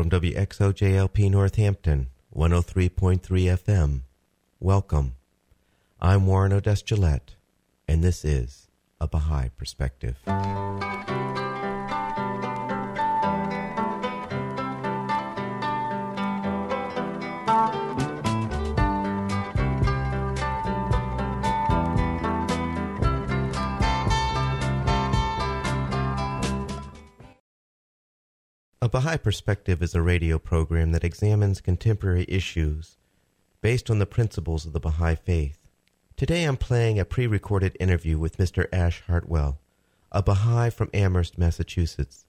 from 0.00 0.08
WXOJLP 0.08 1.30
Northampton, 1.30 2.06
103.3 2.34 3.20
FM. 3.20 4.00
Welcome. 4.58 5.16
I'm 6.00 6.26
Warren 6.26 6.54
Odess 6.54 6.82
Gillett, 6.82 7.36
and 7.86 8.02
this 8.02 8.24
is 8.24 8.68
A 8.98 9.06
Baha'i 9.06 9.50
Perspective. 9.58 10.16
Baha'i 28.90 29.18
Perspective 29.18 29.84
is 29.84 29.94
a 29.94 30.02
radio 30.02 30.36
program 30.36 30.90
that 30.90 31.04
examines 31.04 31.60
contemporary 31.60 32.24
issues 32.26 32.98
based 33.60 33.88
on 33.88 34.00
the 34.00 34.06
principles 34.06 34.66
of 34.66 34.72
the 34.72 34.80
Baha'i 34.80 35.14
Faith. 35.14 35.60
Today 36.16 36.42
I'm 36.42 36.56
playing 36.56 36.98
a 36.98 37.04
pre 37.04 37.28
recorded 37.28 37.76
interview 37.78 38.18
with 38.18 38.36
Mr. 38.36 38.66
Ash 38.72 39.04
Hartwell, 39.06 39.60
a 40.10 40.24
Baha'i 40.24 40.70
from 40.70 40.90
Amherst, 40.92 41.38
Massachusetts. 41.38 42.24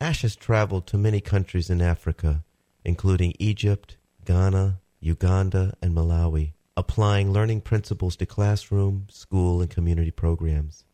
Ash 0.00 0.22
has 0.22 0.36
traveled 0.36 0.86
to 0.86 0.96
many 0.96 1.20
countries 1.20 1.68
in 1.68 1.82
Africa, 1.82 2.44
including 2.84 3.34
Egypt, 3.40 3.96
Ghana, 4.24 4.78
Uganda, 5.00 5.74
and 5.82 5.96
Malawi, 5.96 6.52
applying 6.76 7.32
learning 7.32 7.62
principles 7.62 8.14
to 8.16 8.26
classroom, 8.26 9.08
school, 9.10 9.60
and 9.60 9.68
community 9.68 10.12
programs. 10.12 10.84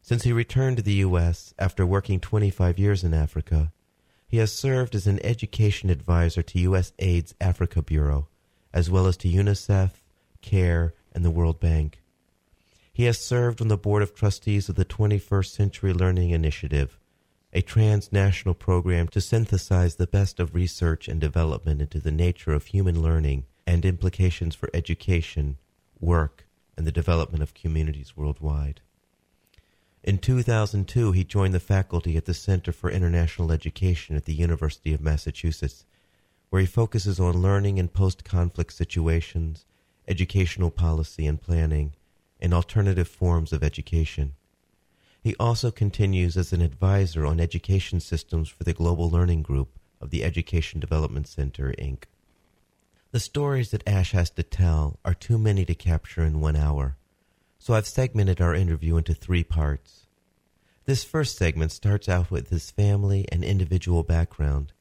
Since 0.00 0.22
he 0.22 0.32
returned 0.32 0.78
to 0.78 0.82
the 0.82 0.94
U.S. 0.94 1.52
after 1.58 1.84
working 1.84 2.20
25 2.20 2.78
years 2.78 3.04
in 3.04 3.12
Africa, 3.12 3.70
he 4.34 4.40
has 4.40 4.50
served 4.50 4.96
as 4.96 5.06
an 5.06 5.24
education 5.24 5.90
advisor 5.90 6.42
to 6.42 6.58
USAID's 6.58 7.36
Africa 7.40 7.80
Bureau, 7.80 8.26
as 8.72 8.90
well 8.90 9.06
as 9.06 9.16
to 9.18 9.28
UNICEF, 9.28 10.02
CARE, 10.42 10.92
and 11.12 11.24
the 11.24 11.30
World 11.30 11.60
Bank. 11.60 12.02
He 12.92 13.04
has 13.04 13.16
served 13.16 13.62
on 13.62 13.68
the 13.68 13.76
board 13.76 14.02
of 14.02 14.12
trustees 14.12 14.68
of 14.68 14.74
the 14.74 14.84
21st 14.84 15.52
Century 15.52 15.92
Learning 15.92 16.30
Initiative, 16.30 16.98
a 17.52 17.62
transnational 17.62 18.56
program 18.56 19.06
to 19.06 19.20
synthesize 19.20 19.94
the 19.94 20.08
best 20.08 20.40
of 20.40 20.52
research 20.52 21.06
and 21.06 21.20
development 21.20 21.80
into 21.80 22.00
the 22.00 22.10
nature 22.10 22.52
of 22.52 22.66
human 22.66 23.00
learning 23.00 23.44
and 23.68 23.84
implications 23.84 24.56
for 24.56 24.68
education, 24.74 25.58
work, 26.00 26.48
and 26.76 26.88
the 26.88 26.90
development 26.90 27.44
of 27.44 27.54
communities 27.54 28.16
worldwide. 28.16 28.80
In 30.04 30.18
2002, 30.18 31.12
he 31.12 31.24
joined 31.24 31.54
the 31.54 31.60
faculty 31.60 32.18
at 32.18 32.26
the 32.26 32.34
Center 32.34 32.72
for 32.72 32.90
International 32.90 33.50
Education 33.50 34.16
at 34.16 34.26
the 34.26 34.34
University 34.34 34.92
of 34.92 35.00
Massachusetts, 35.00 35.86
where 36.50 36.60
he 36.60 36.66
focuses 36.66 37.18
on 37.18 37.40
learning 37.40 37.78
in 37.78 37.88
post 37.88 38.22
conflict 38.22 38.74
situations, 38.74 39.64
educational 40.06 40.70
policy 40.70 41.26
and 41.26 41.40
planning, 41.40 41.94
and 42.38 42.52
alternative 42.52 43.08
forms 43.08 43.50
of 43.50 43.64
education. 43.64 44.34
He 45.22 45.34
also 45.40 45.70
continues 45.70 46.36
as 46.36 46.52
an 46.52 46.60
advisor 46.60 47.24
on 47.24 47.40
education 47.40 47.98
systems 47.98 48.50
for 48.50 48.64
the 48.64 48.74
Global 48.74 49.08
Learning 49.08 49.40
Group 49.40 49.78
of 50.02 50.10
the 50.10 50.22
Education 50.22 50.80
Development 50.80 51.26
Center, 51.26 51.74
Inc. 51.78 52.04
The 53.12 53.20
stories 53.20 53.70
that 53.70 53.88
Ash 53.88 54.12
has 54.12 54.28
to 54.32 54.42
tell 54.42 54.98
are 55.02 55.14
too 55.14 55.38
many 55.38 55.64
to 55.64 55.74
capture 55.74 56.24
in 56.24 56.42
one 56.42 56.56
hour 56.56 56.98
so 57.64 57.72
I've 57.72 57.86
segmented 57.86 58.42
our 58.42 58.54
interview 58.54 58.98
into 58.98 59.14
three 59.14 59.42
parts. 59.42 60.06
This 60.84 61.02
first 61.02 61.38
segment 61.38 61.72
starts 61.72 62.10
out 62.10 62.30
with 62.30 62.50
his 62.50 62.70
family 62.70 63.24
and 63.32 63.42
individual 63.42 64.02
background, 64.02 64.74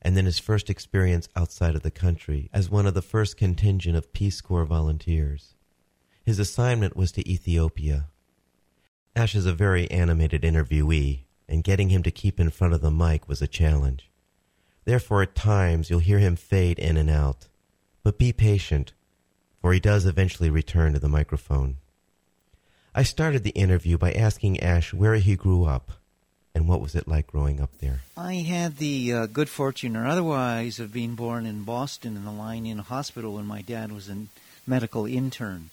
and 0.00 0.16
then 0.16 0.24
his 0.24 0.38
first 0.38 0.70
experience 0.70 1.28
outside 1.34 1.74
of 1.74 1.82
the 1.82 1.90
country 1.90 2.48
as 2.52 2.70
one 2.70 2.86
of 2.86 2.94
the 2.94 3.02
first 3.02 3.36
contingent 3.36 3.96
of 3.96 4.12
Peace 4.12 4.40
Corps 4.40 4.64
volunteers. 4.64 5.56
His 6.24 6.38
assignment 6.38 6.96
was 6.96 7.10
to 7.10 7.28
Ethiopia. 7.28 8.06
Ash 9.16 9.34
is 9.34 9.44
a 9.44 9.52
very 9.52 9.90
animated 9.90 10.42
interviewee, 10.42 11.22
and 11.48 11.64
getting 11.64 11.88
him 11.88 12.04
to 12.04 12.12
keep 12.12 12.38
in 12.38 12.50
front 12.50 12.72
of 12.72 12.82
the 12.82 12.92
mic 12.92 13.26
was 13.26 13.42
a 13.42 13.48
challenge. 13.48 14.12
Therefore, 14.84 15.22
at 15.22 15.34
times, 15.34 15.90
you'll 15.90 15.98
hear 15.98 16.20
him 16.20 16.36
fade 16.36 16.78
in 16.78 16.96
and 16.96 17.10
out. 17.10 17.48
But 18.04 18.16
be 18.16 18.32
patient, 18.32 18.92
for 19.60 19.72
he 19.72 19.80
does 19.80 20.06
eventually 20.06 20.50
return 20.50 20.92
to 20.92 21.00
the 21.00 21.08
microphone. 21.08 21.78
I 22.94 23.02
started 23.02 23.44
the 23.44 23.50
interview 23.50 23.98
by 23.98 24.12
asking 24.12 24.60
Ash 24.60 24.92
where 24.92 25.16
he 25.16 25.36
grew 25.36 25.64
up 25.64 25.92
and 26.54 26.66
what 26.66 26.80
was 26.80 26.94
it 26.94 27.06
like 27.06 27.26
growing 27.26 27.60
up 27.60 27.70
there. 27.78 28.00
I 28.16 28.34
had 28.34 28.78
the 28.78 29.12
uh, 29.12 29.26
good 29.26 29.48
fortune, 29.48 29.96
or 29.96 30.06
otherwise, 30.06 30.80
of 30.80 30.92
being 30.92 31.14
born 31.14 31.46
in 31.46 31.62
Boston 31.62 32.16
in 32.16 32.24
the 32.24 32.32
Lying-In 32.32 32.78
Hospital 32.78 33.34
when 33.34 33.46
my 33.46 33.62
dad 33.62 33.92
was 33.92 34.08
a 34.08 34.16
medical 34.66 35.06
intern 35.06 35.70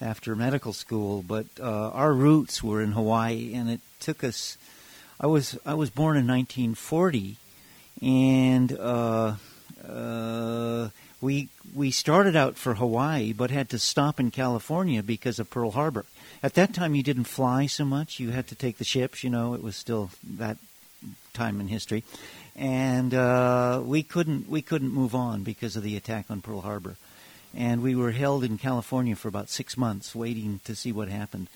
after 0.00 0.34
medical 0.34 0.72
school. 0.72 1.22
But 1.22 1.46
uh, 1.60 1.90
our 1.90 2.12
roots 2.12 2.64
were 2.64 2.82
in 2.82 2.92
Hawaii, 2.92 3.54
and 3.54 3.70
it 3.70 3.80
took 4.00 4.24
us. 4.24 4.58
I 5.20 5.28
was 5.28 5.56
I 5.64 5.74
was 5.74 5.90
born 5.90 6.16
in 6.16 6.26
1940, 6.26 7.36
and 8.02 8.72
uh, 8.72 9.34
uh, 9.86 10.88
we 11.20 11.48
we 11.74 11.92
started 11.92 12.34
out 12.34 12.56
for 12.56 12.74
Hawaii, 12.74 13.32
but 13.32 13.52
had 13.52 13.68
to 13.70 13.78
stop 13.78 14.18
in 14.18 14.32
California 14.32 15.02
because 15.02 15.38
of 15.38 15.48
Pearl 15.50 15.70
Harbor 15.70 16.04
at 16.44 16.52
that 16.54 16.74
time 16.74 16.94
you 16.94 17.02
didn't 17.02 17.24
fly 17.24 17.64
so 17.64 17.86
much. 17.86 18.20
You 18.20 18.30
had 18.30 18.48
to 18.48 18.54
take 18.54 18.76
the 18.76 18.84
ships. 18.84 19.24
You 19.24 19.30
know, 19.30 19.54
it 19.54 19.62
was 19.62 19.76
still 19.76 20.10
that 20.36 20.58
time 21.32 21.58
in 21.58 21.68
history, 21.68 22.04
and 22.54 23.14
uh, 23.14 23.80
we 23.82 24.02
couldn't 24.02 24.46
we 24.48 24.60
couldn't 24.60 24.92
move 24.92 25.14
on 25.14 25.42
because 25.42 25.74
of 25.74 25.82
the 25.82 25.96
attack 25.96 26.26
on 26.28 26.42
Pearl 26.42 26.60
Harbor, 26.60 26.96
and 27.56 27.82
we 27.82 27.94
were 27.94 28.10
held 28.10 28.44
in 28.44 28.58
California 28.58 29.16
for 29.16 29.28
about 29.28 29.48
six 29.48 29.78
months, 29.78 30.14
waiting 30.14 30.60
to 30.64 30.76
see 30.76 30.92
what 30.92 31.08
happened. 31.08 31.48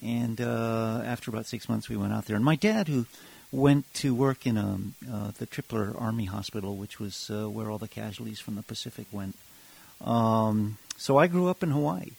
And 0.00 0.40
uh, 0.40 1.02
after 1.04 1.32
about 1.32 1.46
six 1.46 1.68
months, 1.68 1.88
we 1.88 1.96
went 1.96 2.12
out 2.12 2.26
there. 2.26 2.36
And 2.36 2.44
my 2.44 2.54
dad, 2.54 2.86
who 2.86 3.06
went 3.50 3.92
to 3.94 4.14
work 4.14 4.46
in 4.46 4.56
um, 4.56 4.94
uh, 5.12 5.32
the 5.36 5.46
Tripler 5.46 6.00
Army 6.00 6.26
Hospital, 6.26 6.76
which 6.76 7.00
was 7.00 7.28
uh, 7.28 7.50
where 7.50 7.68
all 7.68 7.78
the 7.78 7.88
casualties 7.88 8.38
from 8.38 8.54
the 8.54 8.62
Pacific 8.62 9.06
went. 9.10 9.34
Um, 10.00 10.78
so 10.96 11.16
I 11.16 11.26
grew 11.26 11.48
up 11.48 11.64
in 11.64 11.72
Hawaii. 11.72 12.12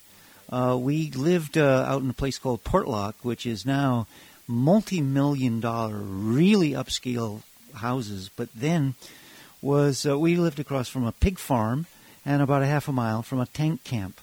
Uh, 0.51 0.77
we 0.79 1.11
lived 1.11 1.57
uh, 1.57 1.85
out 1.87 2.01
in 2.01 2.09
a 2.09 2.13
place 2.13 2.39
called 2.39 2.63
Portlock, 2.63 3.15
which 3.21 3.45
is 3.45 3.65
now 3.65 4.07
multi-million 4.47 5.59
dollar, 5.59 5.97
really 5.97 6.71
upscale 6.71 7.43
houses. 7.75 8.29
But 8.35 8.49
then 8.55 8.95
was 9.61 10.05
uh, 10.05 10.17
we 10.17 10.35
lived 10.35 10.59
across 10.59 10.89
from 10.89 11.05
a 11.05 11.11
pig 11.11 11.37
farm 11.37 11.85
and 12.25 12.41
about 12.41 12.63
a 12.63 12.67
half 12.67 12.87
a 12.87 12.91
mile 12.91 13.21
from 13.21 13.39
a 13.39 13.45
tank 13.45 13.83
camp. 13.83 14.19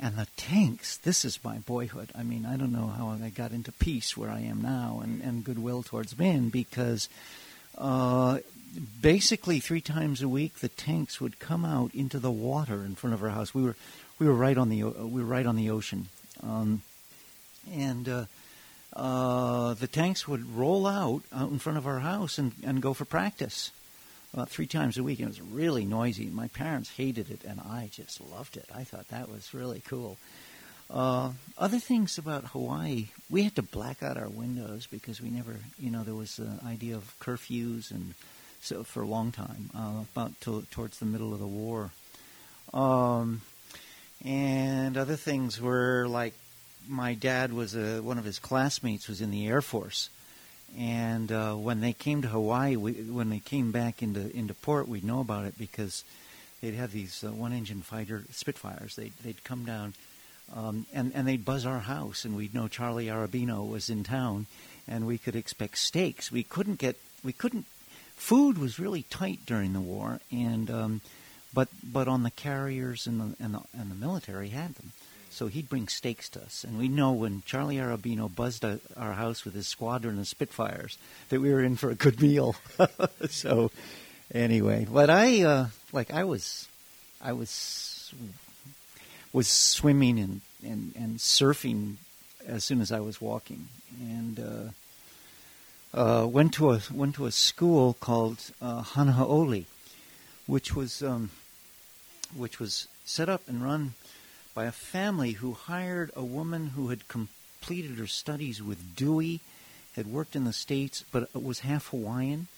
And 0.00 0.16
the 0.16 0.28
tanks, 0.36 0.96
this 0.96 1.24
is 1.24 1.42
my 1.42 1.58
boyhood. 1.58 2.10
I 2.16 2.22
mean, 2.22 2.46
I 2.46 2.56
don't 2.56 2.72
know 2.72 2.86
how 2.86 3.08
I 3.08 3.30
got 3.30 3.50
into 3.50 3.72
peace 3.72 4.16
where 4.16 4.30
I 4.30 4.40
am 4.40 4.62
now 4.62 5.00
and, 5.02 5.20
and 5.22 5.44
goodwill 5.44 5.82
towards 5.82 6.18
men 6.18 6.50
because 6.50 7.08
uh, 7.76 8.38
basically 9.00 9.60
three 9.60 9.80
times 9.80 10.22
a 10.22 10.28
week 10.28 10.58
the 10.58 10.68
tanks 10.68 11.20
would 11.20 11.38
come 11.38 11.64
out 11.64 11.94
into 11.94 12.18
the 12.18 12.30
water 12.30 12.84
in 12.84 12.94
front 12.94 13.14
of 13.14 13.22
our 13.22 13.30
house. 13.30 13.54
We 13.54 13.62
were 13.62 13.76
we 14.18 14.26
were 14.26 14.34
right 14.34 14.58
on 14.58 14.68
the 14.68 14.84
we 14.84 15.22
were 15.22 15.28
right 15.28 15.46
on 15.46 15.56
the 15.56 15.70
ocean, 15.70 16.08
um, 16.42 16.82
and 17.72 18.08
uh, 18.08 18.24
uh, 18.94 19.74
the 19.74 19.86
tanks 19.86 20.26
would 20.26 20.54
roll 20.54 20.86
out 20.86 21.22
out 21.32 21.50
in 21.50 21.58
front 21.58 21.78
of 21.78 21.86
our 21.86 22.00
house 22.00 22.38
and, 22.38 22.52
and 22.64 22.82
go 22.82 22.94
for 22.94 23.04
practice 23.04 23.70
about 24.32 24.50
three 24.50 24.66
times 24.66 24.98
a 24.98 25.02
week. 25.02 25.20
And 25.20 25.26
it 25.26 25.30
was 25.30 25.40
really 25.40 25.84
noisy. 25.84 26.26
My 26.26 26.48
parents 26.48 26.90
hated 26.90 27.30
it, 27.30 27.44
and 27.44 27.60
I 27.60 27.88
just 27.92 28.20
loved 28.20 28.56
it. 28.56 28.66
I 28.74 28.84
thought 28.84 29.08
that 29.08 29.30
was 29.30 29.54
really 29.54 29.82
cool. 29.86 30.18
Uh, 30.90 31.32
other 31.58 31.78
things 31.78 32.16
about 32.16 32.46
Hawaii, 32.46 33.08
we 33.28 33.42
had 33.42 33.54
to 33.56 33.62
black 33.62 34.02
out 34.02 34.16
our 34.16 34.28
windows 34.28 34.86
because 34.86 35.20
we 35.20 35.28
never, 35.28 35.56
you 35.78 35.90
know, 35.90 36.02
there 36.02 36.14
was 36.14 36.36
the 36.36 36.58
idea 36.64 36.96
of 36.96 37.14
curfews 37.20 37.90
and 37.90 38.14
so 38.60 38.82
for 38.84 39.02
a 39.02 39.06
long 39.06 39.32
time, 39.32 39.70
uh, 39.76 40.02
about 40.12 40.40
to, 40.42 40.64
towards 40.70 40.98
the 40.98 41.06
middle 41.06 41.32
of 41.32 41.40
the 41.40 41.46
war. 41.46 41.90
Um, 42.72 43.40
and 44.24 44.96
other 44.96 45.16
things 45.16 45.60
were 45.60 46.06
like 46.08 46.34
my 46.88 47.14
dad 47.14 47.52
was 47.52 47.74
a, 47.74 48.00
one 48.02 48.18
of 48.18 48.24
his 48.24 48.38
classmates 48.38 49.08
was 49.08 49.20
in 49.20 49.30
the 49.30 49.46
Air 49.46 49.62
Force, 49.62 50.10
and 50.76 51.30
uh, 51.30 51.54
when 51.54 51.80
they 51.80 51.92
came 51.92 52.22
to 52.22 52.28
Hawaii, 52.28 52.76
we, 52.76 52.92
when 52.92 53.30
they 53.30 53.38
came 53.38 53.70
back 53.72 54.02
into 54.02 54.34
into 54.36 54.54
port, 54.54 54.88
we'd 54.88 55.04
know 55.04 55.20
about 55.20 55.44
it 55.44 55.56
because 55.58 56.04
they'd 56.60 56.74
have 56.74 56.92
these 56.92 57.22
uh, 57.24 57.32
one-engine 57.32 57.82
fighter 57.82 58.24
Spitfires. 58.32 58.96
They'd 58.96 59.12
they'd 59.22 59.44
come 59.44 59.64
down, 59.64 59.94
um, 60.54 60.86
and 60.92 61.12
and 61.14 61.26
they'd 61.26 61.44
buzz 61.44 61.64
our 61.64 61.80
house, 61.80 62.24
and 62.24 62.36
we'd 62.36 62.54
know 62.54 62.68
Charlie 62.68 63.06
Arabino 63.06 63.68
was 63.68 63.88
in 63.88 64.02
town, 64.02 64.46
and 64.86 65.06
we 65.06 65.18
could 65.18 65.36
expect 65.36 65.78
steaks. 65.78 66.32
We 66.32 66.42
couldn't 66.42 66.78
get 66.78 66.96
we 67.22 67.32
couldn't. 67.32 67.66
Food 68.18 68.58
was 68.58 68.78
really 68.78 69.04
tight 69.04 69.40
during 69.46 69.72
the 69.72 69.80
war, 69.80 70.20
and 70.30 70.70
um, 70.70 71.00
but 71.54 71.68
but 71.82 72.08
on 72.08 72.24
the 72.24 72.30
carriers 72.30 73.06
and 73.06 73.20
the 73.20 73.42
and 73.42 73.54
the, 73.54 73.60
and 73.72 73.90
the 73.90 73.94
military 73.94 74.48
had 74.48 74.74
them. 74.74 74.92
So 75.30 75.46
he'd 75.46 75.68
bring 75.68 75.88
steaks 75.88 76.28
to 76.30 76.42
us, 76.42 76.64
and 76.64 76.78
we 76.78 76.88
know 76.88 77.12
when 77.12 77.42
Charlie 77.46 77.76
Arabino 77.76 78.34
buzzed 78.34 78.64
our 78.96 79.12
house 79.12 79.44
with 79.44 79.54
his 79.54 79.68
squadron 79.68 80.18
of 80.18 80.26
Spitfires 80.26 80.98
that 81.28 81.40
we 81.40 81.52
were 81.52 81.62
in 81.62 81.76
for 81.76 81.90
a 81.90 81.94
good 81.94 82.20
meal. 82.20 82.56
so, 83.30 83.70
anyway, 84.34 84.86
but 84.90 85.10
I 85.10 85.42
uh, 85.42 85.66
like 85.92 86.12
I 86.12 86.24
was, 86.24 86.66
I 87.22 87.32
was 87.32 88.12
was 89.32 89.48
swimming 89.48 90.18
and, 90.18 90.40
and, 90.64 90.92
and 90.96 91.18
surfing 91.18 91.96
as 92.46 92.64
soon 92.64 92.80
as 92.80 92.90
I 92.90 93.00
was 93.00 93.20
walking, 93.20 93.68
and 94.00 94.40
uh, 94.40 94.70
uh, 95.94 96.26
went 96.28 96.54
to 96.54 96.70
a 96.70 96.80
went 96.92 97.14
to 97.16 97.26
a 97.26 97.32
school 97.32 97.94
called 97.94 98.50
uh, 98.60 98.82
Hanahau'oli, 98.82 99.64
which 100.46 100.74
was 100.74 101.02
um, 101.02 101.30
which 102.36 102.60
was 102.60 102.88
set 103.04 103.28
up 103.28 103.42
and 103.48 103.62
run 103.62 103.94
by 104.54 104.64
a 104.64 104.72
family 104.72 105.32
who 105.32 105.52
hired 105.52 106.10
a 106.14 106.24
woman 106.24 106.68
who 106.68 106.88
had 106.88 107.08
completed 107.08 107.96
her 107.98 108.06
studies 108.06 108.62
with 108.62 108.96
Dewey, 108.96 109.40
had 109.94 110.06
worked 110.06 110.36
in 110.36 110.44
the 110.44 110.52
states, 110.52 111.04
but 111.10 111.34
was 111.34 111.60
half 111.60 111.88
Hawaiian. 111.88 112.48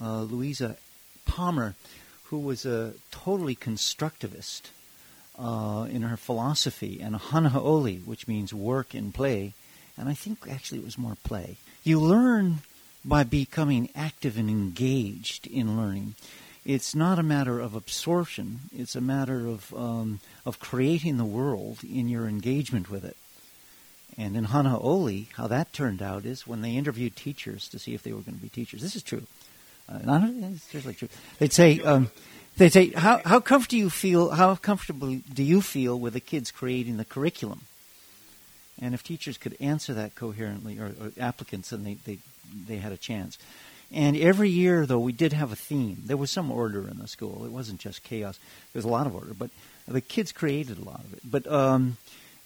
Uh, 0.00 0.22
Louisa 0.22 0.76
Palmer, 1.24 1.76
who 2.24 2.38
was 2.38 2.66
a 2.66 2.94
totally 3.12 3.54
constructivist 3.54 4.62
uh, 5.38 5.86
in 5.90 6.02
her 6.02 6.16
philosophy, 6.16 7.00
and 7.00 7.14
Hanahau'oli, 7.14 8.04
which 8.04 8.26
means 8.26 8.52
work 8.52 8.94
and 8.94 9.14
play, 9.14 9.52
and 9.96 10.08
I 10.08 10.14
think 10.14 10.38
actually 10.50 10.78
it 10.78 10.84
was 10.84 10.98
more 10.98 11.16
play. 11.24 11.56
You 11.82 12.00
learn 12.00 12.58
by 13.04 13.24
becoming 13.24 13.90
active 13.94 14.38
and 14.38 14.48
engaged 14.48 15.46
in 15.46 15.76
learning. 15.76 16.14
It's 16.64 16.94
not 16.94 17.18
a 17.18 17.22
matter 17.22 17.60
of 17.60 17.74
absorption. 17.74 18.60
It's 18.74 18.96
a 18.96 19.00
matter 19.00 19.46
of 19.46 19.72
um, 19.74 20.20
of 20.46 20.58
creating 20.58 21.18
the 21.18 21.24
world 21.24 21.84
in 21.84 22.08
your 22.08 22.26
engagement 22.26 22.90
with 22.90 23.04
it. 23.04 23.16
And 24.16 24.36
in 24.36 24.46
Hanahau'oli, 24.46 25.26
how 25.32 25.46
that 25.48 25.72
turned 25.72 26.00
out 26.00 26.24
is 26.24 26.46
when 26.46 26.62
they 26.62 26.76
interviewed 26.76 27.16
teachers 27.16 27.68
to 27.68 27.78
see 27.78 27.94
if 27.94 28.02
they 28.02 28.12
were 28.12 28.20
going 28.20 28.36
to 28.36 28.42
be 28.42 28.48
teachers. 28.48 28.80
This 28.80 28.96
is 28.96 29.02
true. 29.02 29.24
Uh, 29.88 29.98
not, 29.98 30.22
it's 30.24 30.62
seriously 30.62 30.94
true. 30.94 31.08
They'd 31.38 31.52
say, 31.52 31.80
um, 31.80 32.10
they'd 32.56 32.72
say, 32.72 32.90
how 32.90 33.20
how 33.24 33.40
comfortable 33.40 33.78
you 33.78 33.90
feel? 33.90 34.30
How 34.30 34.54
comfortable 34.54 35.20
do 35.34 35.42
you 35.42 35.60
feel 35.60 35.98
with 35.98 36.14
the 36.14 36.20
kids 36.20 36.50
creating 36.50 36.96
the 36.96 37.04
curriculum? 37.04 37.62
And 38.80 38.94
if 38.94 39.02
teachers 39.02 39.38
could 39.38 39.56
answer 39.60 39.94
that 39.94 40.14
coherently, 40.14 40.78
or, 40.78 40.92
or 41.00 41.12
applicants, 41.18 41.70
then 41.70 41.84
they, 41.84 41.94
they 41.94 42.18
they 42.68 42.76
had 42.76 42.92
a 42.92 42.96
chance. 42.96 43.38
And 43.92 44.16
every 44.16 44.50
year, 44.50 44.86
though, 44.86 44.98
we 44.98 45.12
did 45.12 45.32
have 45.32 45.52
a 45.52 45.56
theme. 45.56 46.02
There 46.04 46.16
was 46.16 46.30
some 46.30 46.50
order 46.50 46.88
in 46.88 46.98
the 46.98 47.06
school. 47.06 47.44
It 47.44 47.52
wasn't 47.52 47.80
just 47.80 48.02
chaos. 48.02 48.38
There 48.72 48.78
was 48.78 48.84
a 48.84 48.88
lot 48.88 49.06
of 49.06 49.14
order, 49.14 49.34
but 49.38 49.50
the 49.86 50.00
kids 50.00 50.32
created 50.32 50.78
a 50.78 50.84
lot 50.84 51.00
of 51.00 51.12
it. 51.12 51.20
But 51.24 51.46
um, 51.46 51.96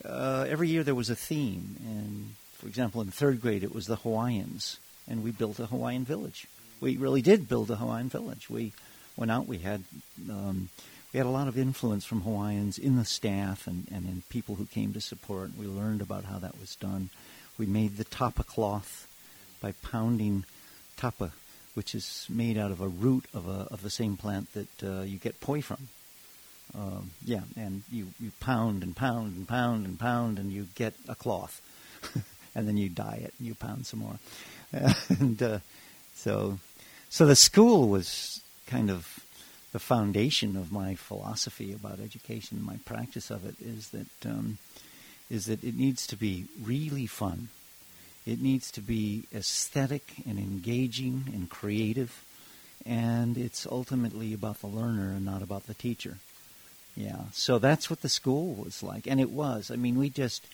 uh, 0.05 0.47
every 0.49 0.69
year 0.69 0.83
there 0.83 0.95
was 0.95 1.11
a 1.11 1.17
theme. 1.17 1.77
And 1.85 2.35
for 2.55 2.67
example, 2.67 3.01
in 3.01 3.11
third 3.11 3.41
grade, 3.41 3.63
it 3.63 3.75
was 3.75 3.87
the 3.87 3.97
Hawaiians, 3.97 4.79
and 5.09 5.23
we 5.23 5.31
built 5.31 5.59
a 5.59 5.67
Hawaiian 5.67 6.05
village. 6.05 6.47
We 6.81 6.97
really 6.97 7.23
did 7.23 7.49
build 7.49 7.71
a 7.71 7.77
Hawaiian 7.77 8.09
village. 8.09 8.51
We 8.51 8.73
went 9.17 9.31
out. 9.31 9.47
We 9.47 9.59
had 9.59 9.85
um, 10.29 10.69
we 11.19 11.21
had 11.21 11.27
a 11.27 11.31
lot 11.31 11.49
of 11.49 11.59
influence 11.59 12.05
from 12.05 12.21
Hawaiians 12.21 12.79
in 12.79 12.95
the 12.95 13.05
staff 13.05 13.67
and, 13.67 13.89
and 13.93 14.05
in 14.05 14.23
people 14.29 14.55
who 14.55 14.67
came 14.67 14.93
to 14.93 15.01
support. 15.01 15.51
We 15.59 15.67
learned 15.67 16.01
about 16.01 16.23
how 16.23 16.39
that 16.39 16.61
was 16.61 16.77
done. 16.77 17.11
We 17.59 17.67
made 17.67 17.97
the 17.97 18.05
tapa 18.05 18.45
cloth 18.45 19.09
by 19.61 19.73
pounding 19.83 20.45
tapa, 20.97 21.33
which 21.75 21.93
is 21.93 22.25
made 22.29 22.57
out 22.57 22.71
of 22.71 22.81
a 22.81 22.87
root 22.87 23.25
of 23.35 23.49
a 23.49 23.67
of 23.73 23.83
the 23.83 23.91
same 23.91 24.17
plant 24.17 24.53
that 24.53 24.85
uh, 24.85 25.03
you 25.03 25.19
get 25.19 25.41
poi 25.41 25.61
from. 25.61 25.89
Um, 26.73 27.11
yeah, 27.25 27.43
and 27.57 27.83
you, 27.91 28.13
you 28.21 28.31
pound 28.39 28.85
and 28.85 28.95
pound 28.95 29.35
and 29.35 29.49
pound 29.49 29.87
and 29.87 29.99
pound, 29.99 30.39
and 30.39 30.53
you 30.53 30.69
get 30.77 30.95
a 31.09 31.17
cloth, 31.17 31.61
and 32.55 32.69
then 32.69 32.77
you 32.77 32.89
dye 32.89 33.23
it 33.25 33.35
and 33.41 33.49
you 33.49 33.57
pound 33.57 33.87
some 33.87 33.99
more, 33.99 34.21
and 35.09 35.43
uh, 35.43 35.59
so 36.15 36.61
so 37.09 37.27
the 37.27 37.35
school 37.35 37.89
was 37.89 38.41
kind 38.69 38.89
of 38.89 39.19
the 39.73 39.79
foundation 39.79 40.57
of 40.57 40.73
my 40.73 40.95
philosophy 40.95 41.73
about 41.73 42.01
education. 42.01 42.63
My 42.63 42.79
practice 42.85 43.31
of 43.31 43.45
it 43.45 43.57
is 43.61 43.91
that 43.91 44.27
um, 44.27 44.59
is 45.31 45.47
that 45.47 45.63
it 45.63 45.77
needs 45.77 46.07
to 46.07 46.17
be 46.17 46.47
really 46.61 47.07
fun. 47.07 47.49
It 48.27 48.41
needs 48.41 48.71
to 48.73 48.81
be 48.81 49.25
aesthetic 49.35 50.13
and 50.27 50.39
engaging 50.39 51.25
and 51.33 51.49
creative, 51.49 52.25
and 52.85 53.37
it's 53.37 53.67
ultimately 53.67 54.33
about 54.33 54.61
the 54.61 54.67
learner 54.67 55.13
and 55.13 55.25
not 55.25 55.43
about 55.43 55.67
the 55.67 55.75
teacher. 55.75 56.19
Yeah, 56.97 57.25
so 57.33 57.59
that's 57.59 57.89
what 57.89 58.01
the 58.01 58.09
school 58.09 58.55
was 58.55 58.83
like, 58.83 59.07
and 59.07 59.21
it 59.21 59.31
was. 59.31 59.71
I 59.71 59.77
mean, 59.77 59.99
we 59.99 60.11
just 60.11 60.47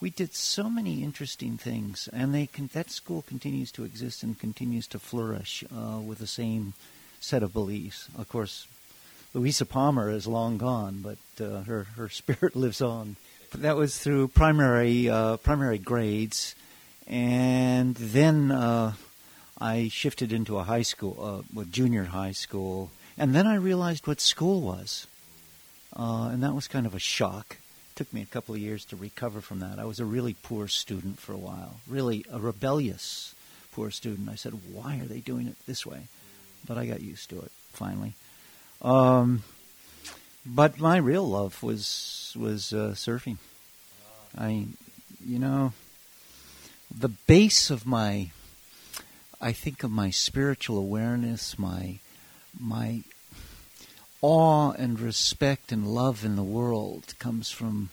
we 0.00 0.10
did 0.10 0.34
so 0.34 0.70
many 0.70 1.04
interesting 1.04 1.58
things, 1.58 2.08
and 2.12 2.34
they 2.34 2.48
that 2.72 2.90
school 2.90 3.22
continues 3.22 3.70
to 3.72 3.84
exist 3.84 4.22
and 4.22 4.38
continues 4.38 4.86
to 4.88 4.98
flourish 4.98 5.62
uh, 5.74 6.00
with 6.00 6.18
the 6.18 6.26
same 6.26 6.72
set 7.20 7.42
of 7.42 7.52
beliefs. 7.52 8.08
Of 8.18 8.28
course, 8.28 8.66
Louisa 9.32 9.64
Palmer 9.64 10.10
is 10.10 10.26
long 10.26 10.58
gone, 10.58 11.02
but 11.02 11.44
uh, 11.44 11.62
her 11.62 11.84
her 11.96 12.08
spirit 12.20 12.56
lives 12.56 12.80
on. 12.80 13.16
That 13.54 13.76
was 13.76 13.98
through 13.98 14.28
primary 14.28 15.08
uh, 15.08 15.36
primary 15.36 15.78
grades, 15.78 16.54
and 17.06 17.94
then 17.94 18.50
uh, 18.50 18.94
I 19.58 19.88
shifted 19.88 20.32
into 20.32 20.58
a 20.58 20.64
high 20.64 20.82
school, 20.82 21.16
uh, 21.20 21.42
with 21.54 21.72
junior 21.72 22.04
high 22.04 22.32
school, 22.32 22.90
and 23.18 23.34
then 23.34 23.46
I 23.46 23.54
realized 23.54 24.06
what 24.06 24.20
school 24.20 24.60
was, 24.62 25.06
uh, 25.96 26.30
and 26.32 26.42
that 26.42 26.54
was 26.54 26.68
kind 26.68 26.86
of 26.86 26.94
a 26.94 27.00
shock. 27.00 27.58
It 27.92 27.96
took 27.96 28.12
me 28.12 28.22
a 28.22 28.26
couple 28.26 28.54
of 28.54 28.60
years 28.60 28.84
to 28.86 28.96
recover 28.96 29.40
from 29.40 29.60
that. 29.60 29.78
I 29.78 29.84
was 29.84 30.00
a 30.00 30.04
really 30.04 30.34
poor 30.42 30.68
student 30.68 31.18
for 31.18 31.32
a 31.32 31.38
while, 31.38 31.80
really 31.86 32.24
a 32.32 32.38
rebellious 32.38 33.34
poor 33.72 33.90
student. 33.90 34.28
I 34.28 34.36
said, 34.36 34.72
"Why 34.72 34.98
are 34.98 35.06
they 35.06 35.20
doing 35.20 35.46
it 35.46 35.56
this 35.66 35.84
way?" 35.84 36.06
But 36.70 36.78
I 36.78 36.86
got 36.86 37.00
used 37.00 37.30
to 37.30 37.40
it 37.40 37.50
finally. 37.72 38.12
Um, 38.80 39.42
but 40.46 40.78
my 40.78 40.98
real 40.98 41.28
love 41.28 41.64
was 41.64 42.32
was 42.38 42.72
uh, 42.72 42.92
surfing. 42.94 43.38
I, 44.38 44.66
you 45.26 45.40
know, 45.40 45.72
the 46.96 47.08
base 47.08 47.70
of 47.70 47.88
my, 47.88 48.30
I 49.40 49.50
think 49.50 49.82
of 49.82 49.90
my 49.90 50.10
spiritual 50.10 50.78
awareness, 50.78 51.58
my, 51.58 51.98
my 52.56 53.02
awe 54.22 54.70
and 54.70 55.00
respect 55.00 55.72
and 55.72 55.88
love 55.88 56.24
in 56.24 56.36
the 56.36 56.44
world 56.44 57.14
comes 57.18 57.50
from 57.50 57.90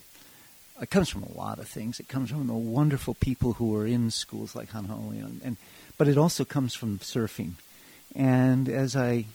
it 0.80 0.92
comes 0.92 1.10
from 1.10 1.24
a 1.24 1.36
lot 1.36 1.58
of 1.58 1.68
things. 1.68 2.00
It 2.00 2.08
comes 2.08 2.30
from 2.30 2.46
the 2.46 2.54
wonderful 2.54 3.16
people 3.16 3.54
who 3.54 3.76
are 3.76 3.88
in 3.88 4.12
schools 4.12 4.56
like 4.56 4.70
Hanahau'oli, 4.70 5.26
and, 5.26 5.42
and 5.44 5.58
but 5.98 6.08
it 6.08 6.20
also 6.20 6.46
comes 6.46 6.76
from 6.76 7.00
surfing. 7.00 7.54
And 8.16 8.70
as 8.70 8.96
I 8.96 9.26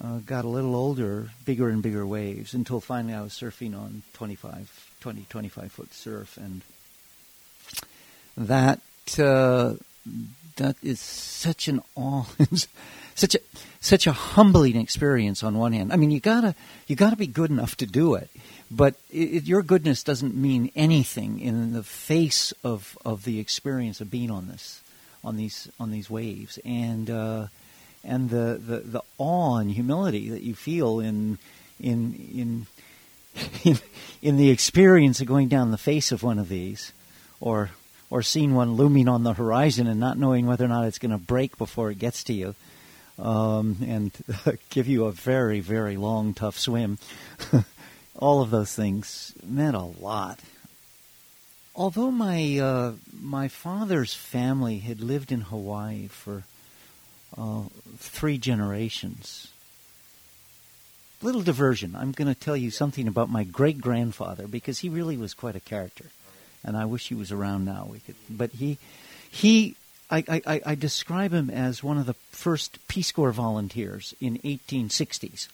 uh, 0.00 0.18
got 0.18 0.44
a 0.44 0.48
little 0.48 0.74
older, 0.74 1.30
bigger 1.44 1.68
and 1.68 1.82
bigger 1.82 2.06
waves, 2.06 2.54
until 2.54 2.80
finally 2.80 3.14
I 3.14 3.22
was 3.22 3.32
surfing 3.32 3.76
on 3.76 4.02
25, 4.14 4.96
20, 5.00 5.26
25 5.28 5.72
foot 5.72 5.94
surf, 5.94 6.36
and 6.36 6.62
that 8.36 8.80
uh, 9.18 9.74
that 10.56 10.76
is 10.82 11.00
such 11.00 11.68
an 11.68 11.80
all. 11.96 12.28
such 13.14 13.34
a 13.34 13.38
such 13.80 14.06
a 14.06 14.12
humbling 14.12 14.76
experience. 14.76 15.42
On 15.42 15.56
one 15.56 15.72
hand, 15.72 15.92
I 15.92 15.96
mean, 15.96 16.10
you 16.10 16.20
gotta 16.20 16.54
you 16.86 16.96
gotta 16.96 17.16
be 17.16 17.26
good 17.26 17.50
enough 17.50 17.76
to 17.76 17.86
do 17.86 18.14
it, 18.14 18.30
but 18.70 18.94
it, 19.10 19.44
your 19.44 19.62
goodness 19.62 20.02
doesn't 20.02 20.34
mean 20.34 20.70
anything 20.74 21.38
in 21.38 21.72
the 21.72 21.82
face 21.82 22.52
of 22.64 22.98
of 23.04 23.24
the 23.24 23.38
experience 23.38 24.00
of 24.00 24.10
being 24.10 24.30
on 24.30 24.48
this 24.48 24.82
on 25.22 25.36
these 25.36 25.68
on 25.78 25.90
these 25.90 26.10
waves 26.10 26.58
and. 26.64 27.10
Uh, 27.10 27.46
and 28.04 28.30
the, 28.30 28.60
the, 28.64 28.78
the 28.80 29.02
awe 29.18 29.56
and 29.56 29.70
humility 29.70 30.28
that 30.30 30.42
you 30.42 30.54
feel 30.54 31.00
in 31.00 31.38
in 31.80 32.14
in 32.34 32.66
in, 33.64 33.78
in 34.22 34.36
the 34.36 34.50
experience 34.50 35.20
of 35.20 35.26
going 35.26 35.48
down 35.48 35.70
the 35.70 35.78
face 35.78 36.12
of 36.12 36.22
one 36.22 36.38
of 36.38 36.48
these, 36.48 36.92
or 37.40 37.70
or 38.10 38.22
seeing 38.22 38.54
one 38.54 38.74
looming 38.74 39.08
on 39.08 39.24
the 39.24 39.32
horizon 39.32 39.86
and 39.86 39.98
not 39.98 40.18
knowing 40.18 40.46
whether 40.46 40.64
or 40.64 40.68
not 40.68 40.84
it's 40.84 40.98
going 40.98 41.10
to 41.10 41.18
break 41.18 41.56
before 41.58 41.90
it 41.90 41.98
gets 41.98 42.22
to 42.24 42.32
you, 42.32 42.54
um, 43.18 43.78
and 43.84 44.12
give 44.70 44.86
you 44.86 45.06
a 45.06 45.12
very 45.12 45.60
very 45.60 45.96
long 45.96 46.34
tough 46.34 46.58
swim. 46.58 46.98
All 48.16 48.42
of 48.42 48.50
those 48.50 48.72
things 48.74 49.32
meant 49.42 49.74
a 49.74 49.80
lot. 49.80 50.38
Although 51.74 52.12
my 52.12 52.58
uh, 52.58 52.92
my 53.12 53.48
father's 53.48 54.14
family 54.14 54.78
had 54.78 55.00
lived 55.00 55.32
in 55.32 55.40
Hawaii 55.40 56.06
for 56.06 56.44
uh, 57.36 57.62
three 57.96 58.38
generations. 58.38 59.48
Little 61.22 61.42
diversion. 61.42 61.96
I'm 61.96 62.12
going 62.12 62.32
to 62.32 62.38
tell 62.38 62.56
you 62.56 62.70
something 62.70 63.08
about 63.08 63.30
my 63.30 63.44
great 63.44 63.80
grandfather 63.80 64.46
because 64.46 64.80
he 64.80 64.88
really 64.88 65.16
was 65.16 65.34
quite 65.34 65.56
a 65.56 65.60
character, 65.60 66.06
and 66.62 66.76
I 66.76 66.84
wish 66.84 67.08
he 67.08 67.14
was 67.14 67.32
around 67.32 67.64
now. 67.64 67.88
We 67.90 68.00
could, 68.00 68.16
but 68.28 68.50
he, 68.50 68.78
he, 69.30 69.76
I, 70.10 70.42
I, 70.46 70.60
I 70.66 70.74
describe 70.74 71.32
him 71.32 71.48
as 71.50 71.82
one 71.82 71.98
of 71.98 72.06
the 72.06 72.14
first 72.30 72.78
Peace 72.88 73.10
Corps 73.10 73.32
volunteers 73.32 74.14
in 74.20 74.38
1860s. 74.38 75.48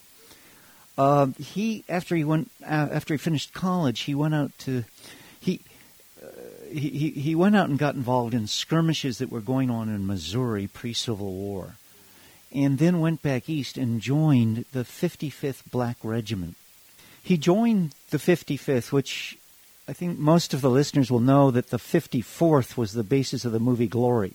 Uh, 0.99 1.29
he 1.39 1.85
after 1.89 2.15
he 2.15 2.25
went 2.25 2.51
uh, 2.63 2.89
after 2.91 3.15
he 3.15 3.19
finished 3.19 3.55
college, 3.55 4.01
he 4.01 4.15
went 4.15 4.35
out 4.35 4.51
to 4.59 4.85
he 5.41 5.61
he, 6.73 7.11
he 7.11 7.35
went 7.35 7.57
out 7.57 7.69
and 7.69 7.79
got 7.79 7.95
involved 7.95 8.35
in 8.35 8.47
skirmishes 8.47 9.19
that 9.19 9.31
were 9.31 9.41
going 9.41 9.71
on 9.71 9.89
in 9.89 10.07
Missouri 10.07 10.67
pre 10.67 10.93
Civil 10.93 11.33
War. 11.33 11.75
and 12.53 12.79
then 12.79 13.01
went 13.01 13.23
back 13.23 13.49
east 13.49 13.79
and 13.79 14.01
joined 14.01 14.65
the 14.73 14.81
55th 14.81 15.63
Black 15.71 15.97
Regiment. 16.03 16.57
He 17.23 17.37
joined 17.37 17.95
the 18.11 18.19
55th, 18.19 18.91
which 18.93 19.39
I 19.87 19.93
think 19.93 20.19
most 20.19 20.55
of 20.55 20.61
the 20.61 20.71
listeners 20.71 21.11
will 21.11 21.21
know 21.21 21.51
that 21.51 21.71
the 21.71 21.77
54th 21.77 22.77
was 22.77 22.93
the 22.93 23.05
basis 23.05 23.45
of 23.45 23.53
the 23.53 23.61
movie 23.61 23.89
Glory. 23.89 24.35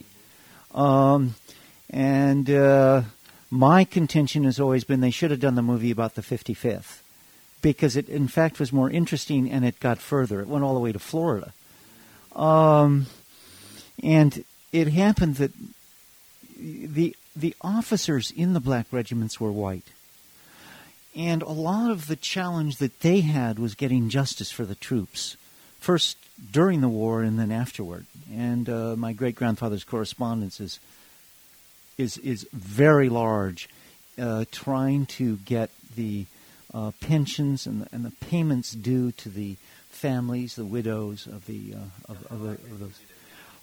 Um, 0.74 1.36
and 1.90 2.50
uh, 2.50 3.04
my 3.50 3.84
contention 3.84 4.44
has 4.44 4.60
always 4.60 4.84
been 4.84 5.02
they 5.02 5.12
should 5.12 5.32
have 5.32 5.40
done 5.40 5.56
the 5.56 5.62
movie 5.62 5.92
about 5.92 6.16
the 6.16 6.22
55th 6.22 7.00
because 7.62 7.96
it, 7.96 8.08
in 8.10 8.28
fact, 8.28 8.60
was 8.60 8.72
more 8.74 8.90
interesting 8.90 9.50
and 9.50 9.66
it 9.66 9.80
got 9.80 10.00
further. 10.00 10.42
It 10.42 10.48
went 10.48 10.64
all 10.64 10.74
the 10.74 10.80
way 10.80 10.92
to 10.92 11.00
Florida. 11.00 11.54
Um, 12.36 13.08
and 14.04 14.44
it 14.72 14.88
happened 14.90 15.36
that 15.36 15.52
the 16.58 17.16
the 17.36 17.56
officers 17.62 18.32
in 18.32 18.54
the 18.54 18.60
black 18.60 18.88
regiments 18.92 19.40
were 19.40 19.52
white. 19.52 19.88
And 21.16 21.42
a 21.42 21.52
lot 21.52 21.92
of 21.92 22.08
the 22.08 22.16
challenge 22.16 22.78
that 22.78 23.00
they 23.02 23.22
had 23.22 23.60
was 23.60 23.76
getting 23.76 24.10
justice 24.10 24.52
for 24.52 24.66
the 24.66 24.76
troops, 24.76 25.38
first 25.80 26.18
during 26.52 26.82
the 26.82 26.90
war 26.90 27.22
and 27.22 27.40
then 27.40 27.52
afterward. 27.52 28.06
And 28.34 28.70
uh, 28.70 28.96
my 28.98 29.14
great 29.14 29.36
grandfather's 29.36 29.84
correspondence 29.84 30.60
is, 30.60 30.80
is, 31.98 32.18
is 32.18 32.48
very 32.52 33.08
large, 33.08 33.70
uh, 34.20 34.46
trying 34.52 35.06
to 35.06 35.38
get 35.38 35.70
the 35.96 36.26
uh, 36.74 36.92
pensions 37.00 37.66
and 37.66 37.84
the, 37.84 37.88
and 37.94 38.04
the 38.04 38.12
payments 38.26 38.72
due 38.74 39.12
to 39.14 39.30
the 39.30 39.56
families, 39.96 40.56
the 40.56 40.66
widows 40.66 41.28
of 41.28 41.46
the, 41.46 41.74
uh, 41.74 42.12
of, 42.12 42.26
of, 42.32 42.42
of 42.44 42.80
those 42.80 43.00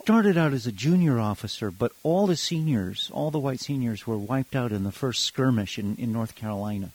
started 0.02 0.36
out 0.36 0.52
as 0.52 0.66
a 0.66 0.72
junior 0.72 1.20
officer, 1.20 1.70
but 1.70 1.92
all 2.02 2.26
the 2.26 2.34
seniors, 2.34 3.08
all 3.12 3.30
the 3.30 3.38
white 3.38 3.60
seniors, 3.60 4.04
were 4.04 4.18
wiped 4.18 4.56
out 4.56 4.72
in 4.72 4.82
the 4.82 4.90
first 4.90 5.22
skirmish 5.22 5.78
in, 5.78 5.94
in 5.94 6.12
North 6.12 6.34
Carolina, 6.34 6.90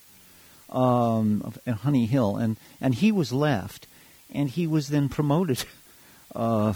um, 0.68 1.54
at 1.66 1.76
Honey 1.76 2.04
Hill, 2.04 2.36
and 2.36 2.58
and 2.82 2.94
he 2.94 3.10
was 3.10 3.32
left, 3.32 3.86
and 4.30 4.50
he 4.50 4.66
was 4.66 4.88
then 4.88 5.08
promoted, 5.08 5.64
uh, 6.34 6.74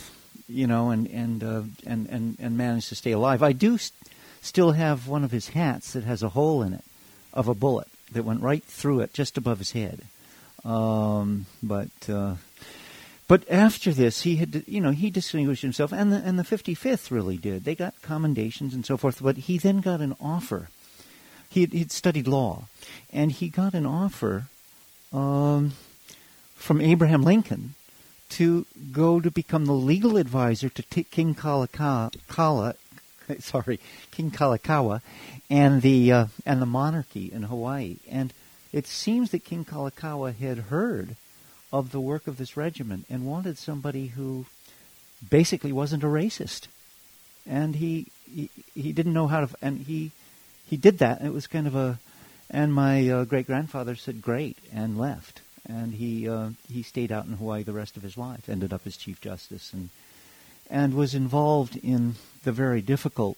you 0.48 0.66
know, 0.66 0.88
and 0.88 1.06
and, 1.08 1.44
uh, 1.44 1.62
and 1.86 2.08
and 2.08 2.36
and 2.40 2.56
managed 2.56 2.88
to 2.88 2.94
stay 2.94 3.12
alive. 3.12 3.42
I 3.42 3.52
do 3.52 3.76
st- 3.76 3.92
still 4.40 4.72
have 4.72 5.06
one 5.06 5.24
of 5.24 5.32
his 5.32 5.48
hats 5.48 5.92
that 5.92 6.04
has 6.04 6.22
a 6.22 6.30
hole 6.30 6.62
in 6.62 6.72
it, 6.72 6.84
of 7.34 7.46
a 7.46 7.54
bullet 7.54 7.88
that 8.10 8.24
went 8.24 8.40
right 8.40 8.64
through 8.64 9.00
it, 9.00 9.12
just 9.12 9.36
above 9.36 9.58
his 9.58 9.72
head. 9.72 10.00
Um, 10.64 11.46
but 11.62 11.90
uh, 12.08 12.36
but 13.32 13.50
after 13.50 13.92
this, 13.92 14.22
he 14.22 14.36
had, 14.36 14.64
you 14.66 14.80
know, 14.80 14.90
he 14.90 15.08
distinguished 15.08 15.62
himself, 15.62 15.90
and 15.90 16.12
the, 16.12 16.16
and 16.16 16.38
the 16.38 16.42
55th 16.42 17.10
really 17.10 17.38
did. 17.38 17.64
They 17.64 17.74
got 17.74 17.94
commendations 18.02 18.74
and 18.74 18.84
so 18.84 18.96
forth, 18.96 19.22
but 19.22 19.36
he 19.36 19.56
then 19.56 19.80
got 19.80 20.00
an 20.00 20.14
offer. 20.20 20.68
He 21.48 21.62
had, 21.62 21.90
studied 21.90 22.26
law, 22.26 22.64
and 23.10 23.32
he 23.32 23.48
got 23.48 23.74
an 23.74 23.86
offer 23.86 24.48
um, 25.12 25.72
from 26.54 26.80
Abraham 26.80 27.22
Lincoln 27.22 27.74
to 28.30 28.66
go 28.92 29.20
to 29.20 29.30
become 29.30 29.66
the 29.66 29.72
legal 29.72 30.16
advisor 30.16 30.68
to 30.68 30.82
t- 30.82 31.04
King 31.04 31.34
Kalakaua, 31.34 32.14
Kala, 32.28 32.74
sorry, 33.40 33.80
King 34.10 34.30
Kalakaua, 34.30 35.00
and 35.48 35.82
the 35.82 36.12
uh, 36.12 36.26
and 36.44 36.60
the 36.60 36.66
monarchy 36.66 37.30
in 37.32 37.44
Hawaii. 37.44 37.96
And 38.10 38.32
it 38.72 38.86
seems 38.86 39.30
that 39.30 39.44
King 39.44 39.64
Kalakaua 39.64 40.34
had 40.34 40.58
heard 40.58 41.16
of 41.72 41.90
the 41.90 42.00
work 42.00 42.26
of 42.26 42.36
this 42.36 42.56
regiment 42.56 43.06
and 43.08 43.26
wanted 43.26 43.58
somebody 43.58 44.08
who 44.08 44.46
basically 45.28 45.72
wasn't 45.72 46.04
a 46.04 46.06
racist. 46.06 46.68
And 47.46 47.76
he 47.76 48.06
he, 48.32 48.50
he 48.74 48.92
didn't 48.92 49.12
know 49.12 49.26
how 49.26 49.40
to 49.40 49.48
and 49.60 49.80
he 49.80 50.10
he 50.68 50.76
did 50.76 50.98
that. 50.98 51.18
And 51.18 51.28
it 51.28 51.32
was 51.32 51.46
kind 51.46 51.66
of 51.66 51.74
a 51.74 51.98
and 52.50 52.72
my 52.72 53.08
uh, 53.08 53.24
great 53.24 53.46
grandfather 53.46 53.94
said 53.94 54.22
great 54.22 54.58
and 54.72 54.98
left. 54.98 55.40
And 55.68 55.94
he 55.94 56.28
uh, 56.28 56.50
he 56.70 56.82
stayed 56.82 57.12
out 57.12 57.26
in 57.26 57.34
Hawaii 57.34 57.62
the 57.62 57.72
rest 57.72 57.96
of 57.96 58.02
his 58.02 58.16
life. 58.16 58.48
Ended 58.48 58.72
up 58.72 58.86
as 58.86 58.96
chief 58.96 59.20
justice 59.20 59.72
and 59.72 59.90
and 60.70 60.94
was 60.94 61.14
involved 61.14 61.76
in 61.76 62.14
the 62.44 62.52
very 62.52 62.80
difficult 62.80 63.36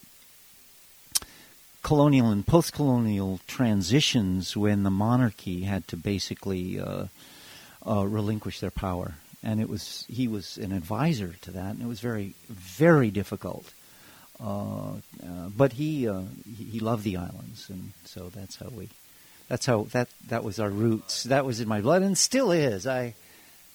colonial 1.85 2.31
and 2.31 2.45
post-colonial 2.45 3.39
transitions 3.47 4.57
when 4.57 4.83
the 4.83 4.91
monarchy 4.91 5.63
had 5.63 5.87
to 5.87 5.97
basically 5.97 6.81
uh, 6.81 7.07
uh, 7.87 8.05
relinquish 8.05 8.59
their 8.59 8.73
power. 8.73 9.15
And 9.43 9.61
it 9.61 9.69
was 9.69 10.07
he 10.09 10.27
was 10.27 10.57
an 10.57 10.73
advisor 10.73 11.35
to 11.43 11.51
that, 11.53 11.75
and 11.75 11.83
it 11.83 11.87
was 11.87 12.01
very 12.01 12.35
very 12.49 13.11
difficult. 13.11 13.73
Uh, 14.41 14.95
uh, 15.23 15.49
but 15.57 15.75
he, 15.75 16.09
uh, 16.09 16.23
he 16.45 16.65
he 16.65 16.81
loved 16.81 17.05
the 17.05 17.19
islands, 17.19 17.69
and 17.69 17.93
so 18.05 18.31
that's 18.35 18.57
how 18.57 18.69
we 18.69 18.89
that's 19.49 19.67
how 19.67 19.85
that 19.93 20.09
that 20.29 20.43
was 20.43 20.59
our 20.59 20.71
roots. 20.71 21.25
That 21.25 21.45
was 21.45 21.61
in 21.61 21.69
my 21.69 21.83
blood, 21.83 22.03
and 22.03 22.17
still 22.17 22.51
is. 22.51 22.87
I, 22.87 23.15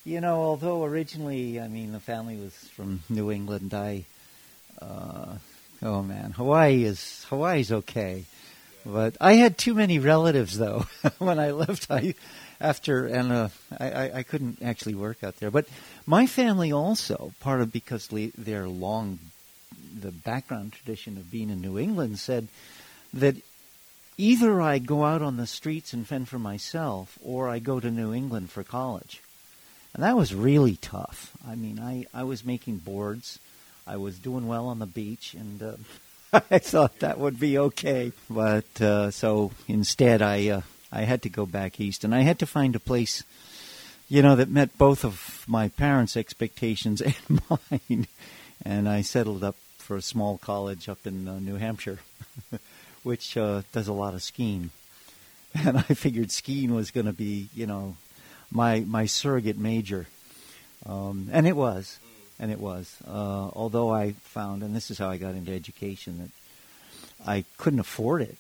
you 0.03 0.19
know, 0.19 0.41
although 0.41 0.83
originally, 0.83 1.61
I 1.61 1.67
mean, 1.67 1.91
the 1.91 1.99
family 1.99 2.35
was 2.35 2.53
from 2.75 3.01
New 3.09 3.31
England. 3.31 3.73
I, 3.73 4.05
uh, 4.81 5.37
oh 5.81 6.01
man, 6.03 6.31
Hawaii 6.31 6.83
is 6.83 7.25
Hawaii's 7.29 7.71
okay, 7.71 8.25
but 8.86 9.15
I 9.19 9.33
had 9.33 9.57
too 9.57 9.74
many 9.74 10.00
relatives 10.00 10.57
though 10.57 10.86
when 11.19 11.39
I 11.39 11.51
left. 11.51 11.89
I 11.89 12.15
after 12.62 13.07
and 13.07 13.31
uh, 13.31 13.50
I, 13.79 14.12
I 14.15 14.24
couldn't 14.24 14.62
actually 14.62 14.95
work 14.95 15.24
out 15.24 15.38
there. 15.39 15.51
But 15.51 15.67
my 16.05 16.27
family 16.27 16.71
also 16.71 17.33
part 17.39 17.62
of 17.62 17.71
because 17.71 18.09
their 18.38 18.67
long 18.67 19.19
the 20.01 20.12
background 20.12 20.74
tradition 20.74 21.17
of 21.17 21.31
being 21.31 21.50
in 21.50 21.62
New 21.62 21.79
England 21.79 22.19
said 22.19 22.48
that 23.13 23.36
either 24.17 24.62
I 24.62 24.79
go 24.79 25.05
out 25.05 25.21
on 25.21 25.38
the 25.38 25.48
streets 25.48 25.93
and 25.93 26.07
fend 26.07 26.27
for 26.27 26.39
myself 26.39 27.17
or 27.24 27.50
I 27.50 27.59
go 27.59 27.79
to 27.79 27.89
New 27.89 28.13
England 28.13 28.51
for 28.51 28.63
college. 28.63 29.21
And 29.93 30.03
that 30.03 30.17
was 30.17 30.36
really 30.36 30.75
tough. 30.75 31.36
I 31.48 31.55
mean, 31.55 31.79
I, 31.79 32.05
I 32.13 32.24
was 32.24 32.45
making 32.45 32.77
boards. 32.77 33.39
I 33.89 33.98
was 33.98 34.19
doing 34.19 34.48
well 34.48 34.67
on 34.67 34.77
the 34.77 34.86
beach, 34.86 35.34
and 35.34 35.63
uh, 35.63 36.41
I 36.51 36.60
thought 36.60 37.00
that 37.00 37.17
would 37.17 37.39
be 37.39 37.58
okay. 37.58 38.12
But 38.29 38.79
uh, 38.79 39.10
so 39.10 39.51
instead, 39.67 40.22
I 40.22 40.48
uh, 40.50 40.62
I 40.91 41.01
had 41.01 41.24
to 41.24 41.29
go 41.29 41.48
back 41.48 41.81
east, 41.81 42.03
and 42.03 42.13
I 42.13 42.22
had 42.22 42.38
to 42.39 42.46
find 42.46 42.75
a 42.75 42.79
place, 42.79 43.24
you 44.08 44.22
know, 44.22 44.36
that 44.36 44.48
met 44.48 44.77
both 44.77 45.03
of 45.03 45.43
my 45.48 45.69
parents' 45.69 46.15
expectations 46.15 47.01
and 47.29 47.41
mine. 47.50 48.08
And 48.63 48.88
I 48.88 49.01
settled 49.01 49.43
up 49.43 49.55
for 49.79 49.98
a 49.98 50.03
small 50.03 50.38
college 50.38 50.88
up 50.88 51.08
in 51.08 51.27
uh, 51.27 51.39
New 51.39 51.55
Hampshire, 51.55 51.98
which 53.03 53.38
uh, 53.38 53.63
does 53.72 53.88
a 53.88 53.93
lot 53.93 54.13
of 54.13 54.22
skiing. 54.22 54.69
And 55.55 55.79
I 55.79 55.81
figured 55.81 56.29
skiing 56.29 56.75
was 56.75 56.91
going 56.91 57.08
to 57.08 57.13
be, 57.13 57.50
you 57.55 57.65
know, 57.65 57.98
my 58.51 58.81
my 58.81 59.08
surrogate 59.08 59.58
major, 59.58 60.05
um, 60.86 61.29
and 61.31 61.48
it 61.48 61.55
was, 61.55 61.98
and 62.39 62.51
it 62.51 62.60
was. 62.60 62.96
Uh, 63.08 63.50
although 63.53 63.91
I 63.93 64.13
found, 64.13 64.63
and 64.63 64.75
this 64.75 64.91
is 64.91 64.98
how 64.98 65.10
I 65.10 65.17
got 65.17 65.36
into 65.36 65.51
education, 65.51 66.19
that 66.19 67.29
I 67.29 67.46
couldn't 67.58 67.79
afford 67.79 68.22
it 68.22 68.38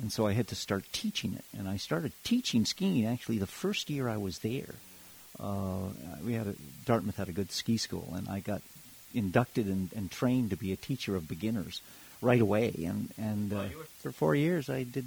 and 0.00 0.10
so 0.10 0.26
I 0.26 0.32
had 0.32 0.48
to 0.48 0.54
start 0.54 0.84
teaching 0.92 1.34
it. 1.34 1.44
And 1.56 1.68
I 1.68 1.76
started 1.76 2.12
teaching 2.24 2.64
skiing 2.64 3.06
actually 3.06 3.38
the 3.38 3.46
first 3.46 3.90
year 3.90 4.08
I 4.08 4.16
was 4.16 4.38
there. 4.38 4.74
Uh, 5.38 5.88
we 6.24 6.34
had 6.34 6.46
a, 6.46 6.54
Dartmouth 6.84 7.16
had 7.16 7.28
a 7.28 7.32
good 7.32 7.52
ski 7.52 7.76
school, 7.76 8.12
and 8.14 8.28
I 8.28 8.40
got 8.40 8.62
inducted 9.14 9.66
and, 9.66 9.90
and 9.94 10.10
trained 10.10 10.50
to 10.50 10.56
be 10.56 10.72
a 10.72 10.76
teacher 10.76 11.16
of 11.16 11.28
beginners 11.28 11.82
right 12.20 12.40
away. 12.40 12.72
And 12.78 13.12
and 13.18 13.52
uh, 13.52 13.64
for 14.00 14.12
four 14.12 14.34
years, 14.34 14.68
I 14.68 14.84
did 14.84 15.06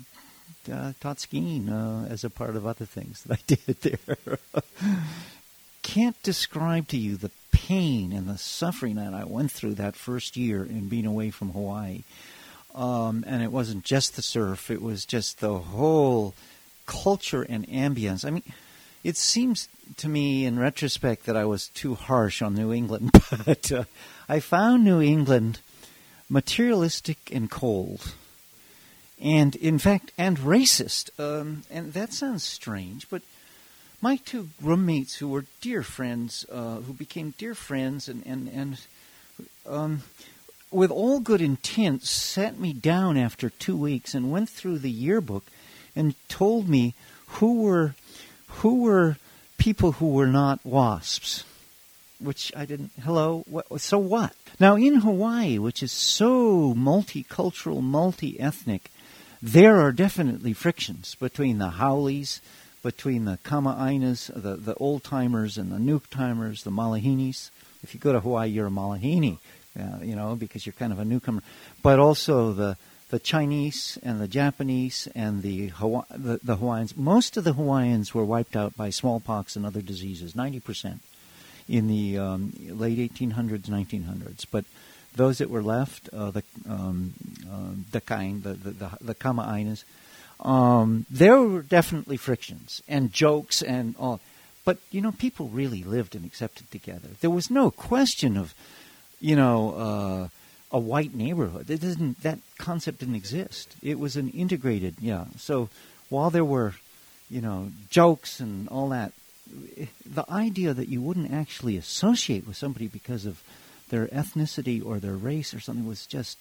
uh, 0.71 0.93
taught 0.99 1.19
skiing 1.19 1.69
uh, 1.69 2.07
as 2.09 2.23
a 2.23 2.29
part 2.29 2.55
of 2.55 2.65
other 2.65 2.85
things 2.85 3.23
that 3.23 3.39
I 3.39 3.41
did 3.47 3.81
there. 3.81 4.39
Can't 5.81 6.21
describe 6.23 6.87
to 6.89 6.97
you 6.97 7.17
the 7.17 7.31
pain 7.67 8.11
and 8.11 8.27
the 8.27 8.37
suffering 8.37 8.95
that 8.95 9.13
I 9.13 9.23
went 9.23 9.51
through 9.51 9.75
that 9.75 9.95
first 9.95 10.35
year 10.35 10.63
in 10.63 10.89
being 10.89 11.05
away 11.05 11.31
from 11.31 11.51
Hawaii. 11.51 12.03
Um, 12.75 13.23
and 13.27 13.43
it 13.43 13.51
wasn't 13.51 13.83
just 13.83 14.15
the 14.15 14.21
surf, 14.21 14.71
it 14.71 14.81
was 14.81 15.05
just 15.05 15.39
the 15.39 15.59
whole 15.59 16.33
culture 16.85 17.43
and 17.43 17.67
ambience. 17.67 18.25
I 18.25 18.31
mean, 18.31 18.43
it 19.03 19.15
seems 19.15 19.69
to 19.97 20.09
me 20.09 20.45
in 20.45 20.59
retrospect 20.59 21.25
that 21.25 21.37
I 21.37 21.45
was 21.45 21.67
too 21.69 21.95
harsh 21.95 22.41
on 22.41 22.55
New 22.55 22.73
England, 22.73 23.11
but 23.45 23.71
uh, 23.71 23.83
I 24.27 24.39
found 24.39 24.83
New 24.83 25.01
England 25.01 25.59
materialistic 26.29 27.17
and 27.31 27.49
cold. 27.49 28.13
And 29.21 29.55
in 29.55 29.77
fact, 29.77 30.11
and 30.17 30.37
racist. 30.39 31.09
Um, 31.19 31.63
and 31.69 31.93
that 31.93 32.11
sounds 32.11 32.43
strange, 32.43 33.09
but 33.09 33.21
my 34.03 34.17
two 34.17 34.49
roommates, 34.61 35.15
who 35.15 35.29
were 35.29 35.45
dear 35.61 35.81
friends, 35.81 36.45
uh, 36.51 36.81
who 36.81 36.91
became 36.91 37.33
dear 37.37 37.55
friends, 37.55 38.09
and 38.09 38.21
and 38.25 38.49
and 38.49 38.81
um, 39.65 40.03
with 40.71 40.91
all 40.91 41.21
good 41.21 41.41
intent, 41.41 42.03
sat 42.03 42.59
me 42.59 42.73
down 42.73 43.15
after 43.15 43.49
two 43.49 43.77
weeks 43.77 44.13
and 44.13 44.29
went 44.29 44.49
through 44.49 44.79
the 44.79 44.91
yearbook 44.91 45.45
and 45.95 46.15
told 46.27 46.67
me 46.67 46.93
who 47.39 47.61
were 47.61 47.95
who 48.59 48.81
were 48.83 49.15
people 49.57 49.93
who 49.93 50.09
were 50.09 50.27
not 50.27 50.59
wasps. 50.65 51.45
Which 52.19 52.51
I 52.55 52.65
didn't. 52.65 52.91
Hello. 53.01 53.43
What, 53.47 53.81
so 53.81 53.97
what? 53.97 54.33
Now 54.59 54.75
in 54.75 54.95
Hawaii, 54.95 55.57
which 55.57 55.81
is 55.81 55.91
so 55.93 56.73
multicultural, 56.73 57.81
multi-ethnic, 57.81 58.91
there 59.41 59.79
are 59.79 59.91
definitely 59.91 60.53
frictions 60.53 61.15
between 61.15 61.57
the 61.57 61.71
Haoles, 61.79 62.39
between 62.83 63.25
the 63.25 63.39
Kama'ainas, 63.43 64.31
the, 64.39 64.55
the 64.57 64.75
old 64.75 65.03
timers 65.03 65.57
and 65.57 65.71
the 65.71 65.79
new 65.79 66.01
timers, 66.11 66.63
the 66.63 66.69
Malahinis. 66.69 67.49
If 67.81 67.93
you 67.93 67.99
go 67.99 68.13
to 68.13 68.19
Hawaii, 68.19 68.49
you're 68.49 68.67
a 68.67 68.71
Malahini, 68.71 69.39
uh, 69.79 70.03
you 70.03 70.15
know, 70.15 70.35
because 70.35 70.65
you're 70.65 70.73
kind 70.73 70.93
of 70.93 70.99
a 70.99 71.05
newcomer. 71.05 71.41
But 71.81 71.99
also 71.99 72.51
the 72.51 72.77
the 73.09 73.19
Chinese 73.19 73.99
and 74.01 74.19
the 74.19 74.27
Japanese 74.27 75.07
and 75.13 75.43
the, 75.43 75.67
Hawa- 75.67 76.07
the, 76.09 76.39
the 76.43 76.55
Hawaiians. 76.55 76.97
Most 76.97 77.37
of 77.37 77.43
the 77.43 77.53
Hawaiians 77.53 78.11
were 78.11 78.25
wiped 78.25 78.55
out 78.55 78.75
by 78.75 78.89
smallpox 78.89 79.55
and 79.55 79.67
other 79.67 79.83
diseases, 79.83 80.35
ninety 80.35 80.59
percent, 80.59 81.01
in 81.69 81.87
the 81.87 82.17
um, 82.17 82.53
late 82.69 82.97
1800s, 82.97 83.69
1900s. 83.69 84.47
But 84.49 84.65
those 85.15 85.37
that 85.37 85.51
were 85.51 85.61
left, 85.61 86.09
uh, 86.11 86.31
the 86.31 86.43
um, 86.67 87.13
uh, 87.47 87.75
the 87.91 88.01
kind, 88.01 88.41
the 88.41 88.53
the, 88.53 88.71
the, 88.71 88.89
the 88.99 89.15
Kama'ainas, 89.15 89.83
um, 90.39 91.05
there 91.09 91.39
were 91.41 91.61
definitely 91.61 92.17
frictions 92.17 92.81
and 92.87 93.13
jokes 93.13 93.61
and 93.61 93.95
all. 93.97 94.19
But 94.65 94.77
you 94.91 95.01
know, 95.01 95.11
people 95.11 95.49
really 95.49 95.83
lived 95.83 96.15
and 96.15 96.25
accepted 96.25 96.71
together. 96.71 97.09
There 97.21 97.29
was 97.29 97.49
no 97.49 97.71
question 97.71 98.37
of, 98.37 98.53
you 99.19 99.35
know, 99.35 99.73
uh, 99.75 100.27
a 100.71 100.79
white 100.79 101.13
neighborhood. 101.13 101.69
It 101.69 101.81
didn't. 101.81 102.23
That 102.23 102.39
concept 102.57 102.99
didn't 102.99 103.15
exist. 103.15 103.75
It 103.81 103.99
was 103.99 104.15
an 104.15 104.29
integrated. 104.29 104.95
Yeah. 104.99 105.25
So 105.37 105.69
while 106.09 106.29
there 106.29 106.45
were, 106.45 106.75
you 107.29 107.41
know, 107.41 107.71
jokes 107.89 108.39
and 108.39 108.67
all 108.69 108.89
that, 108.89 109.11
the 110.05 110.25
idea 110.29 110.73
that 110.73 110.87
you 110.87 111.01
wouldn't 111.01 111.31
actually 111.31 111.77
associate 111.77 112.47
with 112.47 112.55
somebody 112.55 112.87
because 112.87 113.25
of 113.25 113.43
their 113.89 114.07
ethnicity 114.07 114.83
or 114.83 114.99
their 114.99 115.15
race 115.15 115.53
or 115.53 115.59
something 115.59 115.85
was 115.85 116.07
just, 116.07 116.37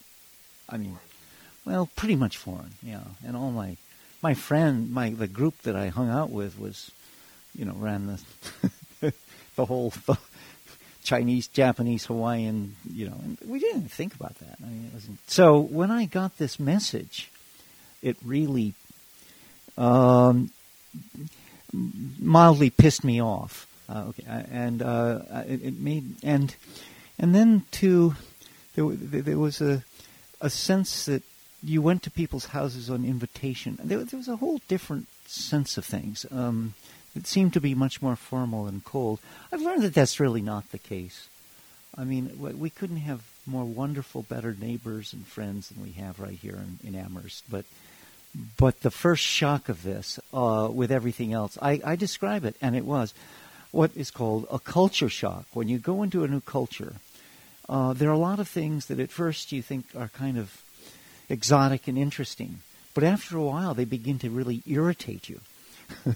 I 0.68 0.78
mean, 0.78 0.98
well, 1.64 1.88
pretty 1.96 2.16
much 2.16 2.36
foreign. 2.36 2.72
Yeah. 2.82 3.02
And 3.26 3.36
all 3.36 3.50
my 3.50 3.76
my 4.22 4.34
friend, 4.34 4.90
my 4.90 5.10
the 5.10 5.26
group 5.26 5.62
that 5.62 5.76
I 5.76 5.88
hung 5.88 6.08
out 6.08 6.30
with 6.30 6.58
was, 6.58 6.90
you 7.56 7.64
know, 7.64 7.74
ran 7.74 8.18
the 9.00 9.12
the 9.56 9.66
whole 9.66 9.90
the 10.06 10.18
Chinese, 11.04 11.48
Japanese, 11.48 12.06
Hawaiian, 12.06 12.76
you 12.90 13.06
know. 13.06 13.18
And 13.22 13.38
we 13.46 13.58
didn't 13.58 13.90
think 13.90 14.14
about 14.14 14.36
that. 14.36 14.56
I 14.62 14.66
mean, 14.66 14.86
it 14.86 14.94
wasn't. 14.94 15.18
So 15.28 15.58
when 15.58 15.90
I 15.90 16.04
got 16.04 16.38
this 16.38 16.58
message, 16.60 17.30
it 18.02 18.16
really 18.24 18.74
um, 19.76 20.50
mildly 21.72 22.70
pissed 22.70 23.04
me 23.04 23.20
off. 23.20 23.66
Uh, 23.88 24.04
okay, 24.08 24.46
and 24.50 24.80
uh, 24.80 25.20
it, 25.46 25.78
made 25.78 26.16
and 26.22 26.54
and 27.18 27.34
then 27.34 27.64
to 27.72 28.14
there, 28.74 28.88
there 28.90 29.38
was 29.38 29.60
a 29.60 29.84
a 30.40 30.48
sense 30.48 31.06
that 31.06 31.22
you 31.62 31.80
went 31.80 32.02
to 32.02 32.10
people's 32.10 32.46
houses 32.46 32.90
on 32.90 33.04
invitation. 33.04 33.78
There, 33.82 34.04
there 34.04 34.18
was 34.18 34.28
a 34.28 34.36
whole 34.36 34.60
different 34.68 35.06
sense 35.26 35.78
of 35.78 35.84
things. 35.84 36.26
Um, 36.30 36.74
it 37.14 37.26
seemed 37.26 37.52
to 37.52 37.60
be 37.60 37.74
much 37.74 38.02
more 38.02 38.16
formal 38.16 38.66
and 38.66 38.84
cold. 38.84 39.20
I've 39.52 39.62
learned 39.62 39.82
that 39.82 39.94
that's 39.94 40.18
really 40.18 40.42
not 40.42 40.70
the 40.70 40.78
case. 40.78 41.28
I 41.96 42.04
mean, 42.04 42.38
we 42.38 42.70
couldn't 42.70 42.98
have 42.98 43.22
more 43.46 43.64
wonderful, 43.64 44.22
better 44.22 44.56
neighbors 44.58 45.12
and 45.12 45.26
friends 45.26 45.68
than 45.68 45.82
we 45.82 45.92
have 45.92 46.18
right 46.18 46.38
here 46.38 46.58
in, 46.82 46.88
in 46.88 46.94
Amherst. 46.94 47.44
But, 47.50 47.66
but 48.56 48.80
the 48.80 48.90
first 48.90 49.22
shock 49.22 49.68
of 49.68 49.82
this, 49.82 50.18
uh, 50.32 50.68
with 50.72 50.90
everything 50.90 51.32
else, 51.32 51.58
I, 51.60 51.80
I 51.84 51.96
describe 51.96 52.44
it, 52.44 52.56
and 52.62 52.74
it 52.74 52.86
was 52.86 53.12
what 53.72 53.90
is 53.94 54.10
called 54.10 54.46
a 54.50 54.58
culture 54.58 55.10
shock. 55.10 55.46
When 55.52 55.68
you 55.68 55.78
go 55.78 56.02
into 56.02 56.24
a 56.24 56.28
new 56.28 56.40
culture, 56.40 56.94
uh, 57.68 57.92
there 57.92 58.08
are 58.08 58.14
a 58.14 58.18
lot 58.18 58.38
of 58.38 58.48
things 58.48 58.86
that 58.86 58.98
at 58.98 59.10
first 59.10 59.52
you 59.52 59.60
think 59.60 59.86
are 59.96 60.08
kind 60.08 60.38
of 60.38 60.62
exotic 61.28 61.88
and 61.88 61.98
interesting. 61.98 62.60
But 62.94 63.04
after 63.04 63.36
a 63.36 63.42
while, 63.42 63.74
they 63.74 63.84
begin 63.84 64.18
to 64.20 64.30
really 64.30 64.62
irritate 64.66 65.28
you. 65.28 65.40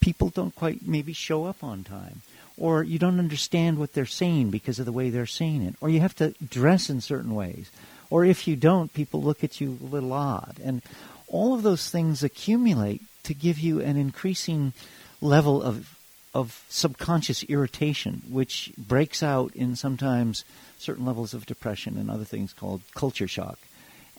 People 0.00 0.30
don't 0.30 0.54
quite 0.54 0.86
maybe 0.86 1.12
show 1.12 1.44
up 1.44 1.62
on 1.62 1.84
time. 1.84 2.22
Or 2.58 2.82
you 2.82 2.98
don't 2.98 3.18
understand 3.18 3.78
what 3.78 3.92
they're 3.94 4.06
saying 4.06 4.50
because 4.50 4.78
of 4.78 4.86
the 4.86 4.92
way 4.92 5.10
they're 5.10 5.26
saying 5.26 5.62
it. 5.62 5.74
Or 5.80 5.88
you 5.88 6.00
have 6.00 6.16
to 6.16 6.34
dress 6.44 6.90
in 6.90 7.00
certain 7.00 7.34
ways. 7.34 7.70
Or 8.10 8.24
if 8.24 8.46
you 8.46 8.56
don't, 8.56 8.92
people 8.92 9.22
look 9.22 9.42
at 9.42 9.60
you 9.60 9.78
a 9.80 9.86
little 9.86 10.12
odd. 10.12 10.56
And 10.62 10.82
all 11.28 11.54
of 11.54 11.62
those 11.62 11.90
things 11.90 12.22
accumulate 12.22 13.00
to 13.24 13.34
give 13.34 13.58
you 13.58 13.80
an 13.80 13.96
increasing 13.96 14.72
level 15.20 15.62
of 15.62 15.96
of 16.34 16.64
subconscious 16.68 17.42
irritation, 17.44 18.22
which 18.28 18.72
breaks 18.78 19.22
out 19.22 19.54
in 19.54 19.76
sometimes 19.76 20.44
certain 20.78 21.04
levels 21.04 21.34
of 21.34 21.44
depression 21.46 21.98
and 21.98 22.10
other 22.10 22.24
things 22.24 22.52
called 22.52 22.80
culture 22.94 23.28
shock. 23.28 23.58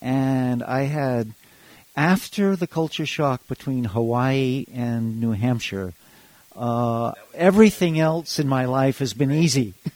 And 0.03 0.61
I 0.61 0.81
had, 0.81 1.33
after 1.95 2.57
the 2.57 2.67
culture 2.67 3.05
shock 3.05 3.47
between 3.47 3.85
Hawaii 3.85 4.65
and 4.73 5.21
New 5.21 5.31
Hampshire, 5.31 5.93
uh, 6.57 7.13
everything 7.33 7.97
else 7.97 8.37
in 8.37 8.45
my 8.45 8.65
life 8.65 8.99
has 8.99 9.13
been 9.13 9.31
easy. 9.31 9.75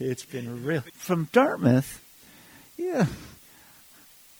it's 0.00 0.24
been 0.24 0.64
real. 0.64 0.82
From 0.94 1.28
Dartmouth, 1.30 2.02
yeah, 2.76 3.06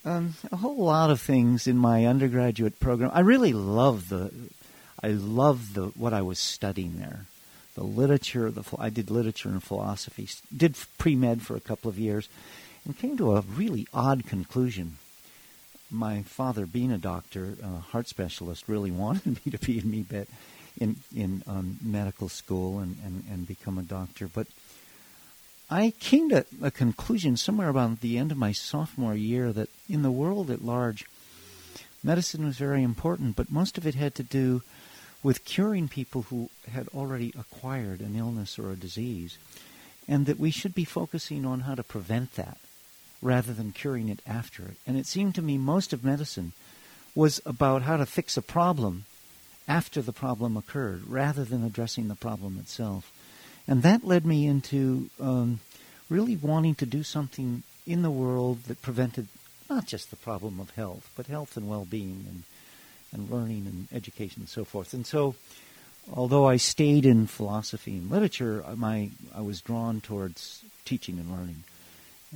um, 0.05 0.35
a 0.51 0.57
whole 0.57 0.83
lot 0.83 1.13
of 1.13 1.21
things 1.21 1.69
in 1.69 1.79
my 1.79 2.05
undergraduate 2.05 2.81
program. 2.81 3.13
I 3.15 3.21
really 3.21 3.53
love 3.53 4.09
the, 4.09 4.33
I 5.01 5.11
love 5.11 5.75
the 5.75 5.87
what 5.95 6.13
I 6.13 6.23
was 6.23 6.41
studying 6.41 6.99
there, 6.99 7.27
the 7.77 7.85
literature. 7.85 8.51
The 8.51 8.65
I 8.81 8.91
did 8.91 9.13
literature 9.13 9.49
and 9.49 9.63
philosophy. 9.63 10.29
Did 10.55 10.75
pre 10.99 11.15
med 11.15 11.43
for 11.43 11.55
a 11.55 11.61
couple 11.61 11.89
of 11.89 12.01
years, 12.01 12.29
and 12.85 12.99
came 12.99 13.17
to 13.17 13.37
a 13.37 13.41
really 13.41 13.87
odd 13.95 14.27
conclusion. 14.27 14.99
My 15.91 16.23
father, 16.23 16.67
being 16.67 16.93
a 16.93 16.99
doctor, 16.99 17.57
a 17.63 17.79
heart 17.79 18.09
specialist, 18.09 18.69
really 18.69 18.91
wanted 19.05 19.45
me 19.45 19.53
to 19.53 19.59
be 19.59 19.79
in 19.79 19.91
me 19.91 20.05
in 20.79 20.97
in 21.15 21.43
um, 21.47 21.79
medical 21.83 22.29
school 22.29 22.81
and, 22.81 22.97
and, 23.05 23.25
and 23.31 23.47
become 23.47 23.79
a 23.79 23.83
doctor. 23.83 24.29
But 24.29 24.49
I 25.71 25.93
came 25.99 26.29
to 26.31 26.45
a 26.63 26.71
conclusion 26.71 27.37
somewhere 27.37 27.69
about 27.69 28.01
the 28.01 28.19
end 28.19 28.33
of 28.33 28.39
my 28.39 28.53
sophomore 28.53 29.15
year 29.15 29.53
that 29.53 29.71
in 29.89 30.03
the 30.03 30.11
world 30.11 30.51
at 30.51 30.65
large, 30.65 31.07
medicine 32.03 32.45
was 32.45 32.59
very 32.59 32.83
important, 32.83 33.37
but 33.37 33.51
most 33.51 33.79
of 33.79 33.87
it 33.87 33.95
had 33.95 34.15
to 34.17 34.23
do 34.23 34.63
with 35.23 35.47
curing 35.47 35.89
people 35.89 36.23
who 36.23 36.51
had 36.71 36.87
already 36.89 37.33
acquired 37.39 38.01
an 38.01 38.15
illness 38.15 38.59
or 38.59 38.71
a 38.71 38.77
disease, 38.77 39.39
and 40.07 40.27
that 40.27 40.39
we 40.39 40.51
should 40.51 40.75
be 40.75 40.85
focusing 40.85 41.47
on 41.47 41.61
how 41.61 41.75
to 41.75 41.83
prevent 41.83 42.35
that 42.35 42.59
rather 43.25 43.55
than 43.55 43.73
curing 43.73 44.09
it 44.11 44.21
after 44.27 44.65
it. 44.65 44.77
And 44.87 44.97
it 44.97 45.07
seemed 45.07 45.35
to 45.35 45.43
me 45.43 45.57
most 45.57 45.93
of 45.93 46.05
medicine 46.05 46.53
was 47.15 47.41
about 47.47 47.83
how 47.83 47.97
to 47.97 48.07
fix 48.07 48.37
a 48.37 48.43
problem 48.43 49.07
after 49.67 50.03
the 50.03 50.13
problem 50.13 50.57
occurred 50.57 51.09
rather 51.09 51.43
than 51.43 51.65
addressing 51.65 52.09
the 52.09 52.15
problem 52.15 52.59
itself. 52.59 53.11
And 53.67 53.83
that 53.83 54.05
led 54.05 54.27
me 54.27 54.47
into 54.47 55.09
um, 55.19 55.61
really 56.11 56.37
wanting 56.37 56.75
to 56.77 56.87
do 56.87 57.03
something 57.03 57.63
in 57.87 58.03
the 58.03 58.11
world 58.11 58.65
that 58.65 58.83
prevented 58.83 59.29
not 59.71 59.87
just 59.87 60.11
the 60.11 60.17
problem 60.17 60.61
of 60.61 60.71
health, 60.71 61.11
but 61.17 61.27
health 61.27 61.57
and 61.57 61.67
well 61.67 61.87
being 61.87 62.27
and, 62.29 62.43
and 63.11 63.31
learning 63.31 63.67
and 63.67 63.89
education 63.91 64.43
and 64.43 64.49
so 64.51 64.65
forth. 64.65 64.93
And 64.93 65.07
so, 65.07 65.35
although 66.13 66.47
I 66.47 66.57
stayed 66.57 67.07
in 67.07 67.27
philosophy 67.27 67.93
and 67.93 68.11
literature, 68.11 68.63
my, 68.77 69.11
I 69.35 69.41
was 69.41 69.63
drawn 69.63 70.03
towards 70.03 70.63
teaching 70.85 71.19
and 71.19 71.31
learning. 71.31 71.65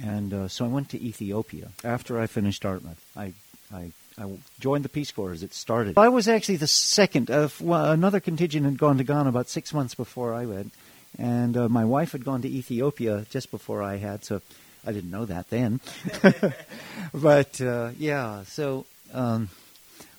And 0.05 0.33
uh, 0.33 0.49
so 0.49 0.65
I 0.65 0.69
went 0.69 0.91
to 0.91 1.03
Ethiopia 1.03 1.71
after 1.83 2.21
I 2.21 2.27
finished 2.27 2.63
Dartmouth. 2.63 3.03
I, 3.17 3.33
I, 3.73 3.91
I 4.17 4.31
joined 4.61 4.85
the 4.85 4.89
Peace 4.89 5.11
Corps 5.11 5.33
as 5.33 5.43
it 5.43 5.55
started. 5.55 5.99
I 5.99 6.09
was 6.09 6.29
actually 6.29 6.57
the 6.57 6.67
second. 6.67 7.31
Uh, 7.31 7.49
well, 7.61 7.91
another 7.91 8.21
contingent 8.21 8.65
had 8.65 8.79
gone 8.79 8.99
to 8.99 9.05
Ghana 9.05 9.29
about 9.29 9.49
six 9.49 9.75
months 9.75 9.95
before 9.95 10.35
I 10.35 10.47
went, 10.47 10.73
and 11.19 11.57
uh, 11.57 11.69
my 11.69 11.85
wife 11.85 12.13
had 12.13 12.25
gone 12.25 12.43
to 12.43 12.49
Ethiopia 12.49 13.27
just 13.31 13.51
before 13.51 13.83
I 13.83 13.97
had. 13.97 14.25
So 14.25 14.41
I 14.87 14.93
didn't 14.93 15.11
know 15.11 15.25
that 15.25 15.51
then. 15.51 15.81
but 17.15 17.61
uh, 17.61 17.91
yeah, 17.99 18.45
so 18.45 18.87
um, 19.13 19.49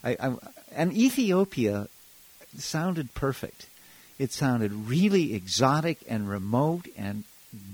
I, 0.03 0.17
I, 0.19 0.35
and 0.75 0.93
Ethiopia 0.93 1.87
sounded 2.57 3.13
perfect. 3.13 3.67
It 4.17 4.33
sounded 4.33 4.73
really 4.73 5.33
exotic 5.33 5.99
and 6.09 6.29
remote 6.29 6.87
and 6.97 7.23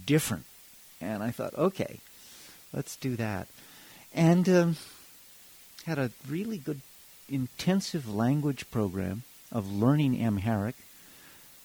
different 0.05 0.45
and 1.01 1.23
I 1.23 1.31
thought, 1.31 1.53
okay, 1.55 1.99
let's 2.73 2.95
do 2.95 3.15
that. 3.15 3.47
And 4.13 4.47
um, 4.47 4.77
had 5.85 5.99
a 5.99 6.11
really 6.27 6.57
good 6.57 6.81
intensive 7.29 8.13
language 8.13 8.69
program 8.71 9.23
of 9.51 9.71
learning 9.71 10.21
Amharic, 10.21 10.75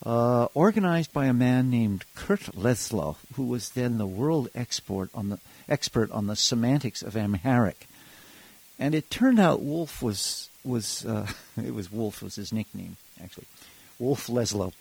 uh, 0.04 0.46
organized 0.54 1.12
by 1.12 1.26
a 1.26 1.34
man 1.34 1.70
named 1.70 2.04
Kurt 2.14 2.40
Leslau, 2.56 3.16
who 3.34 3.44
was 3.44 3.70
then 3.70 3.98
the 3.98 4.06
world 4.06 4.48
export 4.54 5.10
on 5.14 5.28
the 5.28 5.38
expert 5.68 6.10
on 6.10 6.26
the 6.26 6.36
semantics 6.36 7.02
of 7.02 7.16
Amharic. 7.16 7.86
And 8.78 8.94
it 8.94 9.10
turned 9.10 9.38
out 9.38 9.62
Wolf 9.62 10.02
was 10.02 10.48
was 10.64 11.04
uh, 11.04 11.26
it 11.62 11.74
was 11.74 11.92
Wolf 11.92 12.22
was 12.22 12.36
his 12.36 12.52
nickname 12.52 12.96
actually. 13.22 13.46
Wolf 13.98 14.28
Leslau 14.28 14.72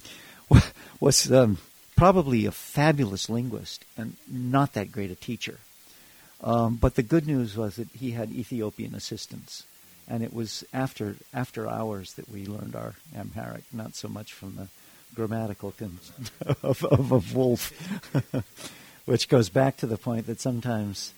was 0.99 1.31
um, 1.31 1.57
probably 1.99 2.45
a 2.45 2.51
fabulous 2.51 3.29
linguist 3.29 3.83
and 3.97 4.15
not 4.25 4.71
that 4.73 4.89
great 4.89 5.11
a 5.11 5.15
teacher. 5.15 5.59
Um, 6.41 6.75
but 6.75 6.95
the 6.95 7.03
good 7.03 7.27
news 7.27 7.57
was 7.57 7.75
that 7.75 7.89
he 7.89 8.11
had 8.11 8.31
Ethiopian 8.31 8.95
assistance, 8.95 9.65
and 10.07 10.23
it 10.23 10.33
was 10.33 10.63
after 10.73 11.17
after 11.33 11.67
hours 11.67 12.13
that 12.13 12.29
we 12.29 12.45
learned 12.45 12.73
our 12.73 12.93
Amharic, 13.13 13.63
not 13.73 13.95
so 13.95 14.07
much 14.07 14.31
from 14.31 14.55
the 14.55 14.69
grammatical 15.13 15.73
of, 16.63 16.85
of, 16.85 17.11
of 17.11 17.35
Wolf, 17.35 17.73
which 19.05 19.27
goes 19.27 19.49
back 19.49 19.75
to 19.77 19.85
the 19.87 19.97
point 19.97 20.27
that 20.27 20.39
sometimes 20.39 21.13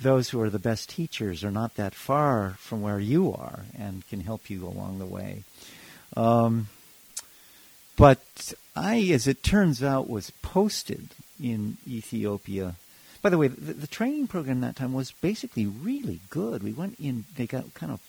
those 0.00 0.30
who 0.30 0.40
are 0.40 0.50
the 0.50 0.58
best 0.58 0.88
teachers 0.88 1.44
are 1.44 1.52
not 1.52 1.76
that 1.76 1.94
far 1.94 2.56
from 2.58 2.82
where 2.82 2.98
you 2.98 3.32
are 3.32 3.60
and 3.78 4.08
can 4.08 4.20
help 4.20 4.50
you 4.50 4.66
along 4.66 4.98
the 4.98 5.06
way. 5.06 5.44
Um, 6.16 6.68
but 7.98 8.54
I, 8.76 9.00
as 9.12 9.26
it 9.26 9.42
turns 9.42 9.82
out, 9.82 10.08
was 10.08 10.30
posted 10.40 11.08
in 11.42 11.76
Ethiopia. 11.86 12.76
By 13.20 13.30
the 13.30 13.38
way, 13.38 13.48
the, 13.48 13.72
the, 13.72 13.86
training 13.88 14.28
program 14.28 14.60
that 14.60 14.76
time 14.76 14.92
was 14.92 15.10
basically 15.10 15.66
really 15.66 16.20
good. 16.30 16.62
We 16.62 16.72
went 16.72 16.98
in; 17.00 17.24
they 17.36 17.46
got 17.46 17.74
kind 17.74 17.90
of 17.90 18.00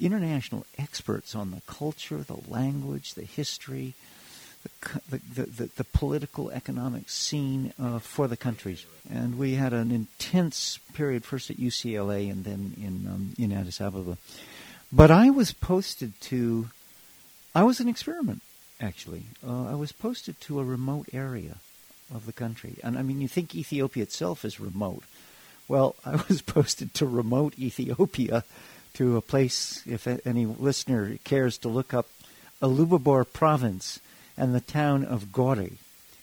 international 0.00 0.66
experts 0.76 1.36
on 1.36 1.52
the 1.52 1.62
culture, 1.68 2.18
the 2.18 2.38
language, 2.48 3.14
the 3.14 3.22
history, 3.22 3.94
the, 5.10 5.20
the, 5.34 5.42
the, 5.42 5.70
the 5.76 5.84
political, 5.84 6.50
economic 6.50 7.08
scene 7.08 7.72
uh, 7.80 8.00
for 8.00 8.26
the 8.26 8.36
countries. 8.36 8.84
And 9.08 9.38
we 9.38 9.54
had 9.54 9.72
an 9.72 9.92
intense 9.92 10.78
period, 10.94 11.24
first 11.24 11.50
at 11.50 11.56
UCLA 11.56 12.30
and 12.30 12.44
then 12.44 12.74
in, 12.76 13.06
um, 13.08 13.34
in 13.38 13.52
Addis 13.52 13.80
Ababa. 13.80 14.18
But 14.92 15.10
I 15.10 15.30
was 15.30 15.52
posted 15.52 16.18
to, 16.22 16.70
I 17.54 17.62
was 17.62 17.80
an 17.80 17.88
experiment, 17.88 18.42
actually. 18.80 19.24
Uh, 19.46 19.66
I 19.66 19.74
was 19.74 19.92
posted 19.92 20.40
to 20.42 20.60
a 20.60 20.64
remote 20.64 21.08
area 21.12 21.56
of 22.14 22.26
the 22.26 22.32
country. 22.32 22.76
And 22.82 22.98
I 22.98 23.02
mean, 23.02 23.20
you 23.20 23.28
think 23.28 23.54
Ethiopia 23.54 24.02
itself 24.02 24.44
is 24.44 24.60
remote. 24.60 25.04
Well, 25.68 25.96
I 26.04 26.22
was 26.28 26.42
posted 26.42 26.94
to 26.94 27.06
remote 27.06 27.58
Ethiopia, 27.58 28.44
to 28.94 29.16
a 29.16 29.20
place, 29.20 29.82
if 29.86 30.06
any 30.06 30.46
listener 30.46 31.18
cares 31.24 31.58
to 31.58 31.68
look 31.68 31.92
up 31.92 32.06
Ilubabor 32.62 33.30
province 33.32 33.98
and 34.36 34.54
the 34.54 34.60
town 34.60 35.04
of 35.04 35.32
Gore, 35.32 35.70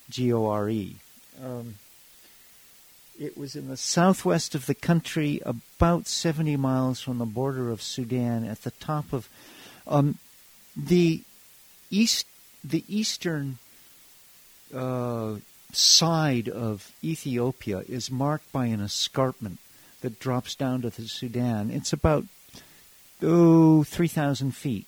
G 0.09 0.31
O 0.33 0.47
R 0.47 0.69
E. 0.69 0.95
Um, 1.43 1.75
it 3.19 3.37
was 3.37 3.55
in 3.55 3.67
the 3.67 3.77
southwest 3.77 4.55
of 4.55 4.65
the 4.65 4.73
country, 4.73 5.41
about 5.45 6.07
70 6.07 6.55
miles 6.55 7.01
from 7.01 7.17
the 7.17 7.25
border 7.25 7.69
of 7.69 7.81
Sudan, 7.81 8.45
at 8.45 8.63
the 8.63 8.71
top 8.71 9.13
of 9.13 9.29
um, 9.85 10.17
the 10.75 11.21
east, 11.91 12.25
the 12.63 12.83
eastern 12.87 13.57
uh, 14.73 15.35
side 15.73 16.49
of 16.49 16.91
Ethiopia 17.03 17.83
is 17.87 18.11
marked 18.11 18.51
by 18.51 18.65
an 18.67 18.81
escarpment 18.81 19.59
that 20.01 20.19
drops 20.19 20.55
down 20.55 20.81
to 20.81 20.89
the 20.89 21.07
Sudan. 21.07 21.71
It's 21.71 21.93
about 21.93 22.25
oh, 23.21 23.83
3,000 23.83 24.51
feet 24.51 24.85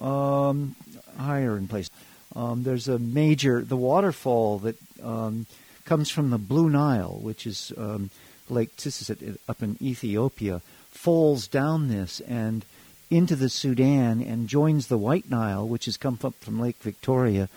um, 0.00 0.76
higher 1.18 1.56
in 1.56 1.68
place. 1.68 1.90
Um, 2.34 2.64
there's 2.64 2.88
a 2.88 2.98
major, 2.98 3.62
the 3.62 3.76
waterfall 3.76 4.58
that 4.60 4.76
um, 5.02 5.46
comes 5.84 6.10
from 6.10 6.30
the 6.30 6.38
Blue 6.38 6.68
Nile, 6.68 7.18
which 7.20 7.46
is 7.46 7.72
um, 7.76 8.10
Lake 8.48 8.76
Tissisit 8.76 9.38
up 9.48 9.62
in 9.62 9.76
Ethiopia, 9.80 10.60
falls 10.90 11.46
down 11.46 11.88
this 11.88 12.20
and 12.20 12.64
into 13.10 13.36
the 13.36 13.48
Sudan 13.48 14.20
and 14.20 14.48
joins 14.48 14.86
the 14.86 14.98
White 14.98 15.30
Nile, 15.30 15.66
which 15.66 15.84
has 15.86 15.96
come 15.96 16.18
up 16.24 16.34
from 16.40 16.60
Lake 16.60 16.76
Victoria, 16.80 17.48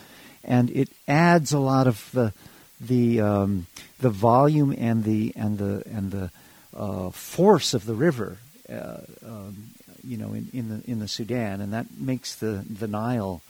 and 0.43 0.69
it 0.71 0.89
adds 1.07 1.51
a 1.53 1.59
lot 1.59 1.87
of 1.87 2.09
the 2.11 2.33
the 2.79 3.21
um, 3.21 3.67
the 3.99 4.09
volume 4.09 4.75
and 4.77 5.03
the 5.03 5.33
and 5.35 5.57
the 5.57 5.83
and 5.85 6.11
the 6.11 6.31
uh, 6.75 7.09
force 7.09 7.73
of 7.73 7.85
the 7.85 7.95
river, 7.95 8.37
uh, 8.69 8.99
um, 9.25 9.71
you 10.03 10.17
know, 10.17 10.33
in, 10.33 10.49
in 10.53 10.69
the 10.69 10.91
in 10.91 10.99
the 10.99 11.07
Sudan, 11.07 11.61
and 11.61 11.73
that 11.73 11.87
makes 11.97 12.35
the 12.35 12.63
the 12.69 12.87
Nile 12.87 13.41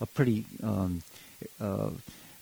a 0.00 0.06
pretty 0.06 0.46
um, 0.62 1.02
uh, 1.60 1.90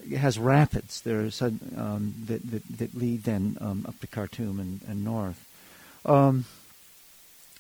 it 0.09 0.19
has 0.19 0.39
rapids 0.39 1.03
there 1.03 1.21
are 1.21 1.47
um, 1.77 2.15
that, 2.27 2.51
that, 2.51 2.79
that 2.79 2.95
lead 2.95 3.25
then 3.25 3.57
um, 3.61 3.85
up 3.87 3.99
to 4.01 4.07
Khartoum 4.07 4.61
and, 4.61 4.81
and 4.89 5.05
north. 5.05 5.45
Um, 6.05 6.45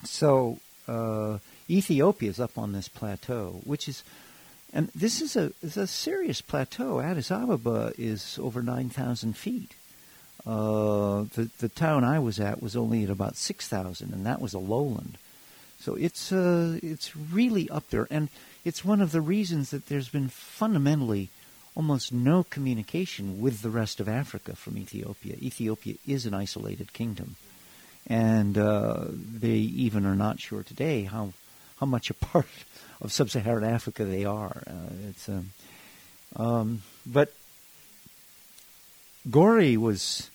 so 0.04 0.58
uh, 0.88 1.38
Ethiopia 1.68 2.30
is 2.30 2.40
up 2.40 2.56
on 2.56 2.72
this 2.72 2.88
plateau, 2.88 3.60
which 3.64 3.88
is, 3.88 4.02
and 4.72 4.88
this 4.94 5.20
is 5.20 5.36
a 5.36 5.52
is 5.62 5.76
a 5.76 5.86
serious 5.86 6.40
plateau. 6.40 7.00
Addis 7.00 7.30
Ababa 7.30 7.92
is 7.98 8.38
over 8.40 8.62
nine 8.62 8.88
thousand 8.88 9.36
feet. 9.36 9.74
Uh, 10.46 11.24
the 11.34 11.50
the 11.58 11.68
town 11.68 12.02
I 12.04 12.18
was 12.18 12.40
at 12.40 12.62
was 12.62 12.76
only 12.76 13.04
at 13.04 13.10
about 13.10 13.36
six 13.36 13.68
thousand, 13.68 14.12
and 14.12 14.24
that 14.26 14.40
was 14.40 14.54
a 14.54 14.58
lowland. 14.58 15.18
So 15.78 15.94
it's 15.94 16.32
uh, 16.32 16.78
it's 16.82 17.16
really 17.16 17.68
up 17.70 17.88
there, 17.90 18.06
and 18.10 18.28
it's 18.64 18.84
one 18.84 19.00
of 19.00 19.12
the 19.12 19.20
reasons 19.20 19.70
that 19.70 19.86
there's 19.86 20.08
been 20.08 20.28
fundamentally 20.28 21.30
almost 21.74 22.12
no 22.12 22.44
communication 22.44 23.40
with 23.40 23.62
the 23.62 23.70
rest 23.70 24.00
of 24.00 24.08
Africa 24.08 24.56
from 24.56 24.76
Ethiopia. 24.76 25.36
Ethiopia 25.40 25.94
is 26.06 26.26
an 26.26 26.34
isolated 26.34 26.92
kingdom, 26.92 27.36
and 28.06 28.56
uh, 28.58 29.04
they 29.08 29.48
even 29.48 30.06
are 30.06 30.14
not 30.14 30.40
sure 30.40 30.62
today 30.62 31.04
how 31.04 31.32
how 31.78 31.86
much 31.86 32.10
a 32.10 32.14
part 32.30 32.46
of 33.00 33.12
sub-Saharan 33.12 33.64
Africa 33.64 34.04
they 34.04 34.24
are. 34.24 34.62
Uh, 34.66 34.92
it's 35.08 35.28
um, 35.28 35.50
um, 36.36 36.82
but 37.06 37.32
Gore 39.30 39.78
was 39.78 40.30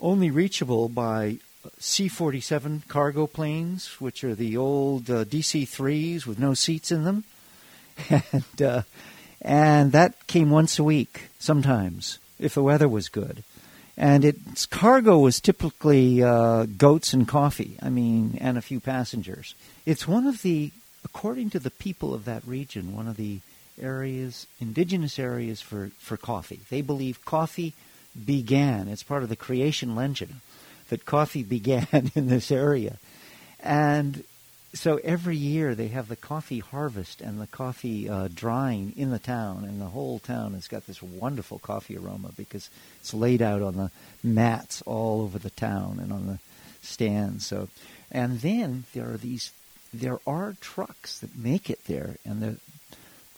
only 0.00 0.30
reachable 0.30 0.88
by 0.88 1.38
C-47 1.78 2.88
cargo 2.88 3.26
planes, 3.26 4.00
which 4.00 4.24
are 4.24 4.34
the 4.34 4.56
old 4.56 5.08
uh, 5.08 5.24
DC-3s 5.24 6.26
with 6.26 6.38
no 6.38 6.54
seats 6.54 6.90
in 6.90 7.04
them 7.04 7.24
and 8.10 8.62
uh, 8.62 8.82
and 9.40 9.92
that 9.92 10.26
came 10.26 10.50
once 10.50 10.78
a 10.78 10.84
week 10.84 11.28
sometimes 11.38 12.18
if 12.38 12.54
the 12.54 12.62
weather 12.62 12.88
was 12.88 13.08
good. 13.08 13.44
And 13.96 14.24
its 14.24 14.64
cargo 14.64 15.18
was 15.18 15.40
typically 15.40 16.22
uh, 16.22 16.64
goats 16.64 17.12
and 17.12 17.28
coffee. 17.28 17.76
I 17.82 17.90
mean, 17.90 18.38
and 18.40 18.56
a 18.56 18.62
few 18.62 18.80
passengers. 18.80 19.54
It's 19.84 20.08
one 20.08 20.26
of 20.26 20.42
the, 20.42 20.70
according 21.04 21.50
to 21.50 21.58
the 21.58 21.70
people 21.70 22.14
of 22.14 22.24
that 22.24 22.46
region, 22.46 22.96
one 22.96 23.06
of 23.06 23.16
the 23.16 23.40
areas, 23.80 24.46
indigenous 24.60 25.18
areas 25.18 25.60
for, 25.60 25.90
for 25.98 26.16
coffee. 26.16 26.60
They 26.70 26.80
believe 26.80 27.24
coffee 27.24 27.74
began. 28.24 28.88
It's 28.88 29.02
part 29.02 29.22
of 29.22 29.28
the 29.28 29.36
creation 29.36 29.94
legend 29.94 30.36
that 30.88 31.04
coffee 31.04 31.42
began 31.42 32.10
in 32.14 32.28
this 32.28 32.50
area. 32.50 32.98
And 33.60 34.24
so 34.74 34.98
every 35.04 35.36
year 35.36 35.74
they 35.74 35.88
have 35.88 36.08
the 36.08 36.16
coffee 36.16 36.60
harvest 36.60 37.20
and 37.20 37.40
the 37.40 37.46
coffee 37.46 38.08
uh, 38.08 38.28
drying 38.34 38.94
in 38.96 39.10
the 39.10 39.18
town, 39.18 39.64
and 39.64 39.80
the 39.80 39.86
whole 39.86 40.18
town 40.18 40.54
has 40.54 40.68
got 40.68 40.86
this 40.86 41.02
wonderful 41.02 41.58
coffee 41.58 41.96
aroma 41.96 42.30
because 42.36 42.70
it's 43.00 43.12
laid 43.12 43.42
out 43.42 43.60
on 43.60 43.76
the 43.76 43.90
mats 44.22 44.82
all 44.82 45.20
over 45.22 45.38
the 45.38 45.50
town 45.50 45.98
and 46.00 46.12
on 46.12 46.26
the 46.26 46.38
stands. 46.80 47.46
So, 47.46 47.68
and 48.10 48.40
then 48.40 48.84
there 48.94 49.10
are 49.12 49.18
these, 49.18 49.52
there 49.92 50.20
are 50.26 50.56
trucks 50.60 51.18
that 51.18 51.36
make 51.36 51.68
it 51.68 51.84
there, 51.86 52.16
and 52.24 52.40
the 52.40 52.56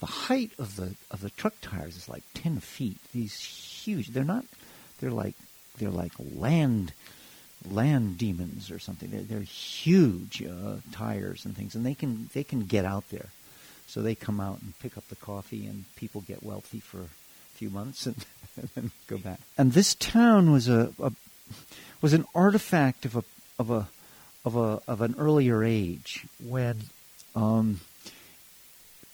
the 0.01 0.07
height 0.07 0.51
of 0.59 0.77
the 0.77 0.95
of 1.11 1.21
the 1.21 1.31
truck 1.31 1.55
tires 1.63 1.97
is 1.97 2.09
like 2.09 2.23
ten 2.35 2.61
feet. 2.61 2.99
These 3.13 3.41
huge, 3.41 4.09
they're 4.09 4.25
not, 4.25 4.45
they're 5.01 5.11
like 5.11 5.35
they're 5.79 5.91
like 5.91 6.13
land 6.19 6.93
land 7.71 8.19
demons 8.19 8.71
or 8.71 8.79
something. 8.79 9.11
They're, 9.11 9.23
they're 9.23 9.41
huge 9.41 10.43
uh, 10.43 10.77
tires 10.93 11.45
and 11.45 11.57
things, 11.57 11.75
and 11.75 11.85
they 11.85 11.95
can 11.95 12.29
they 12.33 12.45
can 12.45 12.67
get 12.67 12.85
out 12.85 13.09
there. 13.11 13.29
So 13.87 14.03
they 14.03 14.15
come 14.15 14.41
out 14.41 14.61
and 14.63 14.79
pick 14.79 14.97
up 14.97 15.09
the 15.09 15.17
coffee, 15.17 15.67
and 15.67 15.85
people 15.97 16.23
get 16.23 16.43
wealthy 16.43 16.81
for 16.81 17.01
a 17.01 17.09
few 17.55 17.71
months 17.71 18.07
and, 18.07 18.17
and 18.57 18.69
then 18.75 18.91
go 19.07 19.19
back. 19.19 19.41
And 19.57 19.73
this 19.73 19.95
town 19.95 20.53
was 20.53 20.69
a, 20.69 20.93
a 21.01 21.13
was 22.01 22.13
an 22.13 22.27
artifact 22.35 23.05
of 23.05 23.17
a 23.17 23.25
of 23.59 23.71
a 23.71 23.89
of 24.45 24.57
a 24.57 24.83
of 24.87 25.01
an 25.01 25.15
earlier 25.19 25.65
age 25.65 26.27
when 26.43 26.85
um, 27.35 27.81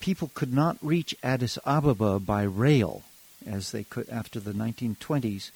people 0.00 0.30
could 0.34 0.52
not 0.52 0.76
reach 0.82 1.14
Addis 1.22 1.58
Ababa 1.64 2.18
by 2.18 2.42
rail, 2.42 3.02
as 3.46 3.72
they 3.72 3.84
could 3.84 4.08
after 4.08 4.40
the 4.40 4.52
1920s. 4.52 5.50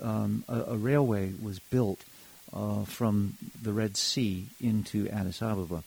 Um, 0.00 0.44
a, 0.48 0.60
a, 0.68 0.76
railway 0.76 1.32
was 1.40 1.58
built 1.58 2.02
uh, 2.52 2.84
from 2.84 3.34
the 3.60 3.72
Red 3.72 3.96
Sea 3.96 4.46
into 4.60 5.08
Addis 5.08 5.42
Ababa. 5.42 5.82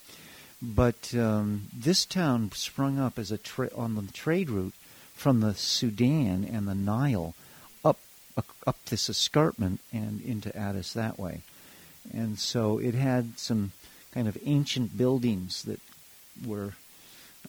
But 0.62 1.14
um, 1.14 1.68
this 1.76 2.06
town 2.06 2.52
sprung 2.54 2.98
up 2.98 3.20
as 3.20 3.32
a 3.32 3.38
tra- 3.38 3.70
on 3.76 3.96
the 3.96 4.12
trade 4.12 4.50
route 4.50 4.74
from 5.14 5.42
the 5.42 5.54
Sudan 5.54 6.48
and 6.52 6.68
the 6.68 6.76
Nile 6.76 7.36
up 7.84 8.00
uh, 8.38 8.42
up 8.66 8.84
this 8.86 9.10
escarpment 9.10 9.80
and 9.94 10.22
into 10.22 10.56
Addis 10.58 10.94
that 10.94 11.20
way. 11.20 11.42
And 12.14 12.40
so 12.40 12.78
it 12.78 12.94
had 12.96 13.38
some 13.40 13.72
kind 14.14 14.28
of 14.28 14.38
ancient 14.46 14.98
buildings 14.98 15.64
that 15.64 15.80
were 16.46 16.74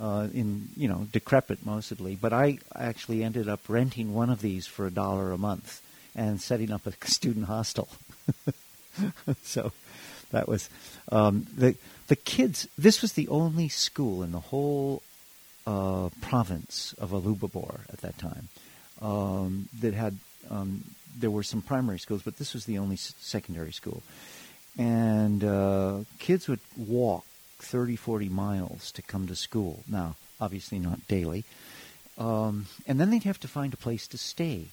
uh, 0.00 0.28
in 0.34 0.68
you 0.76 0.88
know 0.88 1.06
decrepit 1.12 1.64
mostly. 1.64 2.16
But 2.16 2.32
I 2.32 2.58
actually 2.74 3.22
ended 3.22 3.48
up 3.48 3.60
renting 3.68 4.12
one 4.12 4.30
of 4.30 4.42
these 4.42 4.66
for 4.66 4.86
a 4.86 4.90
dollar 4.90 5.32
a 5.32 5.38
month 5.38 5.80
and 6.14 6.40
setting 6.40 6.70
up 6.70 6.86
a 6.86 6.92
student 7.06 7.46
hostel. 7.46 7.88
so 9.42 9.72
that 10.30 10.48
was 10.48 10.68
um, 11.10 11.46
the 11.56 11.76
the 12.08 12.16
kids. 12.16 12.68
This 12.78 13.02
was 13.02 13.12
the 13.12 13.28
only 13.28 13.68
school 13.68 14.22
in 14.22 14.32
the 14.32 14.40
whole 14.40 15.02
uh, 15.66 16.10
province 16.20 16.94
of 16.98 17.10
Alubabor 17.10 17.80
at 17.92 18.00
that 18.00 18.18
time 18.18 18.48
um, 19.02 19.68
that 19.80 19.94
had. 19.94 20.18
Um, 20.50 20.84
there 21.18 21.30
were 21.30 21.42
some 21.42 21.62
primary 21.62 21.98
schools, 21.98 22.22
but 22.22 22.36
this 22.36 22.52
was 22.52 22.66
the 22.66 22.76
only 22.76 22.94
s- 22.94 23.14
secondary 23.18 23.72
school, 23.72 24.02
and 24.78 25.42
uh, 25.42 26.00
kids 26.18 26.46
would 26.46 26.60
walk 26.76 27.24
30, 27.58 27.96
40 27.96 28.28
miles 28.28 28.92
to 28.92 29.02
come 29.02 29.26
to 29.26 29.34
school. 29.34 29.82
Now, 29.88 30.16
obviously 30.40 30.78
not 30.78 31.08
daily, 31.08 31.44
um, 32.18 32.66
and 32.86 33.00
then 33.00 33.10
they'd 33.10 33.22
have 33.24 33.40
to 33.40 33.48
find 33.48 33.72
a 33.72 33.78
place 33.78 34.06
to 34.08 34.18
stay 34.18 34.66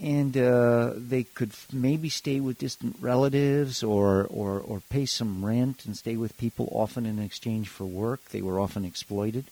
and 0.00 0.36
uh, 0.36 0.92
they 0.96 1.24
could 1.24 1.52
maybe 1.72 2.08
stay 2.08 2.38
with 2.38 2.58
distant 2.58 2.96
relatives 3.00 3.82
or, 3.82 4.24
or, 4.30 4.60
or 4.60 4.80
pay 4.90 5.06
some 5.06 5.44
rent 5.44 5.84
and 5.86 5.96
stay 5.96 6.16
with 6.16 6.38
people 6.38 6.68
often 6.70 7.04
in 7.04 7.18
exchange 7.18 7.68
for 7.68 7.84
work. 7.84 8.28
They 8.30 8.42
were 8.42 8.60
often 8.60 8.84
exploited, 8.84 9.46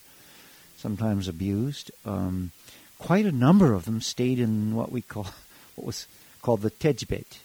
sometimes 0.76 1.26
abused. 1.26 1.90
Um, 2.04 2.52
quite 2.98 3.26
a 3.26 3.32
number 3.32 3.74
of 3.74 3.86
them 3.86 4.00
stayed 4.00 4.38
in 4.38 4.76
what 4.76 4.92
we 4.92 5.02
call 5.02 5.24
what 5.74 5.86
was 5.86 6.06
called 6.42 6.62
the 6.62 6.70
tejbet, 6.70 7.38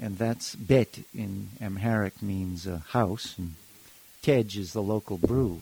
and 0.00 0.16
that's 0.16 0.54
bet 0.54 1.00
in 1.14 1.50
Amharic 1.60 2.22
means 2.22 2.66
a 2.66 2.78
house, 2.78 3.36
and 3.36 3.54
tej 4.22 4.56
is 4.56 4.72
the 4.72 4.82
local 4.82 5.18
brew. 5.18 5.60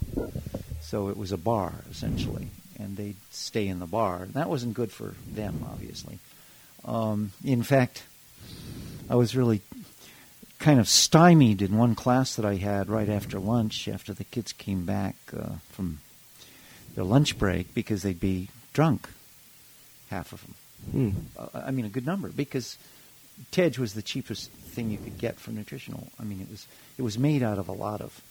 So 0.81 1.09
it 1.09 1.17
was 1.17 1.33
a 1.33 1.37
bar 1.37 1.83
essentially, 1.91 2.51
and 2.79 2.97
they'd 2.97 3.17
stay 3.33 3.67
in 3.67 3.81
the 3.81 3.87
bar. 3.87 4.29
That 4.33 4.49
wasn't 4.49 4.75
good 4.75 4.93
for 4.93 5.15
them, 5.29 5.67
obviously. 5.69 6.21
Um, 6.87 7.33
in 7.45 7.63
fact, 7.63 8.05
I 9.11 9.17
was 9.17 9.37
really 9.37 9.61
kind 10.59 10.81
of 10.81 10.89
stymied 10.89 11.61
in 11.61 11.77
one 11.77 11.95
class 11.95 12.37
that 12.37 12.45
I 12.45 12.55
had 12.55 12.89
right 12.89 13.09
after 13.09 13.39
lunch, 13.39 13.89
after 13.89 14.15
the 14.15 14.25
kids 14.25 14.53
came 14.53 14.87
back 14.87 15.17
uh, 15.37 15.57
from 15.71 15.99
their 16.95 17.05
lunch 17.05 17.39
break, 17.39 17.75
because 17.75 18.03
they'd 18.03 18.21
be 18.21 18.49
drunk, 18.73 19.09
half 20.11 20.33
of 20.33 20.43
them. 20.43 20.55
Hmm. 20.93 21.11
Uh, 21.39 21.61
I 21.67 21.71
mean, 21.73 21.85
a 21.85 21.91
good 21.91 22.07
number, 22.07 22.29
because 22.29 22.79
Tej 23.51 23.73
was 23.79 23.95
the 23.95 24.03
cheapest 24.03 24.51
thing 24.51 24.91
you 24.91 24.99
could 24.99 25.19
get 25.19 25.39
for 25.39 25.51
nutritional. 25.51 26.09
I 26.19 26.25
mean, 26.25 26.41
it 26.41 26.49
was 26.49 26.67
it 26.97 27.03
was 27.03 27.19
made 27.19 27.43
out 27.43 27.59
of 27.59 27.69
a 27.69 27.73
lot 27.73 28.01
of 28.01 28.23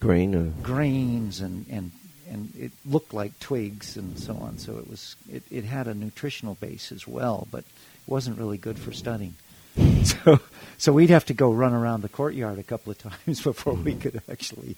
Grain. 0.00 0.34
Uh, 0.34 0.50
grains 0.62 1.40
and, 1.40 1.66
and 1.70 1.92
and 2.30 2.52
it 2.58 2.72
looked 2.84 3.14
like 3.14 3.38
twigs 3.38 3.96
and 3.96 4.18
so 4.18 4.34
on. 4.34 4.58
So 4.58 4.78
it 4.78 4.88
was 4.88 5.16
it, 5.30 5.42
it 5.50 5.64
had 5.64 5.86
a 5.86 5.94
nutritional 5.94 6.54
base 6.54 6.92
as 6.92 7.06
well, 7.06 7.46
but 7.50 7.60
it 7.60 8.08
wasn't 8.08 8.38
really 8.38 8.58
good 8.58 8.78
for 8.78 8.92
studying. 8.92 9.34
So 10.06 10.38
so 10.78 10.92
we'd 10.92 11.10
have 11.10 11.26
to 11.26 11.34
go 11.34 11.50
run 11.50 11.74
around 11.74 12.02
the 12.02 12.08
courtyard 12.08 12.60
a 12.60 12.62
couple 12.62 12.92
of 12.92 12.98
times 13.26 13.42
before 13.42 13.74
we 13.74 13.94
could 13.94 14.22
actually 14.30 14.76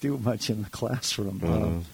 do 0.00 0.16
much 0.18 0.50
in 0.50 0.62
the 0.62 0.70
classroom. 0.70 1.40
Uh-huh. 1.42 1.56
Um, 1.56 1.84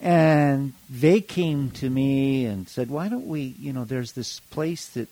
and 0.00 0.72
they 0.90 1.20
came 1.20 1.70
to 1.72 1.88
me 1.88 2.44
and 2.44 2.68
said, 2.68 2.90
"Why 2.90 3.08
don't 3.08 3.26
we? 3.26 3.54
You 3.58 3.72
know, 3.72 3.84
there's 3.84 4.12
this 4.12 4.40
place 4.40 4.88
that 4.88 5.08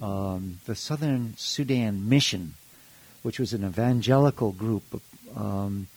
um, 0.00 0.60
the 0.66 0.74
Southern 0.74 1.34
Sudan 1.36 2.08
Mission, 2.08 2.54
which 3.22 3.38
was 3.38 3.52
an 3.52 3.64
evangelical 3.64 4.52
group 4.52 5.00
um, 5.36 5.88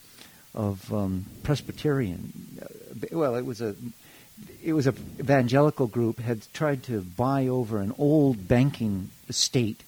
of 0.53 0.93
um, 0.93 1.25
Presbyterian. 1.43 2.31
uh, 2.61 3.07
Well, 3.11 3.35
it 3.35 3.45
was 3.45 3.61
a 3.61 3.75
it 4.63 4.73
was 4.73 4.87
a 4.87 4.95
evangelical 5.19 5.87
group 5.87 6.19
had 6.19 6.41
tried 6.53 6.83
to 6.83 7.01
buy 7.01 7.47
over 7.47 7.79
an 7.79 7.93
old 7.97 8.47
banking 8.47 9.09
estate, 9.29 9.83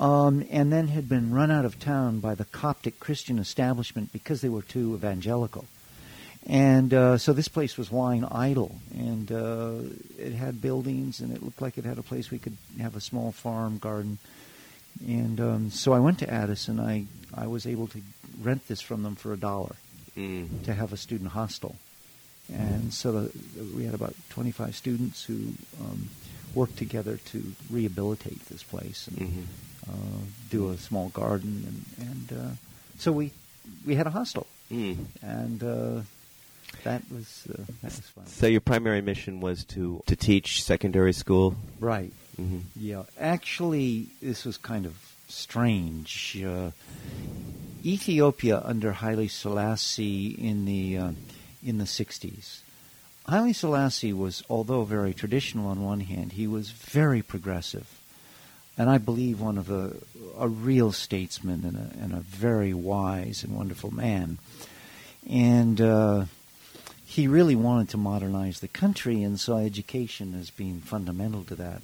um, 0.00 0.44
and 0.50 0.72
then 0.72 0.88
had 0.88 1.08
been 1.08 1.34
run 1.34 1.50
out 1.50 1.64
of 1.64 1.78
town 1.78 2.20
by 2.20 2.34
the 2.34 2.44
Coptic 2.44 3.00
Christian 3.00 3.38
establishment 3.38 4.12
because 4.12 4.40
they 4.40 4.48
were 4.48 4.62
too 4.62 4.94
evangelical. 4.94 5.66
And 6.48 6.94
uh, 6.94 7.18
so 7.18 7.32
this 7.32 7.48
place 7.48 7.76
was 7.76 7.90
lying 7.90 8.24
idle, 8.24 8.76
and 8.94 9.30
uh, 9.32 9.72
it 10.16 10.32
had 10.32 10.62
buildings, 10.62 11.20
and 11.20 11.34
it 11.34 11.42
looked 11.42 11.60
like 11.60 11.76
it 11.76 11.84
had 11.84 11.98
a 11.98 12.02
place 12.02 12.30
we 12.30 12.38
could 12.38 12.56
have 12.80 12.94
a 12.94 13.00
small 13.00 13.32
farm 13.32 13.78
garden. 13.78 14.18
And 15.06 15.40
um, 15.40 15.70
so 15.70 15.92
I 15.92 15.98
went 15.98 16.20
to 16.20 16.32
Addis, 16.32 16.68
and 16.68 16.80
I, 16.80 17.06
I 17.34 17.48
was 17.48 17.66
able 17.66 17.88
to 17.88 18.00
rent 18.40 18.68
this 18.68 18.80
from 18.80 19.02
them 19.02 19.16
for 19.16 19.32
a 19.32 19.36
dollar 19.36 19.74
mm. 20.16 20.64
to 20.64 20.74
have 20.74 20.92
a 20.92 20.96
student 20.96 21.30
hostel. 21.30 21.76
And 22.52 22.92
so 22.94 23.12
the, 23.12 23.30
we 23.76 23.84
had 23.84 23.94
about 23.94 24.14
25 24.30 24.74
students 24.76 25.24
who 25.24 25.54
um, 25.80 26.08
worked 26.54 26.76
together 26.76 27.18
to 27.32 27.42
rehabilitate 27.70 28.46
this 28.48 28.62
place 28.62 29.08
and 29.08 29.18
Mhm. 29.18 29.44
uh, 29.88 30.20
do 30.50 30.70
a 30.70 30.76
small 30.78 31.08
garden. 31.08 31.84
And, 31.98 32.08
and 32.08 32.38
uh, 32.40 32.50
so 32.98 33.10
we, 33.12 33.32
we 33.84 33.96
had 33.96 34.06
a 34.06 34.10
hostel. 34.10 34.46
Mm. 34.72 35.06
And 35.22 35.62
uh, 35.62 36.00
that 36.84 37.02
was 37.10 37.46
uh, 37.50 37.62
that 37.82 37.92
was 37.92 38.00
fun. 38.14 38.26
So 38.26 38.46
your 38.46 38.60
primary 38.60 39.00
mission 39.00 39.40
was 39.40 39.64
to 39.74 40.02
to 40.06 40.16
teach 40.16 40.62
secondary 40.62 41.12
school. 41.12 41.54
Right. 41.80 42.12
Mm-hmm. 42.40 42.58
Yeah. 42.76 43.04
Actually, 43.20 44.06
this 44.20 44.44
was 44.44 44.56
kind 44.56 44.86
of 44.86 44.94
strange. 45.28 46.36
Uh, 46.44 46.70
Ethiopia 47.86 48.60
under 48.64 48.94
Haile 48.94 49.28
Selassie 49.28 50.30
in 50.30 50.64
the 50.64 50.98
uh, 50.98 51.12
in 51.64 51.78
the 51.78 51.84
60s. 51.84 52.58
Haile 53.28 53.54
Selassie 53.54 54.12
was, 54.12 54.42
although 54.50 54.82
very 54.82 55.14
traditional 55.14 55.68
on 55.68 55.84
one 55.84 56.00
hand, 56.00 56.32
he 56.32 56.48
was 56.48 56.70
very 56.70 57.22
progressive, 57.22 58.00
and 58.76 58.90
I 58.90 58.98
believe 58.98 59.40
one 59.40 59.56
of 59.56 59.70
a 59.70 59.92
a 60.36 60.48
real 60.48 60.90
statesman 60.90 61.64
and 61.64 61.76
a, 61.76 62.02
and 62.02 62.12
a 62.12 62.20
very 62.20 62.74
wise 62.74 63.44
and 63.44 63.56
wonderful 63.56 63.94
man. 63.94 64.38
And 65.28 65.80
uh, 65.80 66.24
he 67.04 67.28
really 67.28 67.56
wanted 67.56 67.88
to 67.90 67.96
modernize 67.96 68.58
the 68.58 68.68
country 68.68 69.22
and 69.22 69.38
saw 69.38 69.58
education 69.58 70.34
as 70.38 70.50
being 70.50 70.80
fundamental 70.80 71.44
to 71.44 71.54
that. 71.54 71.82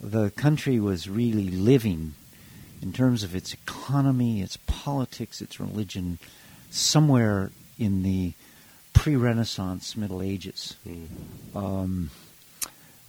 The 0.00 0.30
country 0.30 0.80
was 0.80 1.08
really 1.08 1.48
living 1.50 2.14
in 2.82 2.92
terms 2.92 3.22
of 3.22 3.34
its 3.34 3.54
economy, 3.84 4.40
its 4.40 4.56
politics, 4.66 5.42
its 5.42 5.60
religion, 5.60 6.18
somewhere 6.70 7.50
in 7.78 8.02
the 8.02 8.32
pre-Renaissance 8.94 9.96
Middle 9.96 10.22
Ages. 10.22 10.76
Mm. 10.88 11.06
Um, 11.54 12.10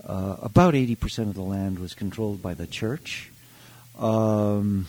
uh, 0.06 0.36
about 0.42 0.74
80% 0.74 1.30
of 1.30 1.34
the 1.34 1.42
land 1.42 1.80
was 1.80 1.94
controlled 1.94 2.42
by 2.42 2.54
the 2.54 2.68
church. 2.68 3.32
Um, 3.98 4.88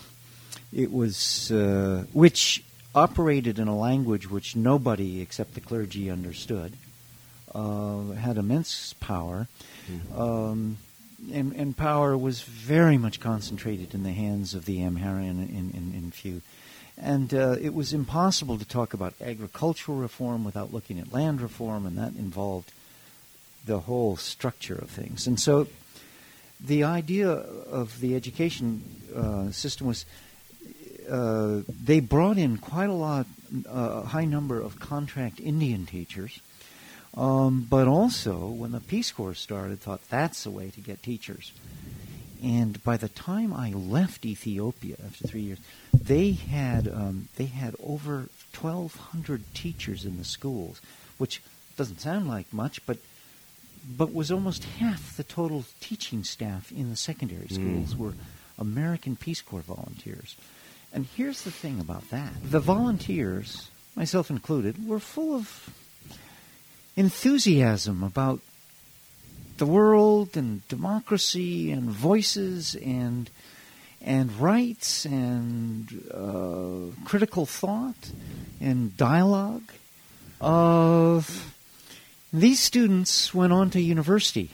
it 0.72 0.90
was, 0.90 1.52
uh, 1.52 2.04
which 2.12 2.64
operated 2.94 3.58
in 3.58 3.68
a 3.68 3.76
language 3.76 4.28
which 4.28 4.56
nobody 4.56 5.20
except 5.20 5.54
the 5.54 5.60
clergy 5.60 6.10
understood, 6.10 6.72
uh, 7.54 8.12
had 8.12 8.36
immense 8.36 8.94
power, 8.94 9.46
Mhm. 9.88 10.18
um, 10.18 10.78
and, 11.32 11.52
and 11.54 11.76
power 11.76 12.16
was 12.16 12.42
very 12.42 12.98
much 12.98 13.20
concentrated 13.20 13.94
in 13.94 14.02
the 14.02 14.12
hands 14.12 14.54
of 14.54 14.64
the 14.64 14.78
Amharian 14.78 15.48
in, 15.48 15.70
in, 15.74 15.92
in 15.94 16.10
few. 16.10 16.42
And 16.98 17.34
uh, 17.34 17.56
it 17.60 17.74
was 17.74 17.92
impossible 17.92 18.58
to 18.58 18.64
talk 18.64 18.94
about 18.94 19.14
agricultural 19.20 19.98
reform 19.98 20.44
without 20.44 20.72
looking 20.72 20.98
at 20.98 21.12
land 21.12 21.40
reform, 21.40 21.86
and 21.86 21.98
that 21.98 22.14
involved 22.14 22.72
the 23.66 23.80
whole 23.80 24.16
structure 24.16 24.76
of 24.76 24.88
things. 24.88 25.26
And 25.26 25.38
so 25.38 25.66
the 26.64 26.84
idea 26.84 27.28
of 27.28 28.00
the 28.00 28.14
education 28.14 28.82
uh, 29.14 29.50
system 29.50 29.86
was 29.86 30.06
uh, 31.10 31.60
they 31.68 32.00
brought 32.00 32.38
in 32.38 32.58
quite 32.58 32.88
a 32.88 32.94
lot, 32.94 33.26
uh, 33.68 34.02
a 34.02 34.06
high 34.06 34.24
number 34.24 34.60
of 34.60 34.80
contract 34.80 35.38
Indian 35.38 35.86
teachers. 35.86 36.40
Um, 37.16 37.66
but 37.68 37.88
also, 37.88 38.46
when 38.48 38.72
the 38.72 38.80
Peace 38.80 39.10
Corps 39.10 39.34
started, 39.34 39.80
thought 39.80 40.06
that's 40.10 40.44
the 40.44 40.50
way 40.50 40.68
to 40.70 40.80
get 40.80 41.02
teachers. 41.02 41.52
And 42.42 42.82
by 42.84 42.98
the 42.98 43.08
time 43.08 43.54
I 43.54 43.70
left 43.70 44.26
Ethiopia 44.26 44.96
after 45.04 45.26
three 45.26 45.40
years, 45.40 45.58
they 45.94 46.32
had 46.32 46.86
um, 46.86 47.28
they 47.36 47.46
had 47.46 47.74
over 47.82 48.28
1,200 48.58 49.42
teachers 49.54 50.04
in 50.04 50.18
the 50.18 50.24
schools, 50.24 50.82
which 51.16 51.40
doesn't 51.78 52.00
sound 52.00 52.28
like 52.28 52.52
much, 52.52 52.84
but 52.84 52.98
but 53.88 54.12
was 54.12 54.30
almost 54.30 54.64
half 54.64 55.16
the 55.16 55.22
total 55.24 55.64
teaching 55.80 56.24
staff 56.24 56.70
in 56.72 56.90
the 56.90 56.96
secondary 56.96 57.48
schools 57.48 57.94
Mm. 57.94 57.98
were 57.98 58.14
American 58.58 59.16
Peace 59.16 59.40
Corps 59.40 59.62
volunteers. 59.62 60.36
And 60.92 61.06
here's 61.16 61.42
the 61.42 61.50
thing 61.50 61.80
about 61.80 62.10
that: 62.10 62.32
the 62.44 62.60
volunteers, 62.60 63.70
myself 63.94 64.28
included, 64.28 64.86
were 64.86 65.00
full 65.00 65.34
of 65.34 65.70
enthusiasm 66.96 68.02
about 68.02 68.40
the 69.58 69.66
world 69.66 70.36
and 70.36 70.66
democracy 70.68 71.70
and 71.70 71.84
voices 71.90 72.74
and 72.74 73.30
and 74.02 74.30
rights 74.38 75.04
and 75.04 76.04
uh, 76.14 77.04
critical 77.04 77.44
thought 77.44 78.10
and 78.60 78.96
dialogue. 78.96 79.72
Uh, 80.40 81.20
these 82.32 82.60
students 82.60 83.34
went 83.34 83.52
on 83.52 83.70
to 83.70 83.80
university, 83.80 84.50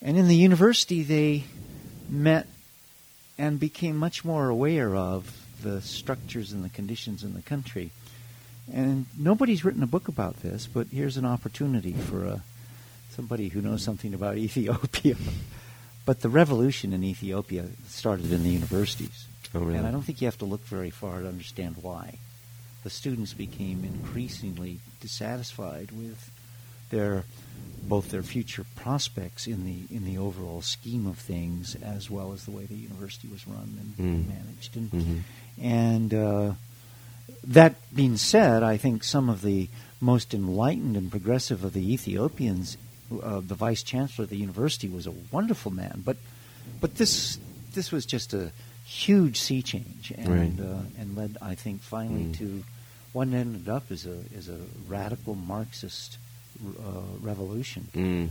and 0.00 0.16
in 0.16 0.28
the 0.28 0.36
university 0.36 1.02
they 1.02 1.44
met 2.08 2.46
and 3.38 3.60
became 3.60 3.96
much 3.96 4.24
more 4.24 4.48
aware 4.48 4.96
of 4.96 5.38
the 5.62 5.80
structures 5.80 6.52
and 6.52 6.64
the 6.64 6.68
conditions 6.68 7.22
in 7.22 7.34
the 7.34 7.42
country. 7.42 7.90
And 8.70 9.06
nobody's 9.18 9.64
written 9.64 9.82
a 9.82 9.86
book 9.86 10.08
about 10.08 10.42
this, 10.42 10.66
but 10.66 10.86
here's 10.92 11.16
an 11.16 11.24
opportunity 11.24 11.92
for 11.92 12.24
a, 12.24 12.42
somebody 13.10 13.48
who 13.48 13.60
knows 13.60 13.82
something 13.82 14.14
about 14.14 14.36
Ethiopia. 14.48 15.16
but 16.04 16.20
the 16.20 16.28
revolution 16.28 16.92
in 16.92 17.02
Ethiopia 17.04 17.66
started 17.88 18.32
in 18.32 18.42
the 18.42 18.50
universities. 18.50 19.26
Oh, 19.54 19.60
really? 19.60 19.78
And 19.78 19.86
I 19.86 19.90
don't 19.90 20.02
think 20.02 20.20
you 20.20 20.26
have 20.26 20.38
to 20.38 20.44
look 20.44 20.64
very 20.64 20.90
far 20.90 21.20
to 21.20 21.28
understand 21.28 21.76
why. 21.82 22.18
The 22.84 22.90
students 22.90 23.32
became 23.34 23.84
increasingly 23.84 24.78
dissatisfied 25.00 25.90
with 25.92 26.30
their 26.90 27.24
both 27.84 28.10
their 28.10 28.22
future 28.22 28.64
prospects 28.76 29.46
in 29.46 29.64
the 29.64 29.94
in 29.94 30.04
the 30.04 30.18
overall 30.18 30.62
scheme 30.62 31.06
of 31.06 31.18
things, 31.18 31.76
as 31.82 32.10
well 32.10 32.32
as 32.32 32.44
the 32.44 32.50
way 32.52 32.64
the 32.64 32.74
university 32.76 33.28
was 33.28 33.46
run 33.46 33.94
and 33.98 34.24
Mm. 34.24 34.28
managed. 34.28 34.76
And 34.76 34.90
Mhm. 34.90 35.20
and 35.60 36.14
uh, 36.14 36.52
that 37.44 37.74
being 37.94 38.16
said, 38.16 38.62
I 38.62 38.76
think 38.76 39.04
some 39.04 39.28
of 39.28 39.42
the 39.42 39.68
most 40.00 40.34
enlightened 40.34 40.96
and 40.96 41.10
progressive 41.10 41.64
of 41.64 41.72
the 41.72 41.92
Ethiopians, 41.92 42.76
uh, 43.22 43.40
the 43.40 43.54
vice 43.54 43.82
chancellor 43.82 44.24
of 44.24 44.30
the 44.30 44.36
university, 44.36 44.88
was 44.88 45.06
a 45.06 45.14
wonderful 45.30 45.70
man. 45.72 46.02
But 46.04 46.16
but 46.80 46.96
this 46.96 47.38
this 47.74 47.90
was 47.90 48.04
just 48.06 48.34
a 48.34 48.52
huge 48.84 49.40
sea 49.40 49.62
change, 49.62 50.12
and 50.16 50.28
Right. 50.28 50.60
uh, 50.66 50.82
and 50.98 51.16
led, 51.16 51.36
I 51.40 51.54
think, 51.54 51.82
finally 51.82 52.24
Mm. 52.24 52.38
to 52.38 52.64
one 53.12 53.34
ended 53.34 53.68
up 53.68 53.90
as 53.90 54.06
a 54.06 54.24
as 54.36 54.48
a 54.48 54.58
radical 54.88 55.34
Marxist 55.34 56.18
uh, 56.64 57.00
revolution. 57.20 57.88
Mm. 57.94 58.28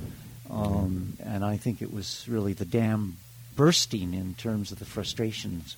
Um, 0.50 1.14
and 1.24 1.44
I 1.46 1.58
think 1.58 1.82
it 1.82 1.94
was 1.94 2.26
really 2.28 2.54
the 2.54 2.66
dam 2.66 3.18
bursting 3.56 4.14
in 4.14 4.34
terms 4.36 4.72
of 4.72 4.80
the 4.80 4.86
frustrations 4.86 5.76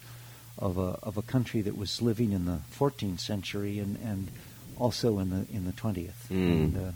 of 0.58 0.78
a 0.78 0.98
of 1.04 1.18
a 1.18 1.22
country 1.22 1.62
that 1.62 1.78
was 1.78 2.02
living 2.02 2.32
in 2.32 2.46
the 2.46 2.60
14th 2.78 3.20
century 3.20 3.80
and, 3.80 3.98
and 4.04 4.30
also 4.78 5.20
in 5.20 5.30
the 5.30 5.46
in 5.52 5.66
the 5.66 5.72
20th. 5.74 6.28
Mm. 6.30 6.52
And 6.52 6.78
uh, 6.78 6.92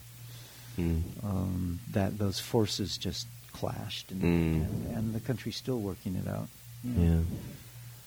Mm. 0.78 1.02
um, 1.24 1.80
that 1.92 2.20
those 2.20 2.40
forces 2.40 3.00
just 3.00 3.26
clashed, 3.52 4.12
and, 4.12 4.22
Mm. 4.22 4.26
and, 4.70 4.96
and 4.96 5.14
the 5.16 5.20
country's 5.20 5.56
still 5.56 5.80
working 5.80 6.16
it 6.16 6.28
out. 6.28 6.50
you 6.84 6.92
know. 6.94 7.16
Yeah. 7.16 7.22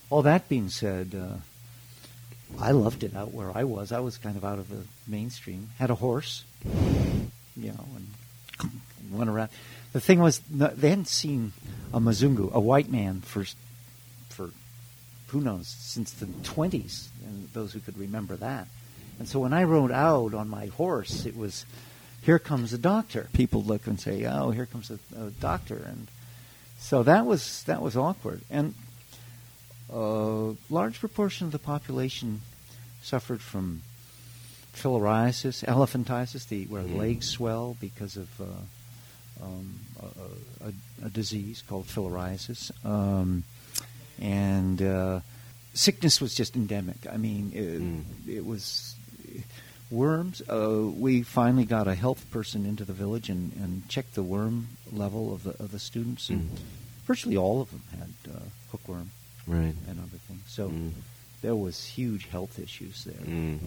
All 0.08 0.22
that 0.22 0.48
being 0.48 0.68
said, 0.68 1.12
uh, 1.14 1.38
I 2.60 2.70
loved 2.70 3.02
it 3.02 3.16
out 3.16 3.32
where 3.34 3.50
I 3.56 3.64
was. 3.64 3.90
I 3.90 3.98
was 3.98 4.18
kind 4.18 4.36
of 4.36 4.44
out 4.44 4.60
of 4.60 4.68
the 4.68 4.84
mainstream. 5.08 5.70
Had 5.80 5.90
a 5.90 5.96
horse, 5.96 6.44
you 7.56 7.72
know, 7.72 7.86
and 7.96 8.70
went 9.10 9.28
around. 9.30 9.50
The 9.92 10.00
thing 10.00 10.20
was, 10.20 10.40
they 10.48 10.90
hadn't 10.90 11.08
seen 11.08 11.52
a 11.92 11.98
Mazungu, 11.98 12.52
a 12.52 12.60
white 12.60 12.88
man, 12.88 13.20
for 13.22 13.44
for 13.44 13.54
who 15.30 15.40
knows 15.40 15.66
since 15.68 16.12
the 16.12 16.26
twenties, 16.42 17.08
and 17.24 17.48
those 17.52 17.72
who 17.72 17.80
could 17.80 17.98
remember 17.98 18.36
that. 18.36 18.66
And 19.18 19.28
so 19.28 19.40
when 19.40 19.52
I 19.52 19.64
rode 19.64 19.92
out 19.92 20.34
on 20.34 20.48
my 20.48 20.66
horse, 20.66 21.26
it 21.26 21.36
was, 21.36 21.66
here 22.22 22.38
comes 22.38 22.72
a 22.72 22.78
doctor. 22.78 23.28
People 23.32 23.62
look 23.62 23.86
and 23.86 24.00
say, 24.00 24.24
oh, 24.24 24.50
here 24.50 24.66
comes 24.66 24.90
a, 24.90 24.98
a 25.16 25.30
doctor, 25.30 25.76
and 25.86 26.08
so 26.78 27.02
that 27.02 27.26
was 27.26 27.62
that 27.64 27.82
was 27.82 27.96
awkward. 27.96 28.40
And 28.50 28.74
a 29.92 30.54
large 30.70 31.00
proportion 31.00 31.46
of 31.46 31.52
the 31.52 31.58
population 31.58 32.40
suffered 33.02 33.40
from 33.42 33.82
filariasis, 34.74 35.64
elephantiasis, 35.64 36.48
the, 36.48 36.64
where 36.66 36.82
Mhm. 36.84 36.96
legs 36.96 37.28
swell 37.28 37.76
because 37.80 38.16
of 38.16 38.28
uh, 38.40 39.44
um, 39.44 39.80
a, 40.00 40.66
a, 40.68 41.06
a 41.06 41.10
disease 41.10 41.62
called 41.68 41.86
filariasis. 41.86 42.70
Um, 42.84 43.44
and 44.20 44.80
uh, 44.82 45.20
sickness 45.74 46.20
was 46.20 46.34
just 46.34 46.56
endemic. 46.56 46.96
I 47.10 47.16
mean, 47.16 47.52
it, 47.54 47.80
Mm. 47.80 48.04
it 48.28 48.44
was 48.44 48.94
worms. 49.90 50.40
Uh, 50.48 50.82
we 50.96 51.22
finally 51.22 51.64
got 51.64 51.88
a 51.88 51.94
health 51.94 52.30
person 52.30 52.64
into 52.66 52.84
the 52.84 52.92
village 52.92 53.28
and, 53.28 53.52
and 53.54 53.88
checked 53.88 54.14
the 54.14 54.22
worm 54.22 54.68
level 54.92 55.32
of 55.34 55.42
the 55.42 55.50
of 55.62 55.72
the 55.72 55.78
students, 55.78 56.28
and 56.30 56.50
Mm. 56.50 56.58
virtually 57.06 57.36
all 57.36 57.60
of 57.60 57.70
them 57.70 57.82
had 57.98 58.34
uh, 58.34 58.38
hookworm 58.70 59.10
Right. 59.46 59.74
and 59.88 59.98
other 59.98 60.18
things. 60.28 60.42
So 60.46 60.68
Mm. 60.70 60.92
there 61.42 61.56
was 61.56 61.84
huge 61.84 62.26
health 62.26 62.58
issues 62.58 63.04
there. 63.04 63.24
Mm. 63.26 63.58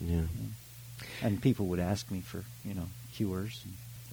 Yeah. 0.00 0.16
Yeah. 0.16 0.22
And 1.22 1.40
people 1.40 1.66
would 1.66 1.78
ask 1.78 2.10
me 2.10 2.20
for, 2.22 2.44
you 2.64 2.74
know, 2.74 2.88
cures. 3.14 3.62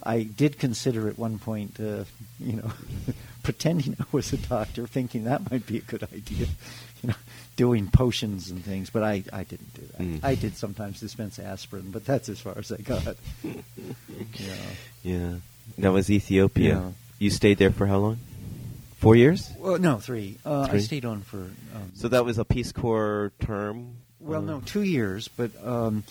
I 0.03 0.23
did 0.23 0.59
consider 0.59 1.07
at 1.07 1.17
one 1.17 1.39
point, 1.39 1.79
uh, 1.79 2.03
you 2.39 2.53
know, 2.53 2.71
pretending 3.43 3.95
I 3.99 4.05
was 4.11 4.33
a 4.33 4.37
doctor, 4.37 4.87
thinking 4.87 5.25
that 5.25 5.49
might 5.51 5.65
be 5.65 5.77
a 5.77 5.81
good 5.81 6.03
idea, 6.03 6.47
you 7.03 7.09
know, 7.09 7.15
doing 7.55 7.87
potions 7.87 8.49
and 8.49 8.63
things. 8.63 8.89
But 8.89 9.03
I, 9.03 9.23
I 9.31 9.43
didn't 9.43 9.73
do 9.73 9.81
that. 9.81 10.01
Mm. 10.01 10.19
I 10.23 10.35
did 10.35 10.57
sometimes 10.57 10.99
dispense 10.99 11.39
aspirin, 11.39 11.91
but 11.91 12.05
that's 12.05 12.29
as 12.29 12.39
far 12.39 12.57
as 12.57 12.71
I 12.71 12.77
got. 12.77 13.15
yeah. 13.43 14.55
Yeah. 15.03 15.33
That 15.77 15.91
was 15.91 16.09
Ethiopia. 16.09 16.75
Yeah. 16.75 16.91
You 17.19 17.29
stayed 17.29 17.57
there 17.57 17.71
for 17.71 17.87
how 17.87 17.97
long? 17.97 18.19
Four 18.97 19.15
years? 19.15 19.51
Well, 19.57 19.77
no, 19.77 19.97
three. 19.97 20.37
Uh, 20.45 20.67
I 20.71 20.79
stayed 20.79 21.05
on 21.05 21.21
for. 21.21 21.37
Um, 21.37 21.91
So 21.95 22.07
that 22.07 22.25
was 22.25 22.37
a 22.37 22.45
Peace 22.45 22.71
Corps 22.71 23.31
term? 23.39 23.95
Well, 24.19 24.41
no, 24.41 24.61
two 24.61 24.81
years. 24.81 25.27
But 25.27 25.51
um, 25.65 26.03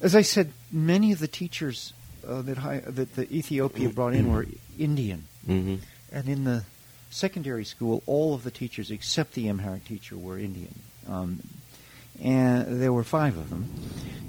as 0.00 0.14
I 0.14 0.22
said, 0.22 0.52
many 0.70 1.12
of 1.12 1.18
the 1.18 1.28
teachers 1.28 1.92
uh, 2.26 2.42
that, 2.42 2.58
hi- 2.58 2.82
that 2.86 3.14
the 3.16 3.32
Ethiopia 3.32 3.88
brought 3.88 4.14
in 4.14 4.32
were 4.32 4.46
Indian, 4.78 5.24
mhm. 5.46 5.80
and 6.12 6.28
in 6.28 6.44
the 6.44 6.64
secondary 7.10 7.64
school, 7.64 8.02
all 8.06 8.34
of 8.34 8.44
the 8.44 8.50
teachers 8.50 8.90
except 8.90 9.34
the 9.34 9.48
Amharic 9.48 9.84
teacher 9.84 10.16
were 10.16 10.38
Indian, 10.38 10.74
um, 11.08 11.40
and 12.22 12.80
there 12.80 12.92
were 12.92 13.04
five 13.04 13.36
of 13.36 13.50
them. 13.50 13.68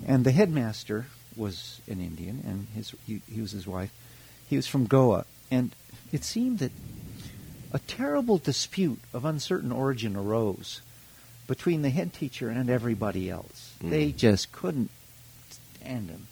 And 0.08 0.26
the 0.26 0.32
headmaster 0.32 1.06
was 1.36 1.80
an 1.88 2.02
Indian, 2.02 2.42
and 2.46 2.68
his 2.74 2.94
he, 3.06 3.22
he 3.32 3.42
was 3.42 3.52
his 3.52 3.68
wife. 3.68 3.92
He 4.50 4.56
was 4.56 4.68
from 4.68 4.86
Goa, 4.86 5.26
and 5.50 5.72
it 6.12 6.24
seemed 6.24 6.60
that 6.60 6.72
a 7.72 7.80
terrible 7.80 8.38
dispute 8.38 9.00
of 9.14 9.24
uncertain 9.26 9.72
origin 9.72 10.16
arose 10.16 10.82
between 11.48 11.82
the 11.82 11.90
head 11.90 12.14
teacher 12.14 12.50
and 12.50 12.70
everybody 12.70 13.30
else. 13.30 13.74
Mm. 13.84 13.90
They 13.90 14.12
just 14.12 14.52
couldn't 14.52 14.90
stand 15.50 16.10
him. 16.10 16.28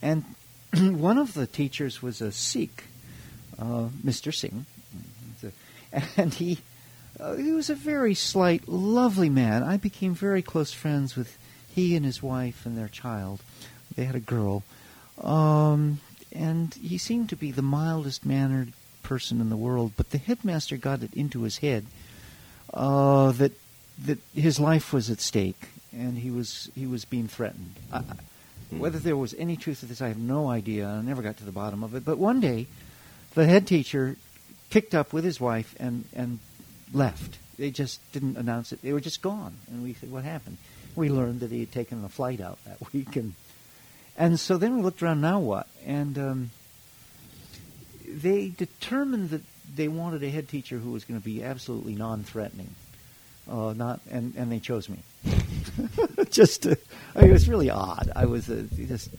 And 0.00 0.24
one 0.78 1.18
of 1.18 1.34
the 1.34 1.46
teachers 1.46 2.02
was 2.02 2.20
a 2.20 2.32
Sikh, 2.32 2.84
uh, 3.58 3.88
Mr. 4.04 4.34
Singh, 4.34 4.64
and 6.16 6.32
he 6.34 6.58
uh, 7.20 7.34
he 7.34 7.52
was 7.52 7.68
a 7.68 7.74
very 7.74 8.14
slight, 8.14 8.66
lovely 8.68 9.28
man. 9.28 9.62
I 9.62 9.76
became 9.76 10.14
very 10.14 10.40
close 10.40 10.72
friends 10.72 11.14
with 11.14 11.36
he 11.74 11.94
and 11.94 12.04
his 12.04 12.22
wife 12.22 12.64
and 12.64 12.76
their 12.76 12.88
child. 12.88 13.42
They 13.94 14.04
had 14.04 14.14
a 14.14 14.20
girl, 14.20 14.62
um, 15.20 16.00
and 16.32 16.72
he 16.74 16.96
seemed 16.96 17.28
to 17.28 17.36
be 17.36 17.50
the 17.50 17.62
mildest 17.62 18.24
mannered 18.24 18.72
person 19.02 19.40
in 19.40 19.50
the 19.50 19.56
world. 19.56 19.92
But 19.96 20.10
the 20.10 20.18
headmaster 20.18 20.78
got 20.78 21.02
it 21.02 21.12
into 21.12 21.42
his 21.42 21.58
head 21.58 21.84
uh, 22.72 23.32
that 23.32 23.52
that 24.06 24.18
his 24.34 24.58
life 24.58 24.92
was 24.92 25.10
at 25.10 25.20
stake 25.20 25.68
and 25.92 26.16
he 26.18 26.30
was 26.30 26.70
he 26.74 26.86
was 26.86 27.04
being 27.04 27.28
threatened. 27.28 27.74
I, 27.92 28.02
I- 28.72 28.78
whether 28.78 28.98
there 28.98 29.16
was 29.16 29.34
any 29.34 29.56
truth 29.56 29.80
to 29.80 29.86
this, 29.86 30.00
I 30.00 30.08
have 30.08 30.18
no 30.18 30.48
idea. 30.48 30.86
I 30.86 31.02
never 31.02 31.22
got 31.22 31.36
to 31.38 31.44
the 31.44 31.52
bottom 31.52 31.82
of 31.82 31.94
it. 31.94 32.04
But 32.04 32.18
one 32.18 32.40
day, 32.40 32.66
the 33.34 33.46
head 33.46 33.66
teacher 33.66 34.16
picked 34.70 34.94
up 34.94 35.12
with 35.12 35.24
his 35.24 35.40
wife 35.40 35.74
and 35.78 36.04
and 36.14 36.38
left. 36.92 37.38
They 37.58 37.70
just 37.70 38.00
didn't 38.12 38.36
announce 38.36 38.72
it. 38.72 38.82
They 38.82 38.92
were 38.92 39.00
just 39.00 39.22
gone. 39.22 39.56
And 39.68 39.82
we 39.82 39.94
said, 39.94 40.10
"What 40.10 40.24
happened?" 40.24 40.58
We 40.94 41.08
learned 41.10 41.40
that 41.40 41.50
he 41.50 41.60
had 41.60 41.72
taken 41.72 42.04
a 42.04 42.08
flight 42.08 42.40
out 42.40 42.58
that 42.64 42.78
week, 42.92 43.16
and 43.16 43.34
and 44.16 44.38
so 44.38 44.56
then 44.58 44.76
we 44.76 44.82
looked 44.82 45.02
around. 45.02 45.20
Now 45.20 45.38
what? 45.40 45.66
And 45.86 46.18
um, 46.18 46.50
they 48.06 48.48
determined 48.48 49.30
that 49.30 49.42
they 49.74 49.88
wanted 49.88 50.22
a 50.22 50.28
head 50.28 50.48
teacher 50.48 50.78
who 50.78 50.90
was 50.90 51.04
going 51.04 51.18
to 51.18 51.24
be 51.24 51.42
absolutely 51.42 51.94
non-threatening. 51.94 52.74
Uh, 53.50 53.72
not 53.72 54.00
and 54.10 54.34
and 54.36 54.52
they 54.52 54.58
chose 54.60 54.88
me. 54.88 54.98
just 56.30 56.62
to, 56.64 56.76
I 57.16 57.20
mean, 57.22 57.30
it 57.30 57.32
was 57.32 57.48
really 57.48 57.70
odd. 57.70 58.10
I 58.14 58.26
was 58.26 58.48
uh, 58.50 58.64
just 58.76 59.10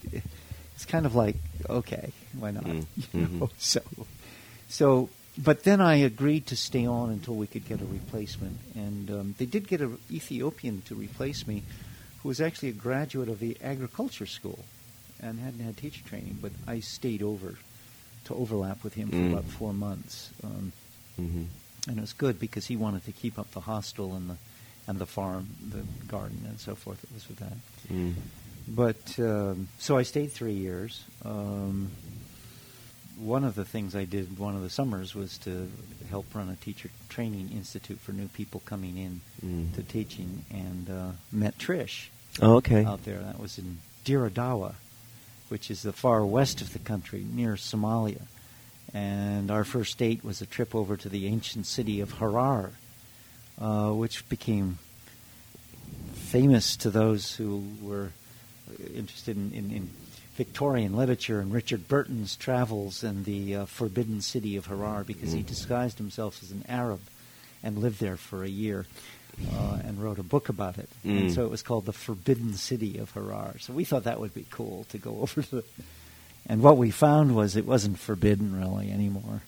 it's 0.74 0.84
kind 0.86 1.06
of 1.06 1.14
like 1.14 1.36
okay, 1.68 2.12
why 2.38 2.50
not? 2.50 2.64
Mm, 2.64 2.86
You 3.14 3.20
know? 3.20 3.26
mhm. 3.46 3.50
So 3.58 3.80
so 4.68 5.08
but 5.36 5.64
then 5.64 5.80
I 5.80 5.96
agreed 5.96 6.46
to 6.48 6.56
stay 6.56 6.86
on 6.86 7.10
until 7.10 7.34
we 7.34 7.46
could 7.48 7.66
get 7.66 7.80
a 7.80 7.84
replacement, 7.86 8.58
and 8.76 9.10
um, 9.10 9.34
they 9.38 9.46
did 9.46 9.66
get 9.66 9.80
an 9.80 9.98
Ethiopian 10.10 10.82
to 10.82 10.94
replace 10.94 11.46
me, 11.46 11.64
who 12.22 12.28
was 12.28 12.40
actually 12.40 12.68
a 12.68 12.72
graduate 12.72 13.28
of 13.28 13.40
the 13.40 13.56
agriculture 13.62 14.26
school, 14.26 14.64
and 15.20 15.40
hadn't 15.40 15.58
had 15.60 15.76
teacher 15.76 16.04
training. 16.06 16.38
But 16.40 16.52
I 16.68 16.78
stayed 16.80 17.20
over 17.22 17.56
to 18.26 18.34
overlap 18.34 18.84
with 18.84 18.94
him 18.94 19.08
for 19.10 19.16
Mm. 19.16 19.32
about 19.32 19.44
four 19.44 19.72
months. 19.74 20.30
Um, 20.44 20.72
Mhm. 21.20 21.46
and 21.88 21.98
it 21.98 22.00
was 22.00 22.12
good 22.14 22.38
because 22.38 22.66
he 22.66 22.76
wanted 22.76 23.04
to 23.04 23.12
keep 23.12 23.36
up 23.38 23.50
the 23.52 23.60
hostel 23.60 24.14
and 24.14 24.30
the 24.30 24.36
and 24.86 24.98
the 24.98 25.06
farm, 25.06 25.48
the 25.70 25.82
garden, 26.08 26.44
and 26.48 26.58
so 26.60 26.74
forth. 26.74 27.02
It 27.04 27.10
was 27.14 27.28
with 27.28 27.38
that. 27.38 27.56
Mm. 27.92 28.14
But 28.68 29.18
um, 29.18 29.68
so 29.78 29.96
I 29.98 30.02
stayed 30.02 30.32
three 30.32 30.52
years. 30.54 31.04
Um, 31.24 31.90
one 33.18 33.44
of 33.44 33.54
the 33.54 33.64
things 33.64 33.94
I 33.94 34.04
did 34.04 34.38
one 34.38 34.56
of 34.56 34.62
the 34.62 34.70
summers 34.70 35.14
was 35.14 35.38
to 35.38 35.70
help 36.10 36.34
run 36.34 36.48
a 36.48 36.56
teacher 36.56 36.90
training 37.08 37.50
institute 37.52 38.00
for 38.00 38.12
new 38.12 38.28
people 38.28 38.60
coming 38.66 38.96
in 38.96 39.20
Mm. 39.44 39.74
to 39.74 39.82
teaching, 39.82 40.44
and 40.50 40.88
uh, 40.90 41.10
met 41.30 41.58
Trish 41.58 42.06
Oh, 42.40 42.56
okay. 42.56 42.84
out 42.84 43.04
there. 43.04 43.20
That 43.20 43.38
was 43.38 43.58
in 43.58 43.78
Dire 44.04 44.30
Dawa, 44.30 44.74
which 45.48 45.70
is 45.70 45.82
the 45.82 45.92
far 45.92 46.24
west 46.24 46.60
of 46.62 46.72
the 46.72 46.78
country, 46.78 47.24
near 47.30 47.54
Somalia. 47.56 48.22
And 48.92 49.50
our 49.50 49.64
first 49.64 49.98
date 49.98 50.24
was 50.24 50.40
a 50.40 50.46
trip 50.46 50.74
over 50.74 50.96
to 50.96 51.08
the 51.08 51.26
ancient 51.26 51.66
city 51.66 52.00
of 52.00 52.12
Harar, 52.12 52.70
uh, 53.60 53.90
which 53.90 54.28
became 54.28 54.78
famous 56.14 56.76
to 56.76 56.90
those 56.90 57.34
who 57.36 57.62
were 57.82 58.10
interested 58.94 59.36
in, 59.36 59.52
in, 59.52 59.70
in 59.70 59.90
Victorian 60.36 60.96
literature 60.96 61.40
and 61.40 61.52
Richard 61.52 61.86
Burton's 61.86 62.34
travels 62.36 63.04
and 63.04 63.24
the 63.24 63.54
uh, 63.56 63.64
forbidden 63.66 64.20
city 64.20 64.56
of 64.56 64.66
Harar 64.66 65.04
because 65.04 65.32
he 65.32 65.42
Mm. 65.42 65.46
disguised 65.46 65.98
himself 65.98 66.42
as 66.42 66.50
an 66.50 66.64
Arab 66.68 67.00
and 67.62 67.78
lived 67.78 68.00
there 68.00 68.16
for 68.16 68.42
a 68.42 68.48
year 68.48 68.86
uh, 69.52 69.78
and 69.84 70.02
wrote 70.02 70.18
a 70.18 70.22
book 70.24 70.48
about 70.48 70.76
it. 70.78 70.88
And 71.04 71.28
Mm. 71.28 71.34
so 71.34 71.44
it 71.44 71.50
was 71.50 71.62
called 71.62 71.86
the 71.86 71.92
Forbidden 71.92 72.54
City 72.54 72.98
of 72.98 73.12
Harar. 73.12 73.58
So 73.60 73.72
we 73.72 73.84
thought 73.84 74.04
that 74.04 74.18
would 74.18 74.34
be 74.34 74.46
cool 74.50 74.84
to 74.90 74.98
go 74.98 75.10
over 75.20 75.42
to. 75.42 75.62
And 76.46 76.60
what 76.62 76.76
we 76.76 76.90
found 76.90 77.34
was 77.34 77.56
it 77.56 77.66
wasn't 77.66 77.98
forbidden 77.98 78.54
really 78.58 78.90
anymore. 78.90 79.42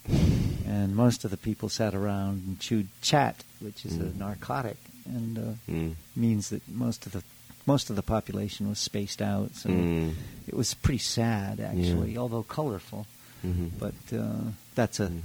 And 0.66 0.97
most 0.97 1.24
of 1.24 1.30
the 1.30 1.36
people 1.36 1.68
sat 1.68 1.94
around 1.94 2.42
and 2.47 2.59
chewed 2.61 2.88
chat, 3.03 3.44
which 3.61 3.84
is 3.84 3.97
a 3.97 4.05
Mm. 4.05 4.16
narcotic, 4.16 4.78
and 5.05 5.38
uh, 5.38 5.42
Mm. 5.70 5.94
means 6.14 6.49
that 6.51 6.66
most 6.68 7.07
of 7.07 7.12
the 7.12 7.22
most 7.66 7.90
of 7.90 7.97
the 7.97 8.03
population 8.03 8.68
was 8.68 8.78
spaced 8.78 9.20
out. 9.20 9.55
So 9.57 9.68
Mm. 9.68 10.14
it 10.47 10.55
was 10.55 10.72
pretty 10.74 10.99
sad, 11.01 11.59
actually, 11.61 12.16
although 12.16 12.44
colorful. 12.44 13.07
Mhm. 13.44 13.70
But 13.78 13.94
uh, 14.16 14.53
that's 14.76 15.01
a 15.01 15.09
Mm. 15.09 15.20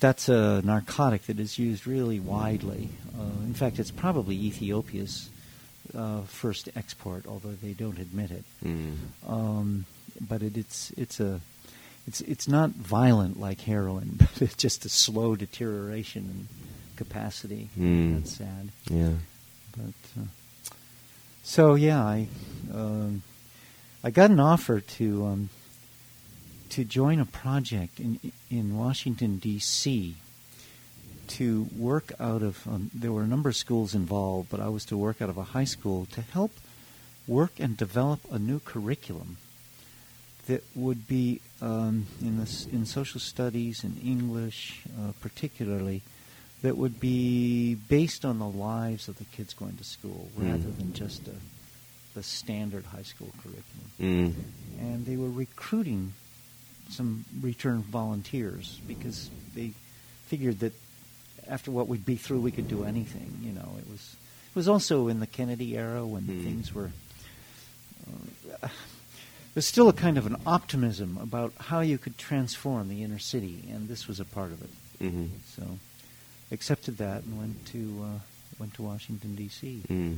that's 0.00 0.28
a 0.28 0.60
narcotic 0.64 1.26
that 1.26 1.38
is 1.38 1.58
used 1.58 1.86
really 1.86 2.18
widely. 2.18 2.88
Uh, 3.16 3.44
in 3.44 3.54
fact, 3.54 3.78
it's 3.78 3.90
probably 3.92 4.36
Ethiopia's 4.36 5.28
uh, 5.94 6.22
first 6.22 6.68
export, 6.76 7.26
although 7.26 7.56
they 7.62 7.72
don't 7.72 7.98
admit 7.98 8.30
it. 8.30 8.44
Mm. 8.64 8.94
Um, 9.26 9.84
but 10.20 10.42
it, 10.42 10.56
it's 10.56 10.92
it's 10.96 11.20
a 11.20 11.40
it's 12.06 12.20
it's 12.22 12.48
not 12.48 12.70
violent 12.70 13.38
like 13.38 13.62
heroin, 13.62 14.16
but 14.18 14.42
it's 14.42 14.54
just 14.54 14.84
a 14.84 14.88
slow 14.88 15.36
deterioration 15.36 16.24
in 16.24 16.48
capacity. 16.96 17.70
Mm. 17.78 18.16
That's 18.16 18.36
sad. 18.36 18.68
Yeah. 18.90 19.12
But 19.76 20.20
uh, 20.20 20.26
so 21.42 21.74
yeah, 21.74 22.02
I 22.02 22.28
um, 22.72 23.22
I 24.04 24.10
got 24.10 24.30
an 24.30 24.40
offer 24.40 24.80
to 24.80 25.26
um, 25.26 25.48
to 26.70 26.84
join 26.84 27.20
a 27.20 27.26
project 27.26 28.00
in 28.00 28.18
in 28.50 28.76
Washington 28.76 29.38
D.C. 29.38 30.16
to 31.28 31.68
work 31.76 32.12
out 32.18 32.42
of. 32.42 32.66
Um, 32.66 32.90
there 32.92 33.12
were 33.12 33.22
a 33.22 33.28
number 33.28 33.48
of 33.48 33.56
schools 33.56 33.94
involved, 33.94 34.50
but 34.50 34.60
I 34.60 34.68
was 34.68 34.84
to 34.86 34.96
work 34.96 35.22
out 35.22 35.30
of 35.30 35.38
a 35.38 35.44
high 35.44 35.64
school 35.64 36.06
to 36.12 36.22
help 36.22 36.52
work 37.26 37.52
and 37.60 37.76
develop 37.76 38.20
a 38.32 38.38
new 38.38 38.58
curriculum 38.58 39.36
that 40.50 40.62
would 40.74 41.06
be 41.06 41.40
um, 41.62 42.06
in 42.20 42.44
in 42.72 42.84
social 42.86 43.20
studies 43.20 43.84
and 43.84 43.96
English, 44.02 44.82
uh, 44.98 45.12
particularly, 45.22 46.02
that 46.62 46.76
would 46.76 46.98
be 47.00 47.74
based 47.76 48.24
on 48.24 48.38
the 48.38 48.48
lives 48.48 49.08
of 49.08 49.16
the 49.18 49.24
kids 49.36 49.54
going 49.54 49.76
to 49.76 49.84
school 49.84 50.28
Mm. 50.36 50.50
rather 50.50 50.70
than 50.78 50.92
just 50.92 51.28
a, 51.28 51.34
the 52.14 52.22
standard 52.22 52.84
high 52.86 53.04
school 53.06 53.30
curriculum. 53.42 53.88
Mm. 54.00 54.34
And 54.80 55.06
they 55.06 55.16
were 55.16 55.30
recruiting 55.30 56.12
some 56.90 57.24
return 57.40 57.82
volunteers 57.82 58.80
because 58.88 59.30
they 59.54 59.72
figured 60.26 60.58
that 60.60 60.72
after 61.46 61.70
what 61.70 61.86
we'd 61.88 62.04
be 62.04 62.16
through, 62.16 62.40
we 62.40 62.50
could 62.50 62.68
do 62.68 62.82
anything. 62.84 63.30
You 63.42 63.52
know, 63.52 63.76
it 63.78 63.86
was 63.88 64.16
it 64.50 64.56
was 64.56 64.68
also 64.68 65.06
in 65.08 65.20
the 65.20 65.26
Kennedy 65.28 65.76
era 65.78 66.04
when 66.04 66.22
Mm. 66.26 66.42
things 66.44 66.74
were. 66.74 66.90
Uh, 68.62 68.68
there's 69.54 69.66
still 69.66 69.88
a 69.88 69.92
kind 69.92 70.16
of 70.18 70.26
an 70.26 70.36
optimism 70.46 71.18
about 71.20 71.52
how 71.58 71.80
you 71.80 71.98
could 71.98 72.16
transform 72.18 72.88
the 72.88 73.02
inner 73.02 73.18
city, 73.18 73.64
and 73.72 73.88
this 73.88 74.06
was 74.08 74.20
a 74.20 74.24
part 74.24 74.52
of 74.52 74.62
it. 74.62 74.70
Mhm. 75.00 75.28
So, 75.56 75.78
accepted 76.52 76.98
that 76.98 77.24
and 77.24 77.38
went 77.38 77.66
to 77.66 78.04
uh, 78.04 78.18
went 78.58 78.74
to 78.74 78.82
Washington 78.82 79.34
D.C. 79.34 79.82
Mm. 79.88 80.16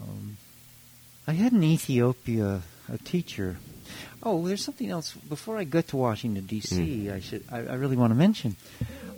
Um, 0.00 0.36
I 1.26 1.32
had 1.34 1.52
in 1.52 1.62
Ethiopia 1.62 2.62
a 2.92 2.98
teacher. 2.98 3.58
Oh, 4.22 4.46
there's 4.46 4.64
something 4.64 4.88
else. 4.90 5.12
Before 5.28 5.56
I 5.58 5.64
get 5.64 5.88
to 5.88 5.96
Washington 5.96 6.46
D.C., 6.46 7.06
Hmm. 7.06 7.12
I 7.14 7.20
should 7.20 7.44
I, 7.50 7.58
I 7.58 7.74
really 7.74 7.96
want 7.96 8.10
to 8.10 8.14
mention 8.16 8.56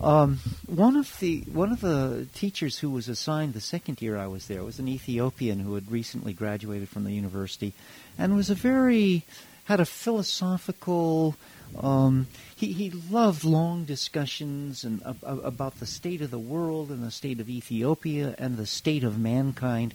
um, 0.03 0.41
one 0.67 0.97
of 0.97 1.19
the 1.21 1.41
one 1.53 1.71
of 1.71 1.81
the 1.81 2.27
teachers 2.35 2.79
who 2.79 2.91
was 2.91 3.09
assigned 3.09 3.55
the 3.55 3.61
second 3.61 4.03
year 4.03 4.17
I 4.17 4.27
was 4.27 4.49
there 4.49 4.65
was 4.65 4.79
an 4.79 4.89
Ethiopian 4.89 5.61
who 5.61 5.75
had 5.75 5.91
recently 5.91 6.33
graduated 6.33 6.89
from 6.89 7.05
the 7.05 7.13
university, 7.13 7.73
and 8.19 8.35
was 8.35 8.51
a 8.51 8.55
very 8.55 9.25
had 9.65 9.81
a 9.81 9.85
philosophical. 9.85 11.37
Um, 11.79 12.27
he 12.55 12.73
he 12.73 12.91
loved 12.91 13.45
long 13.45 13.85
discussions 13.85 14.85
and 14.85 15.03
ab- 15.07 15.23
about 15.23 15.79
the 15.79 15.87
state 15.87 16.21
of 16.21 16.31
the 16.31 16.39
world 16.39 16.91
and 16.91 17.03
the 17.03 17.11
state 17.11 17.41
of 17.41 17.49
Ethiopia 17.49 18.35
and 18.39 18.57
the 18.57 18.67
state 18.67 19.05
of 19.05 19.19
mankind. 19.19 19.95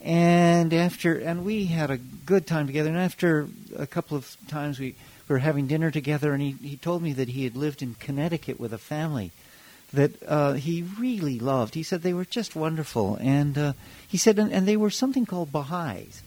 And 0.00 0.72
after, 0.72 1.18
and 1.18 1.44
we 1.44 1.66
had 1.66 1.90
a 1.90 1.96
good 1.96 2.46
time 2.46 2.66
together. 2.66 2.88
And 2.88 2.98
after 2.98 3.48
a 3.76 3.86
couple 3.86 4.16
of 4.16 4.36
times, 4.46 4.78
we 4.78 4.94
were 5.28 5.38
having 5.38 5.66
dinner 5.66 5.90
together, 5.90 6.32
and 6.32 6.42
he, 6.42 6.52
he 6.52 6.76
told 6.76 7.02
me 7.02 7.12
that 7.12 7.28
he 7.28 7.44
had 7.44 7.56
lived 7.56 7.82
in 7.82 7.94
Connecticut 7.94 8.58
with 8.58 8.72
a 8.72 8.78
family 8.78 9.30
that 9.92 10.22
uh, 10.26 10.52
he 10.54 10.82
really 10.98 11.38
loved. 11.38 11.74
He 11.74 11.82
said 11.82 12.02
they 12.02 12.12
were 12.12 12.24
just 12.24 12.54
wonderful, 12.54 13.16
and 13.20 13.56
uh, 13.56 13.72
he 14.06 14.16
said, 14.18 14.38
and, 14.38 14.52
and 14.52 14.66
they 14.66 14.76
were 14.76 14.90
something 14.90 15.26
called 15.26 15.52
Baha'is. 15.52 16.22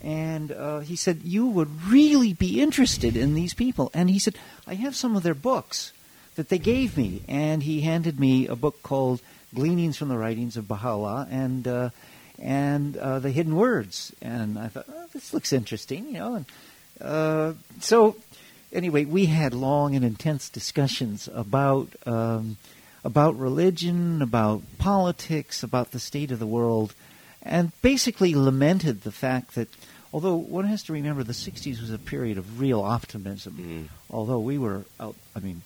And 0.00 0.52
uh, 0.52 0.80
he 0.80 0.96
said, 0.96 1.22
You 1.24 1.46
would 1.46 1.84
really 1.84 2.32
be 2.32 2.60
interested 2.60 3.16
in 3.16 3.34
these 3.34 3.54
people. 3.54 3.90
And 3.92 4.08
he 4.08 4.18
said, 4.18 4.36
I 4.66 4.74
have 4.74 4.94
some 4.94 5.16
of 5.16 5.22
their 5.22 5.34
books 5.34 5.92
that 6.36 6.48
they 6.48 6.58
gave 6.58 6.96
me. 6.96 7.22
And 7.26 7.62
he 7.62 7.80
handed 7.80 8.20
me 8.20 8.46
a 8.46 8.54
book 8.54 8.82
called 8.82 9.20
Gleanings 9.54 9.96
from 9.96 10.08
the 10.08 10.18
Writings 10.18 10.56
of 10.56 10.68
Baha'u'llah 10.68 11.26
and, 11.30 11.66
uh, 11.66 11.90
and 12.40 12.96
uh, 12.96 13.18
The 13.18 13.32
Hidden 13.32 13.56
Words. 13.56 14.12
And 14.22 14.58
I 14.58 14.68
thought, 14.68 14.86
oh, 14.88 15.06
this 15.12 15.34
looks 15.34 15.52
interesting, 15.52 16.06
you 16.06 16.12
know. 16.12 16.34
And 16.34 16.46
uh, 17.00 17.54
so, 17.80 18.16
anyway, 18.72 19.04
we 19.04 19.26
had 19.26 19.54
long 19.54 19.94
and 19.94 20.04
intense 20.04 20.48
discussions 20.48 21.28
about. 21.32 21.88
Um, 22.06 22.56
about 23.04 23.38
religion, 23.38 24.20
about 24.20 24.60
politics, 24.78 25.62
about 25.62 25.92
the 25.92 26.00
state 26.00 26.32
of 26.32 26.40
the 26.40 26.46
world, 26.46 26.94
and 27.40 27.70
basically 27.80 28.34
lamented 28.34 29.02
the 29.02 29.12
fact 29.12 29.54
that 29.54 29.68
although 30.12 30.34
one 30.34 30.64
has 30.66 30.82
to 30.82 30.92
remember 30.92 31.22
the 31.22 31.32
60s 31.32 31.80
was 31.80 31.92
a 31.92 31.98
period 31.98 32.36
of 32.36 32.58
real 32.60 32.80
optimism, 32.80 33.54
Mm. 33.56 33.88
although 34.10 34.40
we 34.40 34.58
were 34.58 34.84
out, 34.98 35.14
I 35.34 35.38
mean, 35.38 35.62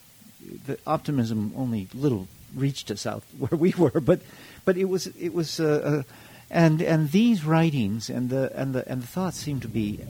the 0.67 0.79
optimism 0.87 1.53
only 1.57 1.89
little 1.95 2.29
reached 2.55 2.91
us 2.91 3.07
out 3.07 3.25
where 3.39 3.59
we 3.59 3.73
were, 3.79 3.99
but 4.01 4.21
but 4.67 4.77
it 4.77 4.85
was 4.89 5.07
it 5.19 5.33
was 5.33 5.59
uh, 5.59 5.65
uh, 5.83 6.03
and 6.51 6.83
and 6.83 7.11
these 7.13 7.45
writings 7.45 8.11
and 8.11 8.29
the 8.29 8.53
and 8.55 8.75
the 8.75 8.87
and 8.87 9.03
the 9.03 9.07
thoughts 9.09 9.39
seem 9.39 9.59
to 9.61 9.69
be 9.69 10.01